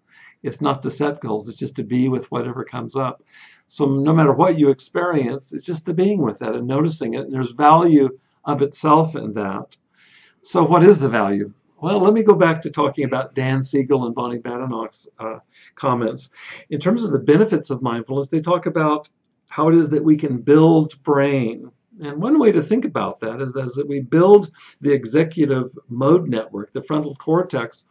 It's 0.44 0.62
not 0.62 0.82
to 0.84 0.90
set 0.90 1.22
goals, 1.22 1.50
it's 1.50 1.58
just 1.58 1.76
to 1.78 1.84
be 1.84 2.08
with 2.08 2.32
whatever 2.32 2.64
comes 2.64 2.96
up. 2.96 3.24
So 3.68 3.86
no 3.86 4.14
matter 4.14 4.32
what 4.32 4.60
you 4.60 4.70
experience, 4.70 5.54
it's 5.54 5.66
just 5.66 5.86
the 5.86 5.94
being 5.94 6.22
with 6.22 6.40
that 6.40 6.56
and 6.56 6.68
noticing 6.68 7.16
it. 7.16 7.22
And 7.22 7.34
there's 7.34 7.52
value 7.52 8.10
of 8.46 8.62
itself 8.62 9.16
in 9.16 9.34
that. 9.34 9.76
So 10.44 10.64
what 10.64 10.84
is 10.84 11.00
the 11.00 11.10
value? 11.10 11.52
Well, 11.82 12.00
let 12.00 12.14
me 12.14 12.24
go 12.24 12.36
back 12.36 12.62
to 12.62 12.70
talking 12.70 13.06
about 13.06 13.36
Dan 13.36 13.62
Siegel 13.62 14.06
and 14.06 14.16
Bonnie 14.16 14.40
Badenoch's 14.40 15.10
uh, 15.20 15.40
comments. 15.76 16.30
In 16.70 16.80
terms 16.80 17.04
of 17.04 17.12
the 17.12 17.20
benefits 17.20 17.70
of 17.70 17.82
mindfulness, 17.82 18.28
they 18.28 18.40
talk 18.40 18.66
about 18.66 19.10
how 19.48 19.68
it 19.68 19.76
is 19.76 19.90
that 19.90 20.04
we 20.04 20.16
can 20.16 20.38
build 20.38 21.02
brain. 21.04 21.72
And 22.02 22.22
one 22.22 22.40
way 22.40 22.52
to 22.52 22.62
think 22.62 22.84
about 22.84 23.20
that 23.22 23.42
is, 23.42 23.56
is 23.56 23.76
that 23.76 23.88
we 23.88 24.02
build 24.02 24.50
the 24.82 24.92
executive 24.92 25.70
mode 25.88 26.28
network, 26.28 26.74
the 26.74 26.82
frontal 26.82 27.16
cortex, 27.16 27.86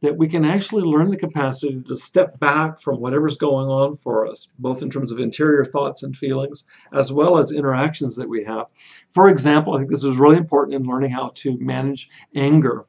that 0.00 0.16
we 0.16 0.28
can 0.28 0.44
actually 0.44 0.82
learn 0.82 1.10
the 1.10 1.16
capacity 1.16 1.80
to 1.86 1.94
step 1.94 2.38
back 2.40 2.80
from 2.80 3.00
whatever's 3.00 3.36
going 3.36 3.68
on 3.68 3.96
for 3.96 4.26
us, 4.26 4.48
both 4.58 4.82
in 4.82 4.90
terms 4.90 5.12
of 5.12 5.18
interior 5.18 5.64
thoughts 5.64 6.02
and 6.02 6.16
feelings, 6.16 6.64
as 6.92 7.12
well 7.12 7.38
as 7.38 7.52
interactions 7.52 8.16
that 8.16 8.28
we 8.28 8.44
have. 8.44 8.66
For 9.10 9.28
example, 9.28 9.74
I 9.74 9.78
think 9.78 9.90
this 9.90 10.04
is 10.04 10.16
really 10.16 10.36
important 10.36 10.74
in 10.74 10.88
learning 10.88 11.10
how 11.10 11.32
to 11.36 11.58
manage 11.58 12.08
anger. 12.34 12.86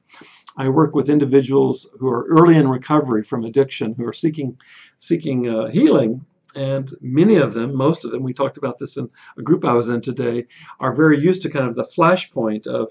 I 0.57 0.69
work 0.69 0.93
with 0.93 1.09
individuals 1.09 1.95
who 1.99 2.09
are 2.09 2.25
early 2.27 2.57
in 2.57 2.67
recovery 2.67 3.23
from 3.23 3.45
addiction, 3.45 3.93
who 3.95 4.05
are 4.05 4.13
seeking, 4.13 4.57
seeking 4.97 5.47
uh, 5.47 5.67
healing, 5.67 6.25
and 6.59 6.93
many 6.99 7.37
of 7.37 7.53
them, 7.53 7.73
most 7.73 8.03
of 8.03 8.11
them, 8.11 8.21
we 8.21 8.33
talked 8.33 8.57
about 8.57 8.77
this 8.79 8.97
in 8.97 9.09
a 9.37 9.41
group 9.41 9.63
I 9.63 9.71
was 9.71 9.87
in 9.87 10.01
today, 10.01 10.45
are 10.81 10.93
very 10.93 11.17
used 11.17 11.41
to 11.43 11.49
kind 11.49 11.69
of 11.69 11.75
the 11.75 11.85
flashpoint 11.85 12.67
of 12.67 12.89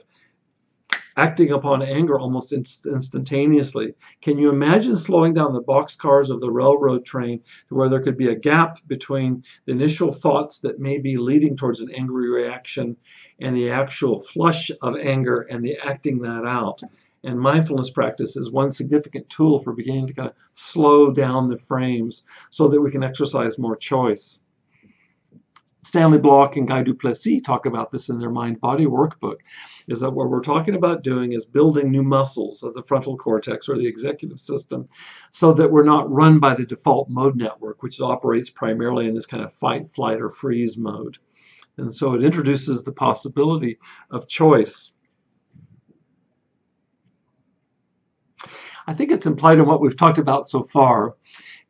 acting 1.18 1.50
upon 1.50 1.82
anger 1.82 2.18
almost 2.18 2.54
inst 2.54 2.86
instantaneously. 2.86 3.92
Can 4.22 4.38
you 4.38 4.48
imagine 4.48 4.96
slowing 4.96 5.34
down 5.34 5.52
the 5.52 5.62
boxcars 5.62 6.30
of 6.30 6.40
the 6.40 6.50
railroad 6.50 7.04
train 7.04 7.42
to 7.68 7.74
where 7.74 7.90
there 7.90 8.00
could 8.00 8.16
be 8.16 8.28
a 8.28 8.34
gap 8.34 8.78
between 8.86 9.44
the 9.66 9.72
initial 9.72 10.12
thoughts 10.12 10.60
that 10.60 10.80
may 10.80 10.96
be 10.96 11.18
leading 11.18 11.54
towards 11.54 11.80
an 11.80 11.90
angry 11.94 12.30
reaction 12.30 12.96
and 13.38 13.54
the 13.54 13.68
actual 13.68 14.22
flush 14.22 14.70
of 14.80 14.96
anger 14.96 15.40
and 15.50 15.62
the 15.62 15.76
acting 15.84 16.20
that 16.20 16.46
out? 16.46 16.80
And 17.24 17.38
mindfulness 17.38 17.90
practice 17.90 18.36
is 18.36 18.50
one 18.50 18.70
significant 18.70 19.28
tool 19.28 19.60
for 19.60 19.72
beginning 19.72 20.06
to 20.06 20.12
kind 20.12 20.28
of 20.28 20.34
slow 20.52 21.10
down 21.10 21.48
the 21.48 21.56
frames 21.56 22.24
so 22.50 22.68
that 22.68 22.80
we 22.80 22.90
can 22.90 23.02
exercise 23.02 23.58
more 23.58 23.76
choice. 23.76 24.40
Stanley 25.82 26.18
Block 26.18 26.56
and 26.56 26.68
Guy 26.68 26.82
du 26.82 26.92
Plessis 26.92 27.40
talk 27.40 27.64
about 27.64 27.90
this 27.90 28.08
in 28.08 28.18
their 28.18 28.30
Mind 28.30 28.60
Body 28.60 28.84
Workbook. 28.84 29.36
Is 29.86 30.00
that 30.00 30.10
what 30.10 30.28
we're 30.28 30.42
talking 30.42 30.74
about 30.74 31.02
doing 31.02 31.32
is 31.32 31.46
building 31.46 31.90
new 31.90 32.02
muscles 32.02 32.62
of 32.62 32.74
the 32.74 32.82
frontal 32.82 33.16
cortex 33.16 33.68
or 33.68 33.78
the 33.78 33.86
executive 33.86 34.38
system 34.38 34.88
so 35.30 35.52
that 35.52 35.70
we're 35.70 35.84
not 35.84 36.10
run 36.10 36.40
by 36.40 36.54
the 36.54 36.66
default 36.66 37.08
mode 37.08 37.36
network, 37.36 37.82
which 37.82 38.00
operates 38.00 38.50
primarily 38.50 39.08
in 39.08 39.14
this 39.14 39.24
kind 39.24 39.42
of 39.42 39.52
fight, 39.52 39.88
flight, 39.88 40.20
or 40.20 40.28
freeze 40.28 40.76
mode. 40.76 41.16
And 41.78 41.94
so 41.94 42.12
it 42.12 42.24
introduces 42.24 42.82
the 42.82 42.92
possibility 42.92 43.78
of 44.10 44.28
choice. 44.28 44.92
I 48.88 48.94
think 48.94 49.12
it's 49.12 49.26
implied 49.26 49.58
in 49.58 49.66
what 49.66 49.82
we've 49.82 49.96
talked 49.96 50.16
about 50.16 50.46
so 50.46 50.62
far 50.62 51.14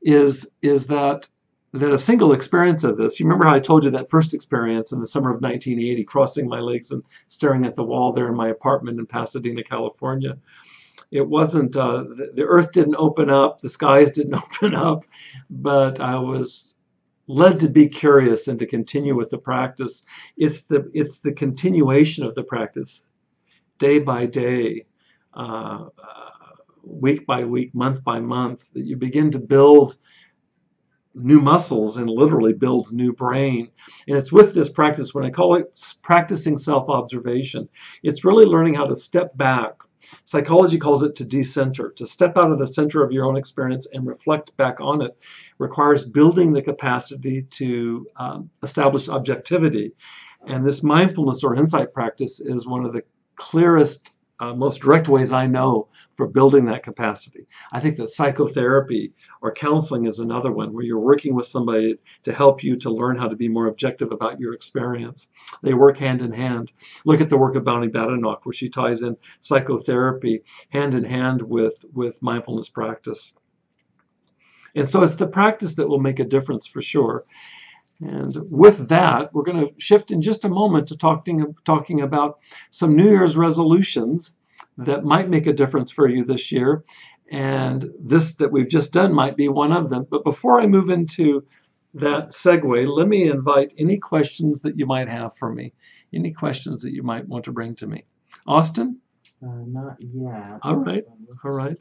is, 0.00 0.54
is 0.62 0.86
that 0.86 1.26
that 1.74 1.92
a 1.92 1.98
single 1.98 2.32
experience 2.32 2.82
of 2.82 2.96
this, 2.96 3.20
you 3.20 3.26
remember 3.26 3.44
how 3.44 3.54
I 3.54 3.60
told 3.60 3.84
you 3.84 3.90
that 3.90 4.08
first 4.08 4.32
experience 4.32 4.92
in 4.92 5.00
the 5.00 5.06
summer 5.06 5.28
of 5.28 5.42
1980, 5.42 6.02
crossing 6.04 6.48
my 6.48 6.60
legs 6.60 6.92
and 6.92 7.02
staring 7.26 7.66
at 7.66 7.74
the 7.74 7.84
wall 7.84 8.12
there 8.12 8.28
in 8.28 8.36
my 8.36 8.48
apartment 8.48 8.98
in 8.98 9.04
Pasadena, 9.04 9.62
California. 9.62 10.38
It 11.10 11.28
wasn't, 11.28 11.76
uh, 11.76 12.04
the, 12.04 12.30
the 12.34 12.44
earth 12.44 12.72
didn't 12.72 12.96
open 12.96 13.28
up, 13.28 13.58
the 13.58 13.68
skies 13.68 14.12
didn't 14.12 14.34
open 14.42 14.74
up, 14.74 15.04
but 15.50 16.00
I 16.00 16.18
was 16.18 16.74
led 17.26 17.60
to 17.60 17.68
be 17.68 17.86
curious 17.86 18.48
and 18.48 18.58
to 18.60 18.66
continue 18.66 19.14
with 19.14 19.28
the 19.28 19.38
practice. 19.38 20.06
It's 20.38 20.62
the, 20.62 20.90
it's 20.94 21.18
the 21.18 21.32
continuation 21.32 22.24
of 22.24 22.34
the 22.34 22.44
practice, 22.44 23.04
day 23.78 23.98
by 23.98 24.24
day, 24.24 24.86
uh, 25.34 25.86
week 26.88 27.26
by 27.26 27.44
week, 27.44 27.74
month 27.74 28.02
by 28.02 28.20
month, 28.20 28.72
that 28.72 28.84
you 28.84 28.96
begin 28.96 29.30
to 29.30 29.38
build 29.38 29.98
new 31.14 31.40
muscles 31.40 31.96
and 31.96 32.08
literally 32.08 32.52
build 32.52 32.92
new 32.92 33.12
brain. 33.12 33.68
And 34.06 34.16
it's 34.16 34.32
with 34.32 34.54
this 34.54 34.68
practice, 34.68 35.14
when 35.14 35.24
I 35.24 35.30
call 35.30 35.54
it 35.56 35.78
practicing 36.02 36.56
self-observation, 36.56 37.68
it's 38.02 38.24
really 38.24 38.44
learning 38.44 38.74
how 38.74 38.86
to 38.86 38.94
step 38.94 39.36
back. 39.36 39.72
Psychology 40.24 40.78
calls 40.78 41.02
it 41.02 41.14
to 41.16 41.24
decenter, 41.24 41.90
to 41.90 42.06
step 42.06 42.36
out 42.36 42.50
of 42.50 42.58
the 42.58 42.66
center 42.66 43.02
of 43.02 43.12
your 43.12 43.26
own 43.26 43.36
experience 43.36 43.86
and 43.92 44.06
reflect 44.06 44.56
back 44.56 44.80
on 44.80 45.02
it 45.02 45.16
requires 45.58 46.04
building 46.04 46.52
the 46.52 46.62
capacity 46.62 47.42
to 47.42 48.06
um, 48.16 48.48
establish 48.62 49.08
objectivity. 49.08 49.92
And 50.46 50.64
this 50.64 50.82
mindfulness 50.82 51.44
or 51.44 51.56
insight 51.56 51.92
practice 51.92 52.40
is 52.40 52.66
one 52.66 52.84
of 52.84 52.92
the 52.92 53.02
clearest 53.36 54.14
uh, 54.40 54.54
most 54.54 54.82
direct 54.82 55.08
ways 55.08 55.32
I 55.32 55.46
know 55.46 55.88
for 56.14 56.26
building 56.26 56.64
that 56.66 56.82
capacity. 56.82 57.46
I 57.72 57.80
think 57.80 57.96
that 57.96 58.08
psychotherapy 58.08 59.12
or 59.42 59.52
counseling 59.52 60.06
is 60.06 60.18
another 60.18 60.52
one 60.52 60.72
where 60.72 60.84
you're 60.84 60.98
working 60.98 61.34
with 61.34 61.46
somebody 61.46 61.96
to 62.24 62.32
help 62.32 62.62
you 62.62 62.76
to 62.76 62.90
learn 62.90 63.16
how 63.16 63.28
to 63.28 63.36
be 63.36 63.48
more 63.48 63.66
objective 63.66 64.12
about 64.12 64.40
your 64.40 64.54
experience. 64.54 65.28
They 65.62 65.74
work 65.74 65.98
hand 65.98 66.22
in 66.22 66.32
hand. 66.32 66.72
Look 67.04 67.20
at 67.20 67.30
the 67.30 67.38
work 67.38 67.56
of 67.56 67.64
Bonnie 67.64 67.88
Badenoch 67.88 68.44
where 68.44 68.52
she 68.52 68.68
ties 68.68 69.02
in 69.02 69.16
psychotherapy 69.40 70.42
hand 70.70 70.94
in 70.94 71.04
hand 71.04 71.42
with, 71.42 71.84
with 71.92 72.22
mindfulness 72.22 72.68
practice. 72.68 73.34
And 74.74 74.88
so 74.88 75.02
it's 75.02 75.16
the 75.16 75.26
practice 75.26 75.74
that 75.74 75.88
will 75.88 76.00
make 76.00 76.20
a 76.20 76.24
difference 76.24 76.66
for 76.66 76.82
sure. 76.82 77.24
And 78.00 78.36
with 78.48 78.88
that, 78.88 79.34
we're 79.34 79.42
going 79.42 79.66
to 79.66 79.72
shift 79.78 80.10
in 80.10 80.22
just 80.22 80.44
a 80.44 80.48
moment 80.48 80.86
to 80.88 80.96
talking, 80.96 81.54
talking 81.64 82.00
about 82.00 82.38
some 82.70 82.94
New 82.94 83.10
Year's 83.10 83.36
resolutions 83.36 84.36
that 84.76 85.04
might 85.04 85.28
make 85.28 85.46
a 85.46 85.52
difference 85.52 85.90
for 85.90 86.08
you 86.08 86.24
this 86.24 86.52
year. 86.52 86.84
And 87.30 87.90
this 88.00 88.34
that 88.34 88.52
we've 88.52 88.68
just 88.68 88.92
done 88.92 89.12
might 89.12 89.36
be 89.36 89.48
one 89.48 89.72
of 89.72 89.90
them. 89.90 90.06
But 90.08 90.24
before 90.24 90.60
I 90.60 90.66
move 90.66 90.90
into 90.90 91.44
that 91.94 92.30
segue, 92.30 92.86
let 92.86 93.08
me 93.08 93.28
invite 93.28 93.74
any 93.76 93.98
questions 93.98 94.62
that 94.62 94.78
you 94.78 94.86
might 94.86 95.08
have 95.08 95.36
for 95.36 95.52
me, 95.52 95.72
any 96.14 96.32
questions 96.32 96.82
that 96.82 96.92
you 96.92 97.02
might 97.02 97.28
want 97.28 97.44
to 97.46 97.52
bring 97.52 97.74
to 97.76 97.86
me. 97.86 98.04
Austin? 98.46 99.00
Uh, 99.42 99.62
not 99.66 99.96
yet. 100.00 100.58
All 100.62 100.76
right. 100.76 101.04
Um, 101.08 101.28
All 101.44 101.52
right. 101.52 101.76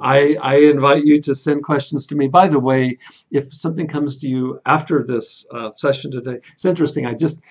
I, 0.00 0.36
I 0.40 0.56
invite 0.56 1.04
you 1.04 1.20
to 1.22 1.34
send 1.34 1.62
questions 1.62 2.06
to 2.06 2.14
me. 2.14 2.28
By 2.28 2.48
the 2.48 2.58
way, 2.58 2.98
if 3.30 3.52
something 3.52 3.86
comes 3.86 4.16
to 4.18 4.28
you 4.28 4.60
after 4.64 5.04
this 5.04 5.46
uh, 5.52 5.70
session 5.70 6.10
today, 6.10 6.38
it's 6.52 6.64
interesting. 6.64 7.04
I 7.04 7.12
just 7.12 7.42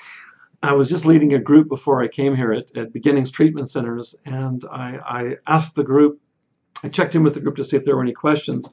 I 0.64 0.74
was 0.74 0.90
just 0.90 1.06
leading 1.06 1.34
a 1.34 1.40
group 1.40 1.70
before 1.70 2.02
I 2.02 2.08
came 2.08 2.36
here 2.36 2.52
at, 2.52 2.76
at 2.76 2.92
Beginnings 2.92 3.30
Treatment 3.30 3.70
Centers, 3.70 4.16
and 4.26 4.64
I, 4.72 4.98
I 5.06 5.36
asked 5.46 5.76
the 5.76 5.84
group, 5.84 6.20
I 6.84 6.90
checked 6.90 7.14
in 7.14 7.24
with 7.24 7.36
the 7.36 7.40
group 7.40 7.56
to 7.58 7.64
see 7.64 7.78
if 7.78 7.86
there 7.86 7.96
were 7.96 8.02
any 8.02 8.14
questions, 8.14 8.68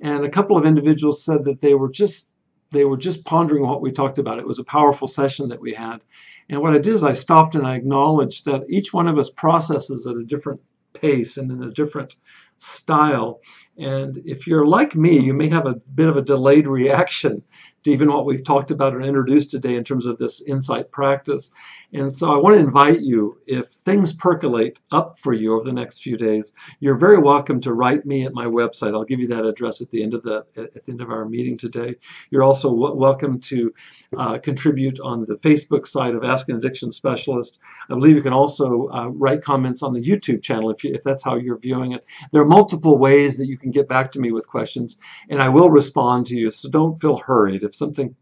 and 0.00 0.24
a 0.24 0.30
couple 0.30 0.58
of 0.58 0.66
individuals 0.66 1.24
said 1.24 1.44
that 1.44 1.60
they 1.60 1.74
were 1.74 1.90
just 1.90 2.32
they 2.70 2.84
were 2.84 2.96
just 2.96 3.24
pondering 3.24 3.62
what 3.62 3.80
we 3.80 3.92
talked 3.92 4.18
about. 4.18 4.38
It 4.38 4.46
was 4.46 4.58
a 4.58 4.64
powerful 4.64 5.08
session 5.08 5.48
that 5.48 5.60
we 5.60 5.72
had. 5.72 6.02
And 6.48 6.60
what 6.60 6.74
I 6.74 6.78
did 6.78 6.94
is 6.94 7.04
I 7.04 7.12
stopped 7.12 7.54
and 7.54 7.66
I 7.66 7.76
acknowledged 7.76 8.44
that 8.46 8.64
each 8.70 8.92
one 8.92 9.06
of 9.06 9.18
us 9.18 9.30
processes 9.30 10.06
at 10.06 10.16
a 10.16 10.24
different 10.24 10.60
pace 10.94 11.36
and 11.36 11.50
in 11.50 11.62
a 11.62 11.70
different 11.70 12.16
style. 12.58 13.40
And 13.76 14.18
if 14.24 14.46
you're 14.46 14.66
like 14.66 14.96
me, 14.96 15.18
you 15.18 15.34
may 15.34 15.48
have 15.48 15.66
a 15.66 15.74
bit 15.94 16.08
of 16.08 16.16
a 16.16 16.22
delayed 16.22 16.66
reaction 16.66 17.42
to 17.84 17.90
even 17.90 18.08
what 18.08 18.26
we've 18.26 18.42
talked 18.42 18.70
about 18.70 18.94
and 18.94 19.04
introduced 19.04 19.50
today 19.50 19.76
in 19.76 19.84
terms 19.84 20.06
of 20.06 20.18
this 20.18 20.42
insight 20.42 20.90
practice. 20.90 21.50
And 21.94 22.14
so 22.14 22.34
I 22.34 22.36
want 22.36 22.54
to 22.54 22.60
invite 22.60 23.00
you, 23.00 23.38
if 23.46 23.68
things 23.68 24.12
percolate 24.12 24.78
up 24.92 25.18
for 25.18 25.32
you 25.32 25.54
over 25.54 25.64
the 25.64 25.72
next 25.72 26.02
few 26.02 26.18
days, 26.18 26.52
you're 26.80 26.98
very 26.98 27.16
welcome 27.16 27.62
to 27.62 27.72
write 27.72 28.04
me 28.04 28.26
at 28.26 28.34
my 28.34 28.44
website. 28.44 28.92
I'll 28.92 29.04
give 29.04 29.20
you 29.20 29.28
that 29.28 29.46
address 29.46 29.80
at 29.80 29.90
the 29.90 30.02
end 30.02 30.12
of 30.12 30.22
the 30.22 30.44
at 30.56 30.84
the 30.84 30.92
end 30.92 31.00
of 31.00 31.10
our 31.10 31.24
meeting 31.24 31.56
today. 31.56 31.94
You're 32.30 32.42
also 32.42 32.70
welcome 32.70 33.40
to 33.40 33.72
uh, 34.18 34.38
contribute 34.38 35.00
on 35.00 35.24
the 35.24 35.36
Facebook 35.36 35.86
side 35.86 36.14
of 36.14 36.24
Ask 36.24 36.50
an 36.50 36.56
Addiction 36.56 36.92
Specialist. 36.92 37.58
I 37.88 37.94
believe 37.94 38.16
you 38.16 38.22
can 38.22 38.34
also 38.34 38.88
uh, 38.88 39.08
write 39.08 39.42
comments 39.42 39.82
on 39.82 39.94
the 39.94 40.02
YouTube 40.02 40.42
channel 40.42 40.70
if, 40.70 40.84
you, 40.84 40.92
if 40.94 41.02
that's 41.02 41.22
how 41.22 41.36
you're 41.36 41.58
viewing 41.58 41.92
it. 41.92 42.04
There 42.32 42.42
are 42.42 42.46
multiple 42.46 42.98
ways 42.98 43.38
that 43.38 43.46
you 43.46 43.56
can 43.56 43.70
get 43.70 43.88
back 43.88 44.12
to 44.12 44.20
me 44.20 44.30
with 44.30 44.46
questions, 44.46 44.98
and 45.30 45.40
I 45.40 45.48
will 45.48 45.70
respond 45.70 46.26
to 46.26 46.36
you, 46.36 46.50
so 46.50 46.68
don't 46.68 47.00
feel 47.00 47.16
hurried. 47.16 47.62
If 47.62 47.74
something 47.74 48.14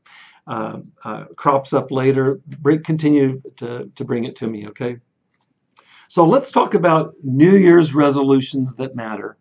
uh, 0.46 0.78
uh, 1.04 1.24
crops 1.36 1.72
up 1.72 1.90
later, 1.90 2.40
bring, 2.60 2.82
continue 2.82 3.42
to, 3.56 3.90
to 3.94 4.04
bring 4.04 4.24
it 4.24 4.36
to 4.36 4.46
me, 4.46 4.66
okay? 4.68 4.96
So 6.08 6.24
let's 6.24 6.50
talk 6.50 6.74
about 6.74 7.14
New 7.22 7.56
Year's 7.56 7.94
resolutions 7.94 8.76
that 8.76 8.94
matter. 8.94 9.36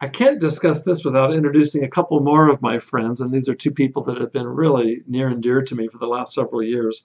I 0.00 0.08
can't 0.08 0.40
discuss 0.40 0.82
this 0.82 1.04
without 1.04 1.34
introducing 1.34 1.84
a 1.84 1.88
couple 1.88 2.20
more 2.20 2.48
of 2.48 2.62
my 2.62 2.78
friends, 2.78 3.20
and 3.20 3.30
these 3.30 3.48
are 3.48 3.54
two 3.54 3.70
people 3.70 4.02
that 4.04 4.18
have 4.18 4.32
been 4.32 4.46
really 4.46 5.02
near 5.06 5.28
and 5.28 5.42
dear 5.42 5.62
to 5.62 5.74
me 5.74 5.88
for 5.88 5.98
the 5.98 6.06
last 6.06 6.32
several 6.32 6.62
years. 6.62 7.04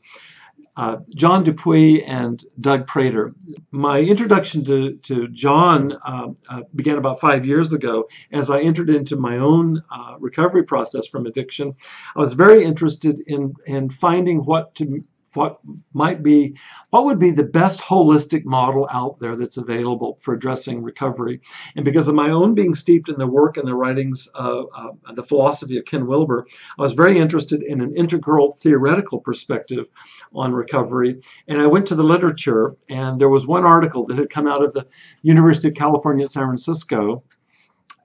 Uh, 0.77 0.97
John 1.15 1.43
Dupuy 1.43 2.03
and 2.03 2.43
Doug 2.59 2.85
Prater. 2.85 3.33
My 3.71 4.01
introduction 4.01 4.65
to, 4.65 4.95
to 4.97 5.27
John 5.29 5.93
uh, 6.05 6.27
uh, 6.49 6.61
began 6.75 6.97
about 6.97 7.21
five 7.21 7.45
years 7.45 7.71
ago 7.71 8.09
as 8.31 8.49
I 8.49 8.59
entered 8.59 8.89
into 8.89 9.15
my 9.15 9.37
own 9.37 9.81
uh, 9.89 10.15
recovery 10.19 10.63
process 10.63 11.07
from 11.07 11.25
addiction. 11.25 11.75
I 12.15 12.19
was 12.19 12.33
very 12.33 12.63
interested 12.63 13.21
in, 13.25 13.53
in 13.65 13.89
finding 13.89 14.39
what 14.39 14.75
to 14.75 15.03
what 15.35 15.59
might 15.93 16.23
be 16.23 16.55
what 16.89 17.05
would 17.05 17.19
be 17.19 17.31
the 17.31 17.43
best 17.43 17.79
holistic 17.81 18.45
model 18.45 18.87
out 18.91 19.19
there 19.19 19.35
that's 19.35 19.57
available 19.57 20.17
for 20.21 20.33
addressing 20.33 20.81
recovery? 20.81 21.41
And 21.75 21.85
because 21.85 22.07
of 22.07 22.15
my 22.15 22.29
own 22.29 22.53
being 22.53 22.75
steeped 22.75 23.09
in 23.09 23.17
the 23.17 23.27
work 23.27 23.57
and 23.57 23.67
the 23.67 23.75
writings 23.75 24.27
of 24.35 24.67
uh, 24.75 25.13
the 25.13 25.23
philosophy 25.23 25.77
of 25.77 25.85
ken 25.85 26.07
wilber 26.07 26.45
i 26.77 26.81
was 26.81 26.93
very 26.93 27.17
interested 27.17 27.61
in 27.63 27.81
an 27.81 27.95
integral 27.95 28.51
theoretical 28.51 29.19
perspective 29.19 29.87
on 30.33 30.53
recovery. 30.53 31.19
And 31.47 31.61
i 31.61 31.67
went 31.67 31.85
to 31.87 31.95
the 31.95 32.03
literature 32.03 32.75
and 32.89 33.19
there 33.19 33.29
was 33.29 33.47
one 33.47 33.65
article 33.65 34.05
that 34.07 34.17
had 34.17 34.29
come 34.29 34.47
out 34.47 34.63
of 34.63 34.73
the 34.73 34.87
university 35.21 35.67
of 35.67 35.75
california 35.75 36.25
at 36.25 36.31
san 36.31 36.45
francisco. 36.45 37.23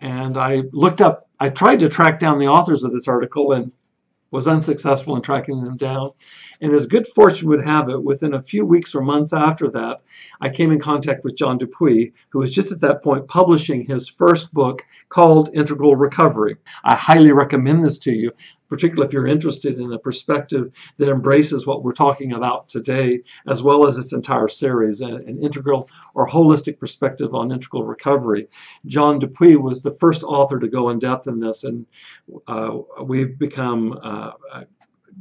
And 0.00 0.36
i 0.36 0.62
looked 0.72 1.00
up 1.00 1.24
i 1.38 1.48
tried 1.48 1.80
to 1.80 1.88
track 1.88 2.18
down 2.18 2.38
the 2.38 2.48
authors 2.48 2.84
of 2.84 2.92
this 2.92 3.08
article 3.08 3.52
and 3.52 3.72
was 4.30 4.46
unsuccessful 4.46 5.16
in 5.16 5.22
tracking 5.22 5.62
them 5.62 5.76
down. 5.76 6.10
And 6.60 6.72
as 6.74 6.86
good 6.86 7.06
fortune 7.06 7.48
would 7.48 7.66
have 7.66 7.88
it, 7.88 8.02
within 8.02 8.34
a 8.34 8.42
few 8.42 8.64
weeks 8.64 8.94
or 8.94 9.00
months 9.00 9.32
after 9.32 9.70
that, 9.70 10.02
I 10.40 10.50
came 10.50 10.72
in 10.72 10.78
contact 10.78 11.24
with 11.24 11.36
John 11.36 11.58
Dupuy, 11.58 12.12
who 12.30 12.40
was 12.40 12.52
just 12.52 12.72
at 12.72 12.80
that 12.80 13.02
point 13.02 13.28
publishing 13.28 13.84
his 13.84 14.08
first 14.08 14.52
book 14.52 14.82
called 15.08 15.50
Integral 15.54 15.96
Recovery. 15.96 16.56
I 16.84 16.94
highly 16.94 17.32
recommend 17.32 17.82
this 17.82 17.98
to 17.98 18.12
you 18.12 18.32
particularly 18.70 19.06
if 19.06 19.12
you're 19.12 19.26
interested 19.26 19.78
in 19.78 19.92
a 19.92 19.98
perspective 19.98 20.70
that 20.96 21.10
embraces 21.10 21.66
what 21.66 21.82
we're 21.82 21.92
talking 21.92 22.32
about 22.32 22.68
today, 22.68 23.20
as 23.48 23.62
well 23.62 23.86
as 23.86 23.98
its 23.98 24.12
entire 24.12 24.48
series, 24.48 25.00
an, 25.00 25.38
integral 25.42 25.90
or 26.14 26.26
holistic 26.26 26.78
perspective 26.78 27.34
on 27.34 27.50
integral 27.50 27.84
recovery. 27.84 28.48
John 28.86 29.18
Dupuy 29.18 29.56
was 29.56 29.82
the 29.82 29.92
first 29.92 30.22
author 30.22 30.58
to 30.60 30.68
go 30.68 30.88
in 30.88 31.00
depth 31.00 31.26
in 31.26 31.40
this, 31.40 31.64
and 31.64 31.84
uh, 32.46 32.78
we've 33.02 33.36
become 33.38 33.98
uh, 34.02 34.30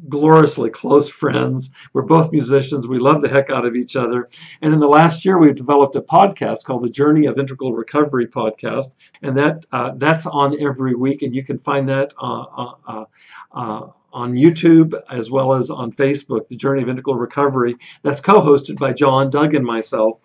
gloriously 0.08 0.70
close 0.70 1.10
friends. 1.10 1.72
We're 1.94 2.04
both 2.04 2.32
musicians. 2.32 2.88
We 2.88 3.00
love 3.00 3.22
the 3.22 3.30
heck 3.30 3.50
out 3.50 3.66
of 3.66 3.76
each 3.76 3.96
other. 3.96 4.30
And 4.62 4.74
in 4.74 4.80
the 4.80 4.88
last 4.88 5.26
year, 5.26 5.38
we've 5.38 5.56
developed 5.56 5.96
a 5.96 6.02
podcast 6.02 6.64
called 6.64 6.84
the 6.84 6.90
Journey 6.90 7.26
of 7.26 7.38
Integral 7.38 7.74
Recovery 7.74 8.28
podcast, 8.28 8.96
and 9.22 9.36
that 9.38 9.66
uh, 9.72 9.92
that's 9.96 10.26
on 10.26 10.60
every 10.62 10.96
week, 10.96 11.22
and 11.22 11.36
you 11.36 11.44
can 11.44 11.58
find 11.58 11.88
that 11.90 12.14
uh, 12.22 12.44
uh, 12.44 12.74
uh, 12.88 13.06
uh 13.52 13.88
on 14.14 14.34
YouTube 14.34 15.00
as 15.10 15.30
well 15.30 15.54
as 15.54 15.70
on 15.70 15.92
Facebook, 15.92 16.48
The 16.48 16.56
Journey 16.56 16.82
of 16.82 16.90
Integral 16.90 17.16
Recovery. 17.16 17.76
That's 18.04 18.22
co-hosted 18.22 18.78
by 18.78 18.94
John, 18.94 19.30
Doug, 19.30 19.56
and 19.56 19.66
myself. 19.66 20.20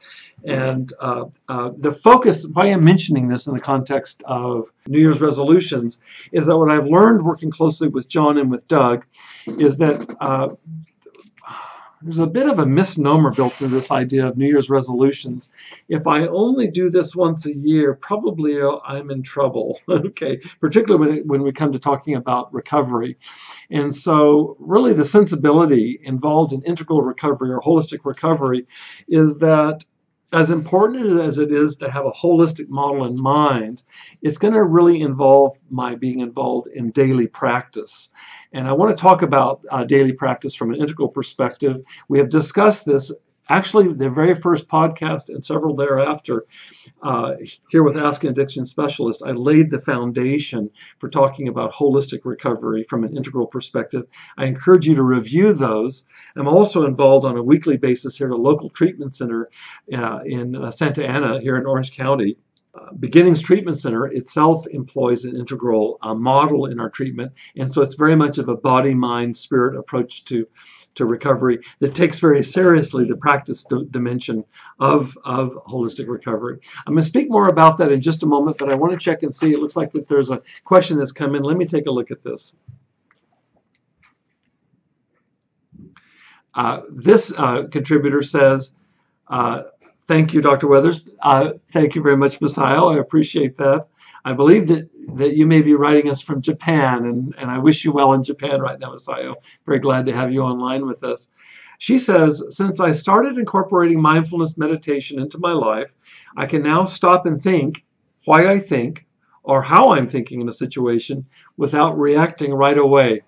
And 0.44 0.92
uh, 1.00 1.26
uh, 1.48 1.70
the 1.78 1.92
focus, 1.92 2.46
why 2.52 2.66
I'm 2.66 2.84
mentioning 2.84 3.28
this 3.28 3.46
in 3.46 3.54
the 3.54 3.60
context 3.60 4.22
of 4.26 4.72
New 4.86 4.98
Year's 4.98 5.20
resolutions, 5.20 6.02
is 6.32 6.46
that 6.46 6.58
what 6.58 6.70
I've 6.70 6.88
learned 6.88 7.22
working 7.22 7.50
closely 7.50 7.88
with 7.88 8.08
John 8.08 8.36
and 8.38 8.50
with 8.50 8.66
Doug 8.68 9.06
is 9.46 9.78
that 9.78 10.06
uh, 10.20 10.48
there's 12.04 12.18
a 12.18 12.26
bit 12.26 12.46
of 12.46 12.58
a 12.58 12.66
misnomer 12.66 13.30
built 13.30 13.58
into 13.62 13.74
this 13.74 13.90
idea 13.90 14.26
of 14.26 14.36
New 14.36 14.46
Year's 14.46 14.68
resolutions. 14.68 15.50
If 15.88 16.06
I 16.06 16.26
only 16.26 16.68
do 16.68 16.90
this 16.90 17.16
once 17.16 17.46
a 17.46 17.56
year, 17.56 17.94
probably 17.94 18.60
uh, 18.60 18.76
I'm 18.86 19.10
in 19.10 19.22
trouble, 19.22 19.80
okay, 19.88 20.38
particularly 20.60 21.20
when, 21.20 21.28
when 21.28 21.42
we 21.42 21.50
come 21.50 21.72
to 21.72 21.78
talking 21.78 22.14
about 22.14 22.52
recovery. 22.52 23.16
And 23.70 23.94
so, 23.94 24.54
really, 24.60 24.92
the 24.92 25.06
sensibility 25.06 25.98
involved 26.02 26.52
in 26.52 26.62
integral 26.64 27.00
recovery 27.00 27.50
or 27.50 27.62
holistic 27.62 28.00
recovery 28.04 28.66
is 29.08 29.38
that 29.38 29.84
as 30.34 30.50
important 30.50 31.20
as 31.20 31.38
it 31.38 31.52
is 31.52 31.76
to 31.76 31.90
have 31.90 32.04
a 32.04 32.10
holistic 32.10 32.68
model 32.68 33.04
in 33.04 33.20
mind, 33.20 33.82
it's 34.20 34.36
going 34.36 34.52
to 34.52 34.64
really 34.64 35.00
involve 35.00 35.56
my 35.70 35.94
being 35.94 36.20
involved 36.20 36.66
in 36.66 36.90
daily 36.90 37.28
practice. 37.28 38.08
And 38.54 38.68
I 38.68 38.72
want 38.72 38.96
to 38.96 39.02
talk 39.02 39.22
about 39.22 39.60
uh, 39.70 39.84
daily 39.84 40.12
practice 40.12 40.54
from 40.54 40.72
an 40.72 40.80
integral 40.80 41.08
perspective. 41.08 41.82
We 42.08 42.18
have 42.18 42.28
discussed 42.28 42.86
this 42.86 43.12
actually 43.48 43.92
the 43.92 44.08
very 44.08 44.34
first 44.34 44.68
podcast 44.68 45.28
and 45.28 45.44
several 45.44 45.74
thereafter 45.74 46.46
uh, 47.02 47.32
here 47.68 47.82
with 47.82 47.96
ask 47.96 48.24
an 48.24 48.30
addiction 48.30 48.64
specialist 48.64 49.22
i 49.26 49.32
laid 49.32 49.70
the 49.70 49.78
foundation 49.78 50.70
for 50.98 51.10
talking 51.10 51.46
about 51.46 51.70
holistic 51.70 52.20
recovery 52.24 52.82
from 52.84 53.04
an 53.04 53.14
integral 53.14 53.46
perspective. 53.46 54.04
I 54.38 54.46
encourage 54.46 54.86
you 54.86 54.94
to 54.94 55.02
review 55.02 55.52
those. 55.52 56.08
I'm 56.36 56.48
also 56.48 56.86
involved 56.86 57.26
on 57.26 57.36
a 57.36 57.42
weekly 57.42 57.76
basis 57.76 58.16
here 58.16 58.28
at 58.28 58.32
a 58.32 58.36
local 58.36 58.70
treatment 58.70 59.14
center 59.14 59.50
uh, 59.92 60.20
in 60.24 60.56
uh, 60.56 60.70
santa 60.70 61.06
ana 61.06 61.40
here 61.40 61.56
in 61.56 61.66
orange 61.66 61.94
county 61.94 62.38
uh, 62.74 62.92
Beginnings 62.98 63.42
Treatment 63.42 63.78
Center 63.78 64.06
itself 64.06 64.66
employs 64.68 65.24
an 65.24 65.36
integral 65.36 65.98
uh, 66.02 66.14
model 66.14 66.66
in 66.66 66.80
our 66.80 66.90
treatment, 66.90 67.32
and 67.56 67.70
so 67.70 67.82
it's 67.82 67.94
very 67.94 68.16
much 68.16 68.38
of 68.38 68.48
a 68.48 68.56
body, 68.56 68.94
mind, 68.94 69.36
spirit 69.36 69.76
approach 69.76 70.24
to 70.26 70.46
to 70.94 71.06
recovery 71.06 71.58
that 71.80 71.94
takes 71.94 72.18
very 72.18 72.42
seriously 72.42 73.04
the 73.04 73.16
practice 73.16 73.64
dimension 73.90 74.44
of, 74.78 75.16
of 75.24 75.58
holistic 75.66 76.08
recovery. 76.08 76.58
I'm 76.86 76.94
going 76.94 77.00
to 77.00 77.06
speak 77.06 77.30
more 77.30 77.48
about 77.48 77.76
that 77.78 77.92
in 77.92 78.00
just 78.00 78.22
a 78.22 78.26
moment, 78.26 78.58
but 78.58 78.70
I 78.70 78.74
want 78.74 78.92
to 78.92 78.98
check 78.98 79.22
and 79.22 79.34
see. 79.34 79.52
It 79.52 79.58
looks 79.58 79.76
like 79.76 79.92
that 79.92 80.08
there's 80.08 80.30
a 80.30 80.42
question 80.64 80.98
that's 80.98 81.12
come 81.12 81.34
in. 81.34 81.42
Let 81.42 81.56
me 81.56 81.66
take 81.66 81.86
a 81.86 81.90
look 81.90 82.10
at 82.10 82.22
this. 82.22 82.56
Uh, 86.54 86.82
this 86.88 87.32
uh, 87.36 87.64
contributor 87.64 88.22
says, 88.22 88.76
uh, 89.26 89.64
thank 90.06 90.32
you, 90.32 90.40
Dr. 90.40 90.66
Weathers. 90.66 91.08
Uh, 91.22 91.52
thank 91.66 91.94
you 91.94 92.02
very 92.02 92.16
much, 92.16 92.40
Masayo. 92.40 92.94
I 92.94 93.00
appreciate 93.00 93.56
that. 93.58 93.86
I 94.24 94.32
believe 94.32 94.68
that, 94.68 94.88
that 95.16 95.36
you 95.36 95.46
may 95.46 95.60
be 95.60 95.74
writing 95.74 96.10
us 96.10 96.22
from 96.22 96.40
Japan, 96.40 97.04
and, 97.04 97.34
and 97.36 97.50
I 97.50 97.58
wish 97.58 97.84
you 97.84 97.92
well 97.92 98.14
in 98.14 98.22
Japan 98.22 98.60
right 98.60 98.78
now, 98.78 98.92
Masayo. 98.92 99.34
Very 99.66 99.78
glad 99.78 100.06
to 100.06 100.12
have 100.12 100.32
you 100.32 100.40
online 100.42 100.86
with 100.86 101.04
us. 101.04 101.30
She 101.78 101.98
says, 101.98 102.42
Since 102.50 102.80
I 102.80 102.92
started 102.92 103.36
incorporating 103.36 104.00
mindfulness 104.00 104.56
meditation 104.56 105.18
into 105.18 105.38
my 105.38 105.52
life, 105.52 105.94
I 106.36 106.46
can 106.46 106.62
now 106.62 106.84
stop 106.84 107.26
and 107.26 107.40
think 107.42 107.84
why 108.24 108.46
I 108.50 108.58
think 108.58 109.06
or 109.42 109.60
how 109.62 109.92
I'm 109.92 110.08
thinking 110.08 110.40
in 110.40 110.48
a 110.48 110.52
situation 110.52 111.26
without 111.58 111.98
reacting 111.98 112.54
right 112.54 112.78
away. 112.78 113.22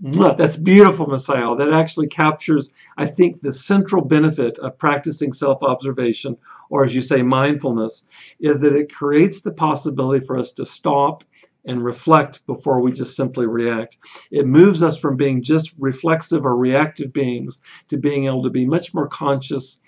That's 0.00 0.56
beautiful, 0.56 1.06
Masayo. 1.06 1.58
That 1.58 1.72
actually 1.72 2.06
captures, 2.06 2.72
I 2.96 3.06
think, 3.06 3.40
the 3.40 3.52
central 3.52 4.04
benefit 4.04 4.56
of 4.60 4.78
practicing 4.78 5.32
self 5.32 5.60
observation, 5.62 6.36
or 6.70 6.84
as 6.84 6.94
you 6.94 7.02
say, 7.02 7.22
mindfulness, 7.22 8.06
is 8.38 8.60
that 8.60 8.76
it 8.76 8.94
creates 8.94 9.40
the 9.40 9.52
possibility 9.52 10.24
for 10.24 10.38
us 10.38 10.52
to 10.52 10.64
stop 10.64 11.24
and 11.64 11.84
reflect 11.84 12.46
before 12.46 12.80
we 12.80 12.92
just 12.92 13.16
simply 13.16 13.46
react. 13.46 13.96
It 14.30 14.46
moves 14.46 14.84
us 14.84 14.98
from 14.98 15.16
being 15.16 15.42
just 15.42 15.74
reflexive 15.78 16.46
or 16.46 16.56
reactive 16.56 17.12
beings 17.12 17.60
to 17.88 17.96
being 17.96 18.26
able 18.26 18.44
to 18.44 18.50
be 18.50 18.64
much 18.64 18.94
more 18.94 19.08
conscious 19.08 19.82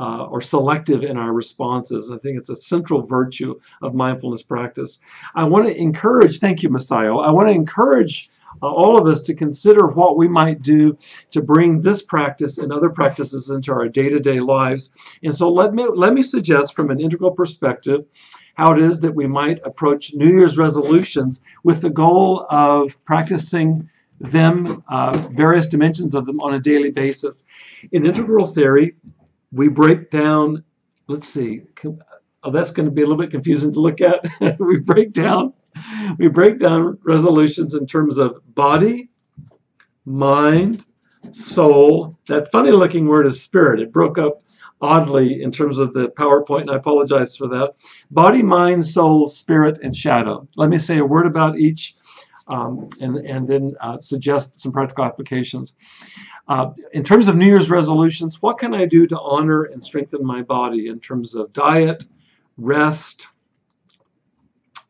uh, 0.00 0.24
or 0.26 0.40
selective 0.40 1.02
in 1.04 1.16
our 1.16 1.32
responses. 1.32 2.08
And 2.08 2.16
I 2.16 2.18
think 2.20 2.38
it's 2.38 2.50
a 2.50 2.56
central 2.56 3.02
virtue 3.02 3.58
of 3.82 3.94
mindfulness 3.94 4.42
practice. 4.42 5.00
I 5.34 5.44
want 5.44 5.66
to 5.66 5.76
encourage, 5.76 6.38
thank 6.38 6.62
you, 6.62 6.68
Masayo. 6.68 7.24
I 7.24 7.30
want 7.30 7.48
to 7.48 7.54
encourage 7.54 8.30
uh, 8.62 8.66
all 8.66 8.98
of 8.98 9.06
us 9.06 9.20
to 9.22 9.34
consider 9.34 9.86
what 9.86 10.16
we 10.16 10.28
might 10.28 10.62
do 10.62 10.96
to 11.30 11.42
bring 11.42 11.80
this 11.80 12.02
practice 12.02 12.58
and 12.58 12.72
other 12.72 12.90
practices 12.90 13.50
into 13.50 13.72
our 13.72 13.88
day-to-day 13.88 14.40
lives. 14.40 14.90
And 15.22 15.34
so 15.34 15.50
let 15.50 15.74
me 15.74 15.86
let 15.94 16.14
me 16.14 16.22
suggest 16.22 16.74
from 16.74 16.90
an 16.90 17.00
integral 17.00 17.30
perspective 17.30 18.04
how 18.54 18.72
it 18.72 18.80
is 18.80 18.98
that 19.00 19.14
we 19.14 19.26
might 19.26 19.60
approach 19.64 20.14
New 20.14 20.36
Year's 20.36 20.58
resolutions 20.58 21.42
with 21.62 21.80
the 21.80 21.90
goal 21.90 22.44
of 22.50 22.98
practicing 23.04 23.88
them, 24.20 24.82
uh, 24.88 25.16
various 25.30 25.66
dimensions 25.66 26.14
of 26.14 26.26
them 26.26 26.40
on 26.40 26.54
a 26.54 26.60
daily 26.60 26.90
basis. 26.90 27.44
In 27.92 28.04
integral 28.04 28.46
theory, 28.46 28.96
we 29.52 29.68
break 29.68 30.10
down, 30.10 30.64
let's 31.06 31.28
see, 31.28 31.62
oh, 31.84 32.50
that's 32.50 32.72
going 32.72 32.86
to 32.86 32.92
be 32.92 33.02
a 33.02 33.06
little 33.06 33.20
bit 33.20 33.30
confusing 33.30 33.72
to 33.72 33.80
look 33.80 34.00
at. 34.00 34.24
we 34.58 34.80
break 34.80 35.12
down 35.12 35.52
we 36.18 36.28
break 36.28 36.58
down 36.58 36.98
resolutions 37.02 37.74
in 37.74 37.86
terms 37.86 38.18
of 38.18 38.40
body, 38.54 39.10
mind, 40.04 40.86
soul. 41.32 42.18
That 42.26 42.50
funny 42.50 42.70
looking 42.70 43.06
word 43.06 43.26
is 43.26 43.42
spirit. 43.42 43.80
It 43.80 43.92
broke 43.92 44.18
up 44.18 44.36
oddly 44.80 45.42
in 45.42 45.50
terms 45.50 45.78
of 45.78 45.92
the 45.92 46.08
PowerPoint, 46.08 46.62
and 46.62 46.70
I 46.70 46.76
apologize 46.76 47.36
for 47.36 47.48
that. 47.48 47.74
Body, 48.10 48.42
mind, 48.42 48.84
soul, 48.84 49.28
spirit, 49.28 49.78
and 49.82 49.94
shadow. 49.94 50.46
Let 50.56 50.70
me 50.70 50.78
say 50.78 50.98
a 50.98 51.04
word 51.04 51.26
about 51.26 51.58
each 51.58 51.96
um, 52.48 52.88
and, 53.00 53.16
and 53.18 53.46
then 53.46 53.74
uh, 53.80 53.98
suggest 53.98 54.58
some 54.58 54.72
practical 54.72 55.04
applications. 55.04 55.76
Uh, 56.48 56.70
in 56.92 57.04
terms 57.04 57.28
of 57.28 57.36
New 57.36 57.46
Year's 57.46 57.70
resolutions, 57.70 58.40
what 58.40 58.58
can 58.58 58.74
I 58.74 58.86
do 58.86 59.06
to 59.06 59.20
honor 59.20 59.64
and 59.64 59.82
strengthen 59.84 60.24
my 60.24 60.42
body 60.42 60.88
in 60.88 60.98
terms 60.98 61.34
of 61.34 61.52
diet, 61.52 62.04
rest, 62.56 63.28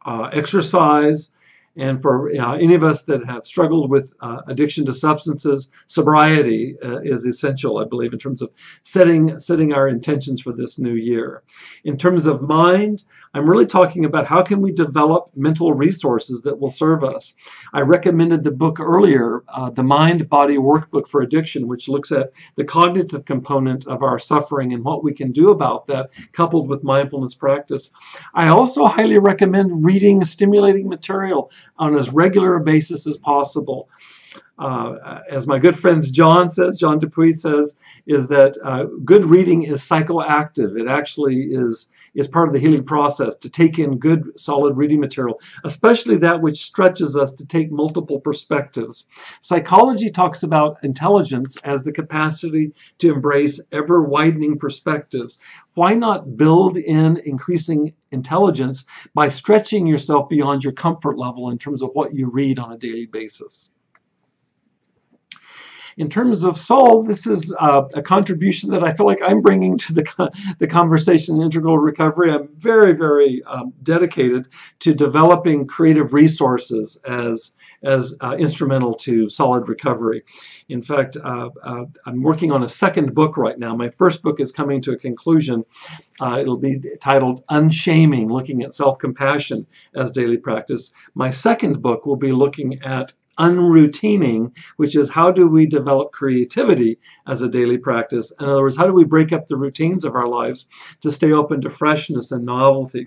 uh, 0.09 0.31
exercise, 0.33 1.33
and 1.79 2.03
for 2.03 2.31
uh, 2.31 2.57
any 2.57 2.75
of 2.75 2.83
us 2.83 3.03
that 3.05 3.25
have 3.27 3.47
struggled 3.47 3.91
with 3.91 4.13
uh, 4.21 4.41
addiction 4.49 4.85
to 4.87 4.93
substances, 4.93 5.71
sobriety 5.87 6.77
uh, 6.85 7.01
is 7.03 7.25
essential, 7.25 7.79
I 7.79 7.85
believe, 7.85 8.13
in 8.13 8.19
terms 8.19 8.43
of 8.43 8.51
setting, 8.83 9.39
setting 9.39 9.73
our 9.73 9.89
intentions 9.89 10.41
for 10.41 10.53
this 10.53 10.79
new 10.79 10.95
year. 10.95 11.43
In 11.85 11.97
terms 11.97 12.27
of 12.27 12.43
mind, 12.43 13.05
I'm 13.35 13.49
really 13.49 13.67
talking 13.67 14.05
about 14.05 14.27
how 14.27 14.43
can 14.43 14.61
we 14.61 14.73
develop 14.73 15.31
mental 15.37 15.75
resources 15.75 16.43
that 16.43 16.59
will 16.59 16.71
serve 16.71 17.05
us. 17.05 17.35
I 17.73 17.83
recommended 17.83 18.43
the 18.43 18.51
book 18.51 18.81
earlier, 18.81 19.45
uh, 19.49 19.71
The 19.71 19.83
Mind 19.83 20.29
Body 20.29 20.57
Workbook 20.57 21.07
for 21.07 21.21
Addiction, 21.21 21.69
which 21.69 21.89
looks 21.89 22.11
at 22.11 22.33
the 22.57 22.65
cognitive 22.65 23.27
component 23.27 23.87
of 23.87 24.03
our 24.03 24.19
suffering 24.19 24.73
and 24.73 24.83
what 24.83 25.05
we 25.05 25.13
can 25.13 25.31
do 25.31 25.51
about 25.51 25.87
that, 25.87 26.11
coupled 26.33 26.69
with 26.69 26.83
mindfulness 26.83 27.35
practice. 27.35 27.91
I 28.35 28.49
also 28.49 28.87
highly 28.87 29.19
recommend 29.19 29.85
reading 29.85 30.25
stimulating 30.25 30.89
material 30.89 31.51
on 31.77 31.97
as 31.97 32.11
regular 32.11 32.57
a 32.57 32.61
basis 32.61 33.07
as 33.07 33.17
possible. 33.17 33.89
Uh, 34.59 35.21
as 35.31 35.47
my 35.47 35.59
good 35.59 35.77
friend 35.77 36.13
John 36.13 36.49
says, 36.49 36.77
John 36.77 36.99
Dupuy 36.99 37.33
says, 37.33 37.77
is 38.07 38.29
that 38.29 38.57
uh, 38.65 38.85
good 39.05 39.25
reading 39.25 39.63
is 39.65 39.81
psychoactive. 39.81 40.79
It 40.79 40.89
actually 40.89 41.45
is 41.45 41.91
is 42.19 42.27
part 42.27 42.49
of 42.49 42.55
the 42.55 42.61
healing 42.61 42.85
process 42.85 43.37
to 43.37 43.49
take 43.49 43.79
in 43.79 43.97
good, 43.97 44.39
solid 44.39 44.77
reading 44.77 44.99
material, 44.99 45.41
especially 45.65 46.17
that 46.17 46.43
which 46.43 46.65
stretches 46.65 47.17
us 47.17 47.33
to 47.33 47.47
take 47.47 47.71
multiple 47.71 48.21
perspectives. 48.21 49.07
Psychology 49.41 50.11
talks 50.11 50.43
about 50.43 50.79
intelligence 50.83 51.57
as 51.59 51.85
the 51.85 51.93
capacity 51.93 52.73
to 52.99 53.15
embrace 53.15 53.61
ever 53.71 54.03
widening 54.03 54.59
perspectives. 54.59 55.39
Why 55.75 55.95
not 55.95 56.37
build 56.37 56.77
in 56.77 57.19
increasing 57.25 57.95
intelligence 58.11 58.85
by 59.15 59.29
stretching 59.29 59.87
yourself 59.87 60.29
beyond 60.29 60.65
your 60.65 60.73
comfort 60.73 61.19
level 61.19 61.51
in 61.51 61.59
terms 61.59 61.83
of 61.83 61.91
what 61.93 62.15
you 62.15 62.29
read 62.29 62.59
on 62.59 62.73
a 62.73 62.79
daily 62.79 63.07
basis? 63.07 63.71
In 65.99 66.09
terms 66.09 66.45
of 66.45 66.57
soul, 66.57 67.03
this 67.03 67.27
is 67.27 67.53
uh, 67.59 67.83
a 67.93 68.01
contribution 68.01 68.71
that 68.71 68.85
I 68.85 68.93
feel 68.93 69.05
like 69.05 69.19
I'm 69.21 69.43
bringing 69.43 69.77
to 69.79 69.93
the, 69.93 70.31
the 70.61 70.69
conversation 70.69 71.37
in 71.37 71.43
integral 71.43 71.77
recovery. 71.77 72.31
I'm 72.31 72.49
very, 72.57 72.93
very 72.93 73.43
um, 73.45 73.73
dedicated 73.83 74.49
to 74.79 74.95
developing 74.95 75.67
creative 75.67 76.15
resources 76.15 77.01
as 77.05 77.57
as 77.85 78.17
uh, 78.23 78.35
instrumental 78.37 78.93
to 78.93 79.29
solid 79.29 79.69
recovery. 79.69 80.25
In 80.69 80.83
fact, 80.83 81.17
uh, 81.17 81.49
uh, 81.63 81.85
I'm 82.07 82.23
working 82.23 82.51
on 82.51 82.65
a 82.65 82.69
second 82.69 83.15
book 83.15 83.37
right 83.37 83.57
now. 83.57 83.77
My 83.77 83.89
first 83.89 84.21
book 84.23 84.41
is 84.41 84.51
coming 84.51 84.83
to 84.83 84.93
a 84.93 84.99
conclusion. 84.99 85.65
Uh, 86.21 86.39
it'll 86.41 86.57
be 86.57 86.81
titled 87.01 87.45
Unshaming, 87.51 88.33
looking 88.33 88.65
at 88.65 88.75
self-compassion 88.75 89.65
as 89.95 90.11
daily 90.11 90.39
practice. 90.39 90.93
My 91.15 91.31
second 91.31 91.81
book 91.81 92.05
will 92.05 92.17
be 92.17 92.33
looking 92.33 92.83
at 92.83 93.13
unroutining, 93.39 94.55
which 94.77 94.97
is 94.97 95.11
how 95.11 95.31
do 95.31 95.49
we 95.49 95.67
develop 95.67 96.13
creativity 96.13 96.99
as 97.27 97.43
a 97.43 97.49
daily 97.49 97.79
practice? 97.79 98.33
In 98.41 98.47
other 98.47 98.63
words, 98.63 98.77
how 98.77 98.87
do 98.87 98.93
we 98.93 99.05
break 99.05 99.33
up 99.33 99.47
the 99.47 99.57
routines 99.57 100.05
of 100.05 100.15
our 100.15 100.29
lives 100.29 100.67
to 101.01 101.11
stay 101.11 101.33
open 101.33 101.61
to 101.63 101.71
freshness 101.71 102.33
and 102.33 102.45
novelty? 102.45 103.07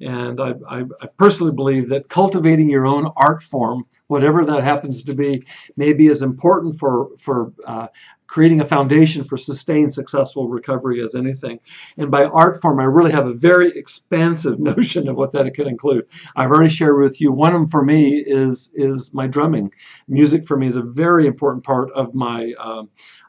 And 0.00 0.40
I, 0.40 0.54
I, 0.68 0.84
I 1.00 1.06
personally 1.16 1.52
believe 1.52 1.88
that 1.88 2.08
cultivating 2.08 2.68
your 2.68 2.86
own 2.86 3.10
art 3.16 3.42
form, 3.42 3.84
whatever 4.08 4.44
that 4.44 4.62
happens 4.62 5.02
to 5.04 5.14
be, 5.14 5.42
may 5.76 5.92
be 5.92 6.08
as 6.08 6.22
important 6.22 6.78
for, 6.78 7.08
for 7.18 7.52
uh, 7.66 7.88
creating 8.28 8.60
a 8.60 8.64
foundation 8.64 9.24
for 9.24 9.36
sustained 9.36 9.92
successful 9.92 10.48
recovery 10.48 11.02
as 11.02 11.14
anything. 11.14 11.58
And 11.96 12.10
by 12.10 12.26
art 12.26 12.60
form, 12.60 12.78
I 12.78 12.84
really 12.84 13.10
have 13.10 13.26
a 13.26 13.32
very 13.34 13.76
expansive 13.76 14.60
notion 14.60 15.08
of 15.08 15.16
what 15.16 15.32
that 15.32 15.52
could 15.54 15.66
include. 15.66 16.06
I've 16.36 16.50
already 16.50 16.70
shared 16.70 17.00
with 17.00 17.20
you, 17.20 17.32
one 17.32 17.54
of 17.54 17.60
them 17.60 17.66
for 17.66 17.82
me 17.82 18.18
is, 18.18 18.70
is 18.74 19.12
my 19.12 19.26
drumming. 19.26 19.72
Music 20.06 20.46
for 20.46 20.56
me 20.56 20.66
is 20.66 20.76
a 20.76 20.82
very 20.82 21.26
important 21.26 21.64
part 21.64 21.90
of 21.92 22.14
my, 22.14 22.52
uh, 22.60 22.82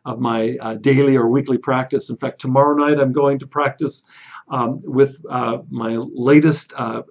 of 0.06 0.20
my 0.20 0.58
uh, 0.62 0.76
daily 0.76 1.16
or 1.16 1.30
weekly 1.30 1.58
practice. 1.58 2.10
In 2.10 2.18
fact, 2.18 2.39
tomorrow 2.39 2.76
night 2.76 3.00
I'm 3.00 3.14
going 3.14 3.39
to 3.39 3.47
practice 3.47 4.04
um, 4.50 4.82
with 4.84 5.22
uh, 5.30 5.60
my 5.70 5.95
latest 5.95 6.74
uh, 6.76 7.04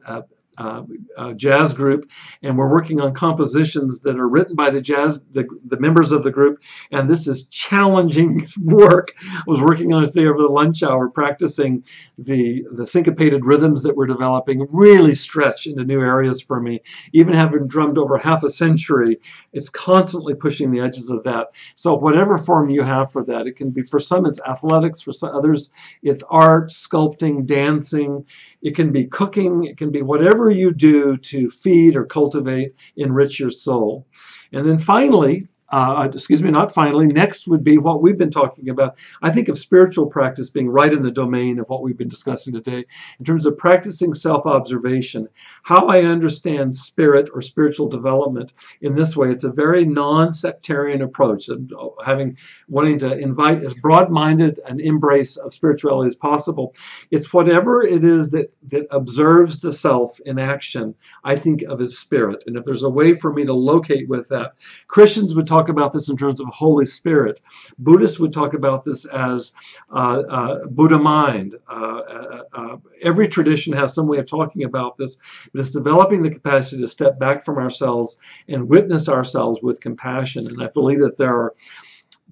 uh, 0.59 0.83
uh, 1.17 1.33
jazz 1.35 1.73
group, 1.73 2.11
and 2.43 2.57
we're 2.57 2.71
working 2.71 3.01
on 3.01 3.15
compositions 3.15 4.01
that 4.01 4.19
are 4.19 4.29
written 4.29 4.55
by 4.55 4.71
the 4.71 4.81
jazz, 4.81 5.25
the, 5.33 5.47
the 5.67 5.79
members 5.79 6.13
of 6.13 6.25
the 6.25 6.31
group, 6.31 6.61
and 6.91 7.09
this 7.09 7.27
is 7.27 7.47
challenging 7.49 8.45
work. 8.63 9.13
I 9.21 9.43
was 9.47 9.61
working 9.61 9.93
on 9.93 10.03
it 10.03 10.13
today 10.13 10.27
over 10.27 10.43
the 10.43 10.49
lunch 10.49 10.83
hour, 10.83 11.09
practicing 11.09 11.85
the, 12.19 12.65
the 12.73 12.87
syncopated 12.87 13.45
rhythms 13.45 13.83
that 13.83 13.97
we're 13.97 14.07
developing, 14.07 14.67
really 14.71 15.15
stretch 15.15 15.67
into 15.67 15.85
new 15.85 16.01
areas 16.01 16.43
for 16.43 16.61
me. 16.61 16.81
Even 17.13 17.35
having 17.35 17.69
drummed 17.69 17.99
over 17.99 18.19
half 18.19 18.43
a 18.43 18.51
century, 18.51 19.19
it's 19.53 19.69
constantly 19.69 20.35
pushing 20.35 20.71
the 20.71 20.81
edges 20.81 21.11
of 21.11 21.23
that. 21.25 21.49
So 21.75 21.95
whatever 21.95 22.37
form 22.37 22.71
you 22.71 22.83
have 22.83 23.13
for 23.13 23.25
that, 23.25 23.47
it 23.47 23.57
can 23.57 23.71
be, 23.71 23.83
for 23.83 23.99
some 23.99 24.27
it's 24.27 24.41
athletics, 24.41 25.01
for 25.01 25.13
some 25.13 25.35
others 25.35 25.71
it's 26.03 26.23
art, 26.31 26.71
sculpting, 26.71 27.47
dancing, 27.47 28.25
it 28.63 28.75
can 28.75 28.93
be 28.93 29.07
cooking, 29.07 29.65
it 29.65 29.77
can 29.77 29.91
be 29.91 30.03
whatever 30.03 30.51
you 30.51 30.73
do 30.73 31.17
to 31.17 31.49
feed 31.51 31.97
or 31.97 32.05
cultivate, 32.05 32.75
enrich 32.97 33.39
your 33.39 33.51
soul. 33.51 34.07
And 34.53 34.67
then 34.67 34.79
finally, 34.79 35.47
uh, 35.71 36.09
excuse 36.13 36.43
me, 36.43 36.51
not 36.51 36.73
finally, 36.73 37.07
next 37.07 37.47
would 37.47 37.63
be 37.63 37.77
what 37.77 38.01
we've 38.01 38.17
been 38.17 38.31
talking 38.31 38.71
about. 38.71 38.97
I 39.23 39.31
think 39.31 39.49
of 39.49 39.59
spiritual 39.59 40.07
practice 40.07 40.49
being 40.49 40.71
right 40.71 40.93
in 40.93 41.03
the 41.03 41.11
domain 41.11 41.59
of 41.59 41.69
what 41.69 41.83
we've 41.83 41.97
been 41.97 42.09
discussing 42.09 42.55
today 42.55 42.87
in 43.19 43.25
terms 43.25 43.45
of 43.45 43.59
practicing 43.59 44.15
self 44.15 44.47
observation. 44.47 45.29
How 45.65 45.87
I 45.87 46.03
understand 46.03 46.75
spirit 46.75 47.29
or 47.35 47.43
spiritual 47.43 47.89
development 47.89 48.55
in 48.81 48.95
this 48.95 49.15
way, 49.15 49.31
it's 49.31 49.45
a 49.45 49.53
very 49.53 49.85
non 49.85 50.33
sectarian 50.33 51.03
approach, 51.03 51.49
and 51.49 51.71
uh, 51.73 51.89
having 52.05 52.39
wanting 52.69 52.99
to 53.01 53.19
invite 53.19 53.63
as 53.63 53.75
broad 53.75 54.11
minded 54.11 54.61
an 54.67 54.81
embrace 54.81 55.37
of 55.37 55.53
spirituality 55.53 56.07
as 56.07 56.15
possible. 56.15 56.75
It's 57.11 57.33
whatever 57.33 57.83
it 57.83 58.05
is 58.05 58.31
that, 58.31 58.53
that 58.69 58.87
observes 58.91 59.61
the 59.61 59.73
self 59.73 60.19
in 60.21 60.39
action, 60.39 60.95
I 61.25 61.37
think 61.37 61.63
of 61.63 61.81
as 61.83 61.99
spirit. 61.99 62.45
And 62.47 62.57
if 62.57 62.65
there's 62.65 62.85
a 62.85 62.91
way 62.91 63.13
for 63.13 63.33
me 63.33 63.45
to 63.45 63.53
locate 63.53 64.09
with 64.09 64.29
that, 64.29 64.55
Christians 64.87 65.35
would 65.35 65.47
talk 65.47 65.58
talk 65.59 65.69
about 65.69 65.93
this 65.93 66.09
in 66.09 66.17
terms 66.17 66.41
of 66.41 66.47
Holy 66.49 66.85
Spirit. 66.85 67.41
Buddhists 67.79 68.19
would 68.19 68.33
talk 68.33 68.55
about 68.55 68.85
this 68.85 69.05
as 69.07 69.53
uh, 69.93 70.23
uh, 70.29 70.67
Buddha 70.67 70.99
mind. 70.99 71.57
Uh, 71.69 71.75
uh, 71.75 72.43
uh, 72.53 72.77
every 73.03 73.29
tradition 73.29 73.73
has 73.73 73.95
some 73.95 74.07
way 74.07 74.19
of 74.19 74.27
talking 74.27 74.65
about 74.65 74.97
this, 74.97 75.17
but 75.53 75.61
it's 75.61 75.71
developing 75.71 76.23
the 76.23 76.31
capacity 76.31 76.81
to 76.81 76.89
step 76.89 77.19
back 77.19 77.45
from 77.45 77.59
ourselves 77.59 78.19
and 78.49 78.69
witness 78.69 79.09
ourselves 79.09 79.61
with 79.63 79.81
compassion. 79.81 80.47
And 80.47 80.63
I 80.63 80.69
believe 80.75 81.01
that 81.01 81.19
there 81.19 81.35
are 81.35 81.55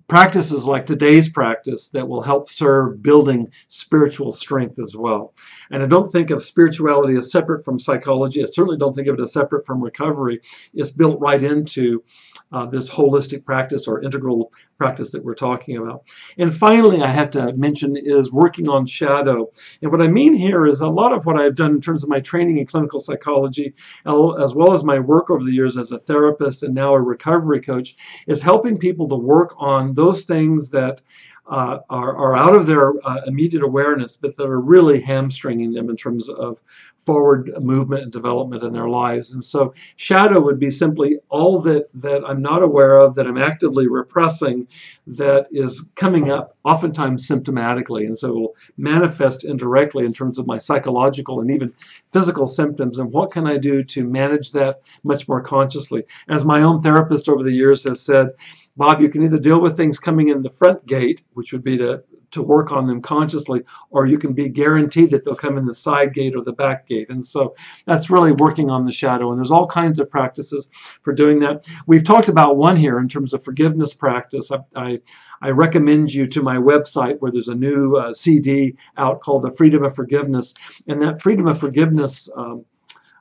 practices 0.08 0.66
like 0.66 0.86
today's 0.86 1.28
practice 1.28 1.88
that 1.88 2.06
will 2.06 2.22
help 2.22 2.48
serve 2.48 3.02
building 3.02 3.50
spiritual 3.68 4.30
strength 4.30 4.78
as 4.78 4.94
well. 4.96 5.34
And 5.70 5.82
I 5.82 5.86
don't 5.86 6.10
think 6.10 6.30
of 6.30 6.42
spirituality 6.42 7.16
as 7.16 7.32
separate 7.32 7.64
from 7.64 7.78
psychology. 7.78 8.42
I 8.42 8.46
certainly 8.46 8.78
don't 8.78 8.94
think 8.94 9.08
of 9.08 9.18
it 9.18 9.22
as 9.22 9.32
separate 9.32 9.66
from 9.66 9.82
recovery. 9.82 10.40
It's 10.74 10.92
built 10.92 11.20
right 11.20 11.42
into 11.42 12.04
uh, 12.52 12.66
this 12.66 12.88
holistic 12.88 13.44
practice 13.44 13.86
or 13.88 14.02
integral 14.02 14.52
practice 14.78 15.12
that 15.12 15.24
we're 15.24 15.34
talking 15.34 15.76
about. 15.76 16.06
And 16.38 16.54
finally, 16.54 17.02
I 17.02 17.08
have 17.08 17.30
to 17.30 17.52
mention 17.54 17.96
is 17.96 18.32
working 18.32 18.68
on 18.68 18.86
shadow. 18.86 19.50
And 19.82 19.90
what 19.90 20.02
I 20.02 20.08
mean 20.08 20.34
here 20.34 20.66
is 20.66 20.80
a 20.80 20.88
lot 20.88 21.12
of 21.12 21.26
what 21.26 21.40
I've 21.40 21.54
done 21.54 21.72
in 21.72 21.80
terms 21.80 22.02
of 22.02 22.10
my 22.10 22.20
training 22.20 22.58
in 22.58 22.66
clinical 22.66 23.00
psychology, 23.00 23.74
as 24.06 24.54
well 24.54 24.72
as 24.72 24.84
my 24.84 24.98
work 24.98 25.30
over 25.30 25.44
the 25.44 25.52
years 25.52 25.76
as 25.76 25.92
a 25.92 25.98
therapist 25.98 26.62
and 26.62 26.74
now 26.74 26.94
a 26.94 27.00
recovery 27.00 27.60
coach, 27.60 27.96
is 28.26 28.42
helping 28.42 28.78
people 28.78 29.08
to 29.08 29.16
work 29.16 29.54
on 29.58 29.94
those 29.94 30.24
things 30.24 30.70
that 30.70 31.02
uh, 31.48 31.78
are, 31.90 32.16
are 32.16 32.34
out 32.34 32.54
of 32.54 32.66
their 32.66 32.92
uh, 33.04 33.20
immediate 33.26 33.62
awareness, 33.62 34.16
but 34.16 34.36
that 34.36 34.46
are 34.46 34.60
really 34.60 35.00
hamstringing 35.00 35.72
them 35.72 35.88
in 35.88 35.96
terms 35.96 36.28
of 36.28 36.60
forward 36.96 37.52
movement 37.60 38.02
and 38.02 38.12
development 38.12 38.64
in 38.64 38.72
their 38.72 38.88
lives. 38.88 39.32
And 39.32 39.44
so 39.44 39.72
shadow 39.94 40.40
would 40.40 40.58
be 40.58 40.70
simply 40.70 41.18
all 41.28 41.60
that, 41.60 41.88
that 41.94 42.22
I'm 42.26 42.42
not 42.42 42.62
aware 42.62 42.98
of, 42.98 43.14
that 43.14 43.26
I'm 43.28 43.38
actively 43.38 43.86
repressing, 43.86 44.66
that 45.06 45.46
is 45.52 45.92
coming 45.94 46.30
up 46.30 46.56
oftentimes 46.64 47.28
symptomatically. 47.28 48.06
And 48.06 48.18
so 48.18 48.28
it 48.28 48.34
will 48.34 48.56
manifest 48.76 49.44
indirectly 49.44 50.04
in 50.04 50.12
terms 50.12 50.38
of 50.38 50.48
my 50.48 50.58
psychological 50.58 51.40
and 51.40 51.50
even 51.50 51.72
physical 52.12 52.48
symptoms. 52.48 52.98
And 52.98 53.12
what 53.12 53.30
can 53.30 53.46
I 53.46 53.56
do 53.56 53.84
to 53.84 54.04
manage 54.04 54.50
that 54.52 54.80
much 55.04 55.28
more 55.28 55.40
consciously? 55.40 56.02
As 56.28 56.44
my 56.44 56.62
own 56.62 56.80
therapist 56.80 57.28
over 57.28 57.44
the 57.44 57.52
years 57.52 57.84
has 57.84 58.02
said, 58.02 58.30
Bob, 58.76 59.00
you 59.00 59.08
can 59.08 59.22
either 59.22 59.38
deal 59.38 59.60
with 59.60 59.76
things 59.76 59.98
coming 59.98 60.28
in 60.28 60.42
the 60.42 60.50
front 60.50 60.84
gate, 60.86 61.22
which 61.32 61.52
would 61.52 61.64
be 61.64 61.78
to, 61.78 62.02
to 62.32 62.42
work 62.42 62.72
on 62.72 62.86
them 62.86 63.00
consciously, 63.00 63.62
or 63.90 64.06
you 64.06 64.18
can 64.18 64.32
be 64.32 64.48
guaranteed 64.48 65.10
that 65.10 65.24
they'll 65.24 65.34
come 65.34 65.56
in 65.56 65.64
the 65.64 65.74
side 65.74 66.12
gate 66.12 66.34
or 66.36 66.42
the 66.42 66.52
back 66.52 66.86
gate. 66.86 67.08
And 67.08 67.24
so 67.24 67.54
that's 67.86 68.10
really 68.10 68.32
working 68.32 68.68
on 68.70 68.84
the 68.84 68.92
shadow. 68.92 69.30
And 69.30 69.38
there's 69.38 69.50
all 69.50 69.66
kinds 69.66 69.98
of 69.98 70.10
practices 70.10 70.68
for 71.02 71.14
doing 71.14 71.38
that. 71.40 71.64
We've 71.86 72.04
talked 72.04 72.28
about 72.28 72.56
one 72.56 72.76
here 72.76 72.98
in 72.98 73.08
terms 73.08 73.32
of 73.32 73.42
forgiveness 73.42 73.94
practice. 73.94 74.52
I, 74.52 74.58
I, 74.76 75.00
I 75.40 75.50
recommend 75.50 76.12
you 76.12 76.26
to 76.26 76.42
my 76.42 76.56
website 76.56 77.18
where 77.20 77.32
there's 77.32 77.48
a 77.48 77.54
new 77.54 77.96
uh, 77.96 78.12
CD 78.12 78.76
out 78.96 79.20
called 79.20 79.42
The 79.42 79.50
Freedom 79.50 79.84
of 79.84 79.94
Forgiveness. 79.94 80.54
And 80.86 81.00
that 81.00 81.22
Freedom 81.22 81.46
of 81.46 81.58
Forgiveness 81.58 82.30
um, 82.36 82.64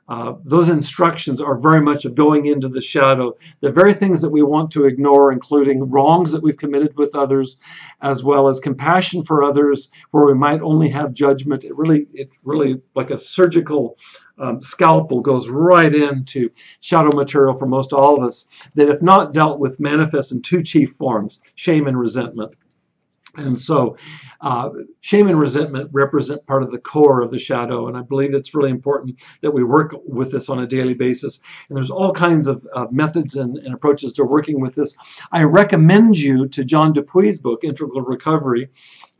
uh, 0.08 0.34
those 0.44 0.68
instructions 0.68 1.40
are 1.40 1.58
very 1.58 1.80
much 1.80 2.04
of 2.04 2.14
going 2.14 2.46
into 2.46 2.68
the 2.68 2.80
shadow. 2.80 3.36
The 3.60 3.72
very 3.72 3.92
things 3.92 4.22
that 4.22 4.30
we 4.30 4.42
want 4.42 4.70
to 4.72 4.84
ignore, 4.84 5.32
including 5.32 5.90
wrongs 5.90 6.30
that 6.32 6.42
we've 6.42 6.56
committed 6.56 6.96
with 6.96 7.14
others, 7.14 7.58
as 8.02 8.22
well 8.22 8.46
as 8.46 8.60
compassion 8.60 9.24
for 9.24 9.42
others, 9.42 9.90
where 10.12 10.24
we 10.24 10.34
might 10.34 10.60
only 10.60 10.88
have 10.90 11.12
judgment. 11.12 11.64
It 11.64 11.76
really, 11.76 12.06
it 12.14 12.36
really 12.44 12.80
like 12.94 13.10
a 13.10 13.18
surgical 13.18 13.96
um, 14.38 14.60
scalpel 14.60 15.20
goes 15.20 15.48
right 15.48 15.94
into 15.94 16.50
shadow 16.80 17.14
material 17.16 17.54
for 17.54 17.66
most 17.66 17.92
all 17.92 18.18
of 18.18 18.24
us 18.24 18.46
that, 18.74 18.88
if 18.88 19.02
not 19.02 19.32
dealt 19.32 19.58
with, 19.58 19.80
manifests 19.80 20.30
in 20.30 20.42
two 20.42 20.62
chief 20.62 20.92
forms: 20.92 21.40
shame 21.56 21.86
and 21.86 21.98
resentment. 21.98 22.54
And 23.36 23.58
so 23.58 23.96
uh, 24.40 24.70
shame 25.00 25.28
and 25.28 25.38
resentment 25.38 25.90
represent 25.92 26.46
part 26.46 26.62
of 26.62 26.70
the 26.70 26.78
core 26.78 27.22
of 27.22 27.30
the 27.30 27.38
shadow, 27.38 27.88
and 27.88 27.96
I 27.96 28.02
believe 28.02 28.34
it's 28.34 28.54
really 28.54 28.70
important 28.70 29.20
that 29.40 29.50
we 29.50 29.64
work 29.64 29.94
with 30.06 30.32
this 30.32 30.48
on 30.48 30.62
a 30.62 30.66
daily 30.66 30.94
basis. 30.94 31.40
And 31.68 31.76
there's 31.76 31.90
all 31.90 32.12
kinds 32.12 32.46
of 32.46 32.66
uh, 32.74 32.86
methods 32.90 33.36
and, 33.36 33.58
and, 33.58 33.74
approaches 33.74 34.12
to 34.14 34.24
working 34.24 34.60
with 34.60 34.74
this. 34.74 34.96
I 35.32 35.42
recommend 35.42 36.16
you 36.16 36.48
to 36.48 36.64
John 36.64 36.94
Dupuy's 36.94 37.38
book, 37.38 37.62
Integral 37.62 38.02
Recovery, 38.02 38.68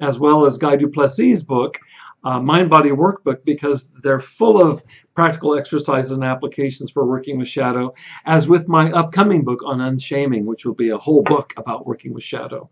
as 0.01 0.19
well 0.19 0.47
as 0.47 0.59
Guy 0.59 0.77
du 0.77 0.89
Plessis' 0.89 1.43
book, 1.43 1.79
uh, 2.25 2.41
Mind 2.41 2.69
Body 2.69 2.91
Workbook, 2.91 3.45
because 3.45 3.93
they're 4.03 4.21
full 4.21 4.61
of 4.61 4.83
practical 5.15 5.57
exercises 5.57 6.11
and 6.11 6.25
applications 6.25 6.91
for 6.91 7.07
working 7.07 7.39
with 7.39 7.49
shadow, 7.49 7.95
as 8.25 8.49
with 8.49 8.69
my 8.69 8.91
upcoming 8.93 9.45
book 9.45 9.63
on 9.65 9.81
unshaming, 9.81 10.45
which 10.45 10.65
will 10.65 10.75
be 10.75 10.91
a 10.91 10.99
whole 10.99 11.23
book 11.23 11.53
about 11.57 11.87
working 11.87 12.13
with 12.13 12.25
shadow. 12.25 12.69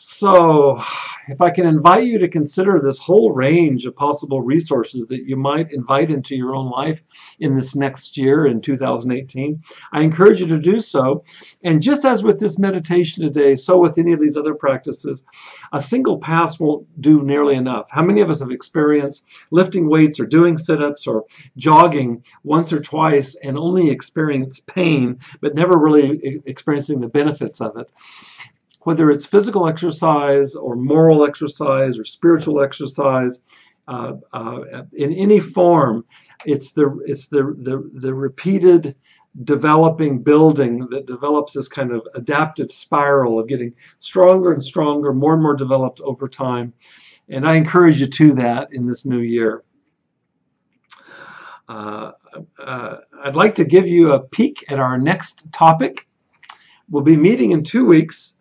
So, 0.00 0.80
if 1.26 1.40
I 1.40 1.50
can 1.50 1.66
invite 1.66 2.04
you 2.04 2.20
to 2.20 2.28
consider 2.28 2.78
this 2.80 3.00
whole 3.00 3.32
range 3.32 3.84
of 3.84 3.96
possible 3.96 4.40
resources 4.40 5.06
that 5.06 5.24
you 5.24 5.36
might 5.36 5.72
invite 5.72 6.12
into 6.12 6.36
your 6.36 6.54
own 6.54 6.70
life 6.70 7.02
in 7.40 7.56
this 7.56 7.74
next 7.74 8.16
year 8.16 8.46
in 8.46 8.60
2018, 8.60 9.60
I 9.90 10.02
encourage 10.02 10.40
you 10.40 10.46
to 10.46 10.58
do 10.60 10.78
so. 10.78 11.24
And 11.64 11.82
just 11.82 12.04
as 12.04 12.22
with 12.22 12.38
this 12.38 12.60
meditation 12.60 13.24
today, 13.24 13.56
so 13.56 13.76
with 13.76 13.98
any 13.98 14.12
of 14.12 14.20
these 14.20 14.36
other 14.36 14.54
practices, 14.54 15.24
a 15.72 15.82
single 15.82 16.18
pass 16.18 16.60
won't 16.60 16.86
do 17.02 17.24
nearly 17.24 17.56
enough. 17.56 17.90
How 17.90 18.02
many 18.02 18.20
of 18.20 18.30
us 18.30 18.38
have 18.38 18.52
experienced 18.52 19.26
lifting 19.50 19.88
weights 19.88 20.20
or 20.20 20.26
doing 20.26 20.56
sit 20.56 20.80
ups 20.80 21.08
or 21.08 21.24
jogging 21.56 22.22
once 22.44 22.72
or 22.72 22.78
twice 22.78 23.34
and 23.42 23.58
only 23.58 23.90
experience 23.90 24.60
pain, 24.60 25.18
but 25.40 25.56
never 25.56 25.76
really 25.76 26.40
experiencing 26.46 27.00
the 27.00 27.08
benefits 27.08 27.60
of 27.60 27.76
it? 27.76 27.90
Whether 28.88 29.10
it's 29.10 29.26
physical 29.26 29.68
exercise 29.68 30.54
or 30.54 30.74
moral 30.74 31.22
exercise 31.22 31.98
or 31.98 32.04
spiritual 32.04 32.62
exercise, 32.62 33.44
uh, 33.86 34.14
uh, 34.32 34.60
in 34.94 35.12
any 35.12 35.38
form, 35.38 36.02
it's 36.46 36.72
the 36.72 36.98
it's 37.04 37.26
the 37.26 37.54
the, 37.58 37.90
the 38.00 38.14
repeated 38.14 38.96
developing 39.44 40.22
building 40.22 40.88
that 40.88 41.04
develops 41.04 41.52
this 41.52 41.68
kind 41.68 41.92
of 41.92 42.00
adaptive 42.14 42.72
spiral 42.72 43.38
of 43.38 43.46
getting 43.46 43.74
stronger 43.98 44.54
and 44.54 44.62
stronger, 44.62 45.12
more 45.12 45.34
and 45.34 45.42
more 45.42 45.54
developed 45.54 46.00
over 46.00 46.26
time. 46.26 46.72
And 47.28 47.46
I 47.46 47.56
encourage 47.56 48.00
you 48.00 48.06
to 48.06 48.32
that 48.36 48.68
in 48.72 48.86
this 48.86 49.04
new 49.04 49.20
year. 49.20 49.64
Uh, 51.68 52.12
uh, 52.58 52.96
I'd 53.22 53.36
like 53.36 53.54
to 53.56 53.66
give 53.66 53.86
you 53.86 54.12
a 54.12 54.20
peek 54.20 54.64
at 54.70 54.78
our 54.78 54.96
next 54.96 55.52
topic. 55.52 56.06
We'll 56.88 57.04
be 57.04 57.18
meeting 57.18 57.50
in 57.50 57.62
two 57.62 57.84
weeks 57.84 58.37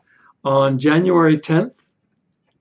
on 0.48 0.80
January 0.80 1.38
10th, 1.38 1.89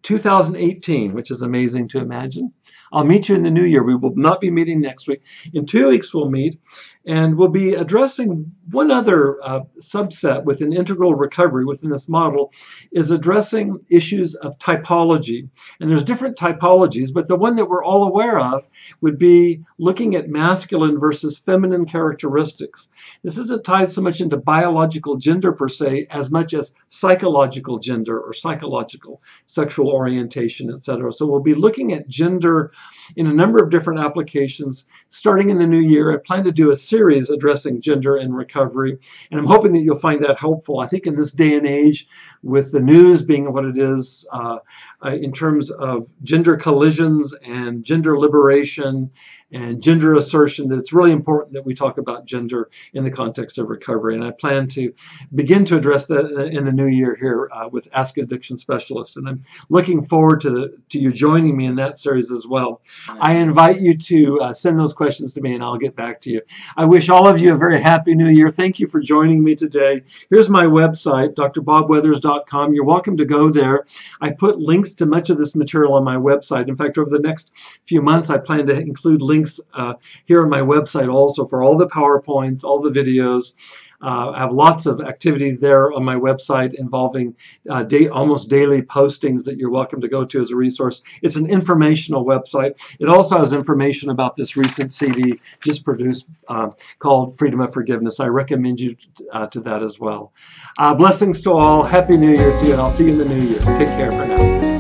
2018, 0.03 1.13
which 1.13 1.31
is 1.31 1.43
amazing 1.43 1.87
to 1.87 2.01
imagine. 2.01 2.53
I'll 2.93 3.05
meet 3.05 3.29
you 3.29 3.37
in 3.37 3.43
the 3.43 3.51
new 3.51 3.63
year. 3.63 3.85
We 3.85 3.95
will 3.95 4.15
not 4.17 4.41
be 4.41 4.51
meeting 4.51 4.81
next 4.81 5.07
week. 5.07 5.23
In 5.55 5.67
two 5.67 5.87
weeks, 5.87 6.13
we'll 6.13 6.29
meet, 6.29 6.59
and 7.07 7.39
we'll 7.39 7.49
be 7.49 7.75
addressing 7.75 8.53
one 8.73 8.91
other 8.91 9.39
uh, 9.45 9.61
subset 9.81 10.45
within 10.45 10.73
integral 10.73 11.15
recovery 11.15 11.65
within 11.65 11.89
this 11.89 12.09
model 12.09 12.53
is 12.91 13.13
addressing 13.13 13.79
issues 13.89 14.35
of 14.35 14.59
typology. 14.59 15.49
And 15.81 15.89
there's 15.89 16.03
different 16.03 16.37
typologies, 16.37 17.15
but 17.15 17.29
the 17.29 17.37
one 17.37 17.55
that 17.57 17.69
we're 17.69 17.85
all 17.85 18.05
aware 18.05 18.41
of 18.41 18.69
would 19.01 19.19
be 19.19 19.63
looking 19.79 20.17
at 20.17 20.29
masculine 20.29 20.99
versus 20.99 21.39
feminine 21.39 21.87
characteristics. 21.87 22.89
This 23.23 23.39
isn't 23.39 23.65
tied 23.65 23.93
so 23.93 24.03
much 24.03 24.21
into 24.21 24.37
biological 24.37 25.17
gender 25.17 25.53
per 25.53 25.69
se 25.69 26.09
as 26.11 26.33
much 26.33 26.55
as 26.55 26.75
psychological 26.89 27.79
gender 27.79 28.19
or 28.19 28.33
psychological 28.33 29.23
sexual 29.47 29.91
orientation, 29.91 30.71
etc. 30.71 31.13
So 31.13 31.27
we'll 31.27 31.41
be 31.41 31.55
looking 31.55 31.93
at 31.93 32.09
gender 32.09 32.73
in 33.15 33.29
a 33.29 33.33
number 33.33 33.63
of 33.63 33.71
different 33.71 34.01
applications 34.01 34.89
starting 35.09 35.51
in 35.51 35.59
the 35.59 35.67
new 35.69 35.79
year. 35.79 36.13
I 36.13 36.17
plan 36.17 36.43
to 36.43 36.53
do 36.53 36.71
a 36.71 36.75
series 36.75 36.96
addressing 37.31 37.81
gender 37.81 38.17
and 38.17 38.37
recovery, 38.37 38.99
and 39.31 39.41
I'm 39.41 39.47
hoping 39.47 39.73
that 39.73 39.81
you'll 39.81 39.99
find 39.99 40.23
that 40.23 40.39
helpful. 40.39 40.81
I 40.81 40.87
think 40.87 41.07
in 41.07 41.15
this 41.15 41.33
day 41.33 41.55
and 41.55 41.67
age, 41.67 42.07
with 42.47 42.71
the 42.71 42.81
news 42.81 43.23
being 43.23 43.53
what 43.53 43.65
it 43.65 43.77
is 43.77 44.27
uh, 44.33 44.59
uh, 45.05 45.11
in 45.11 45.33
terms 45.33 45.71
of 45.71 46.07
gender 46.23 46.57
collisions 46.57 47.35
and 47.45 47.85
gender 47.85 48.19
liberation 48.19 49.11
and 49.53 49.81
gender 49.81 50.17
assertion, 50.17 50.69
that 50.69 50.77
it's 50.77 50.93
really 50.93 51.13
important 51.13 51.53
that 51.53 51.65
we 51.65 51.73
talk 51.73 51.99
about 51.99 52.27
gender 52.27 52.69
in 52.95 53.05
the 53.05 53.11
context 53.11 53.59
of 53.59 53.69
recovery. 53.69 54.15
And 54.15 54.25
I 54.25 54.33
plan 54.33 54.67
to 54.69 54.93
begin 55.35 55.65
to 55.67 55.77
address 55.77 56.07
that 56.07 56.51
in 56.53 56.65
the 56.65 56.73
new 56.73 56.87
year 56.87 57.17
here 57.17 57.49
uh, 57.53 57.69
with 57.71 57.89
Ask 57.93 58.19
Addiction 58.19 58.59
Specialist. 58.59 59.17
And 59.17 59.29
I'm 59.29 59.43
looking 59.69 60.03
forward 60.03 60.41
to, 60.41 60.51
the, 60.51 60.79
to 60.89 60.99
you 60.99 61.13
joining 61.13 61.57
me 61.57 61.67
in 61.67 61.77
that 61.77 61.97
series 61.97 62.33
as 62.33 62.47
well. 62.47 62.83
I 63.21 63.35
invite 63.35 63.81
you 63.81 63.97
to 63.97 64.41
uh, 64.41 64.53
send 64.53 64.79
those 64.79 64.93
questions 64.93 65.33
to 65.35 65.41
me 65.41 65.55
and 65.55 65.63
I'll 65.63 65.79
get 65.79 65.95
back 65.95 66.21
to 66.23 66.31
you. 66.31 66.43
I 66.77 66.85
wish 66.85 67.09
all 67.09 67.29
of 67.29 67.39
you 67.39 67.53
a 67.53 67.57
very 67.57 67.81
happy 67.81 68.15
new 68.15 68.29
year. 68.29 68.51
Thank 68.51 68.81
you 68.81 68.89
for 68.89 69.01
joining 69.01 69.45
me 69.45 69.55
today. 69.55 70.03
Here's 70.29 70.51
my 70.51 70.65
website, 70.65 71.35
drbobweathers.com. 71.35 72.36
You're 72.53 72.85
welcome 72.85 73.17
to 73.17 73.25
go 73.25 73.49
there. 73.49 73.85
I 74.21 74.31
put 74.31 74.59
links 74.59 74.93
to 74.95 75.07
much 75.07 75.31
of 75.31 75.39
this 75.39 75.55
material 75.55 75.95
on 75.95 76.05
my 76.05 76.17
website. 76.17 76.69
In 76.69 76.77
fact, 76.77 76.99
over 76.99 77.11
the 77.11 77.19
next 77.19 77.53
few 77.85 78.03
months, 78.03 78.31
I 78.31 78.39
plan 78.39 78.67
to 78.67 78.79
include 78.79 79.23
links 79.23 79.61
uh, 79.75 79.95
here 80.27 80.43
on 80.43 80.51
my 80.51 80.61
website 80.61 81.13
also 81.13 81.47
for 81.47 81.63
all 81.63 81.77
the 81.77 81.89
PowerPoints, 81.89 82.65
all 82.65 82.81
the 82.81 82.91
videos. 82.91 83.53
Uh, 84.03 84.31
I 84.31 84.41
have 84.41 84.53
lots 84.53 84.87
of 84.87 85.01
activity 85.01 85.53
there 85.53 85.93
on 85.93 86.05
my 86.05 86.15
website 86.15 86.75
involving 86.75 87.35
uh, 87.71 87.83
day, 87.83 88.09
almost 88.09 88.49
daily 88.49 88.83
postings 88.83 89.45
that 89.45 89.57
you're 89.57 89.71
welcome 89.71 90.01
to 90.01 90.09
go 90.09 90.25
to 90.25 90.41
as 90.41 90.51
a 90.51 90.57
resource. 90.57 91.03
It's 91.23 91.37
an 91.37 91.49
informational 91.49 92.25
website. 92.25 92.81
It 92.99 93.09
also 93.09 93.39
has 93.39 93.53
information 93.53 94.11
about 94.11 94.37
this 94.37 94.57
recent 94.57 94.93
CD 94.93 95.41
just 95.63 95.85
produced 95.85 96.27
uh, 96.49 96.71
called 96.99 97.37
Freedom 97.37 97.61
of 97.61 97.73
Forgiveness. 97.73 98.21
I 98.21 98.27
recommend 98.27 98.81
you 98.81 98.97
uh, 99.33 99.47
to 99.47 99.61
that 99.61 99.83
as 99.83 99.99
well. 99.99 100.33
Uh, 100.79 100.95
blessings 100.95 101.43
to 101.43 101.53
all. 101.53 101.83
Happy 101.83 102.17
New 102.17 102.35
Year 102.35 102.57
to 102.57 102.67
you, 102.67 102.73
and 102.73 102.81
I'll 102.81 102.89
see 102.89 103.05
you 103.05 103.13
in 103.13 103.19
the 103.19 103.25
new 103.25 103.41
year. 103.41 103.59
Take 103.61 103.89
care 103.89 104.11
for 104.11 104.27
now. 104.27 104.76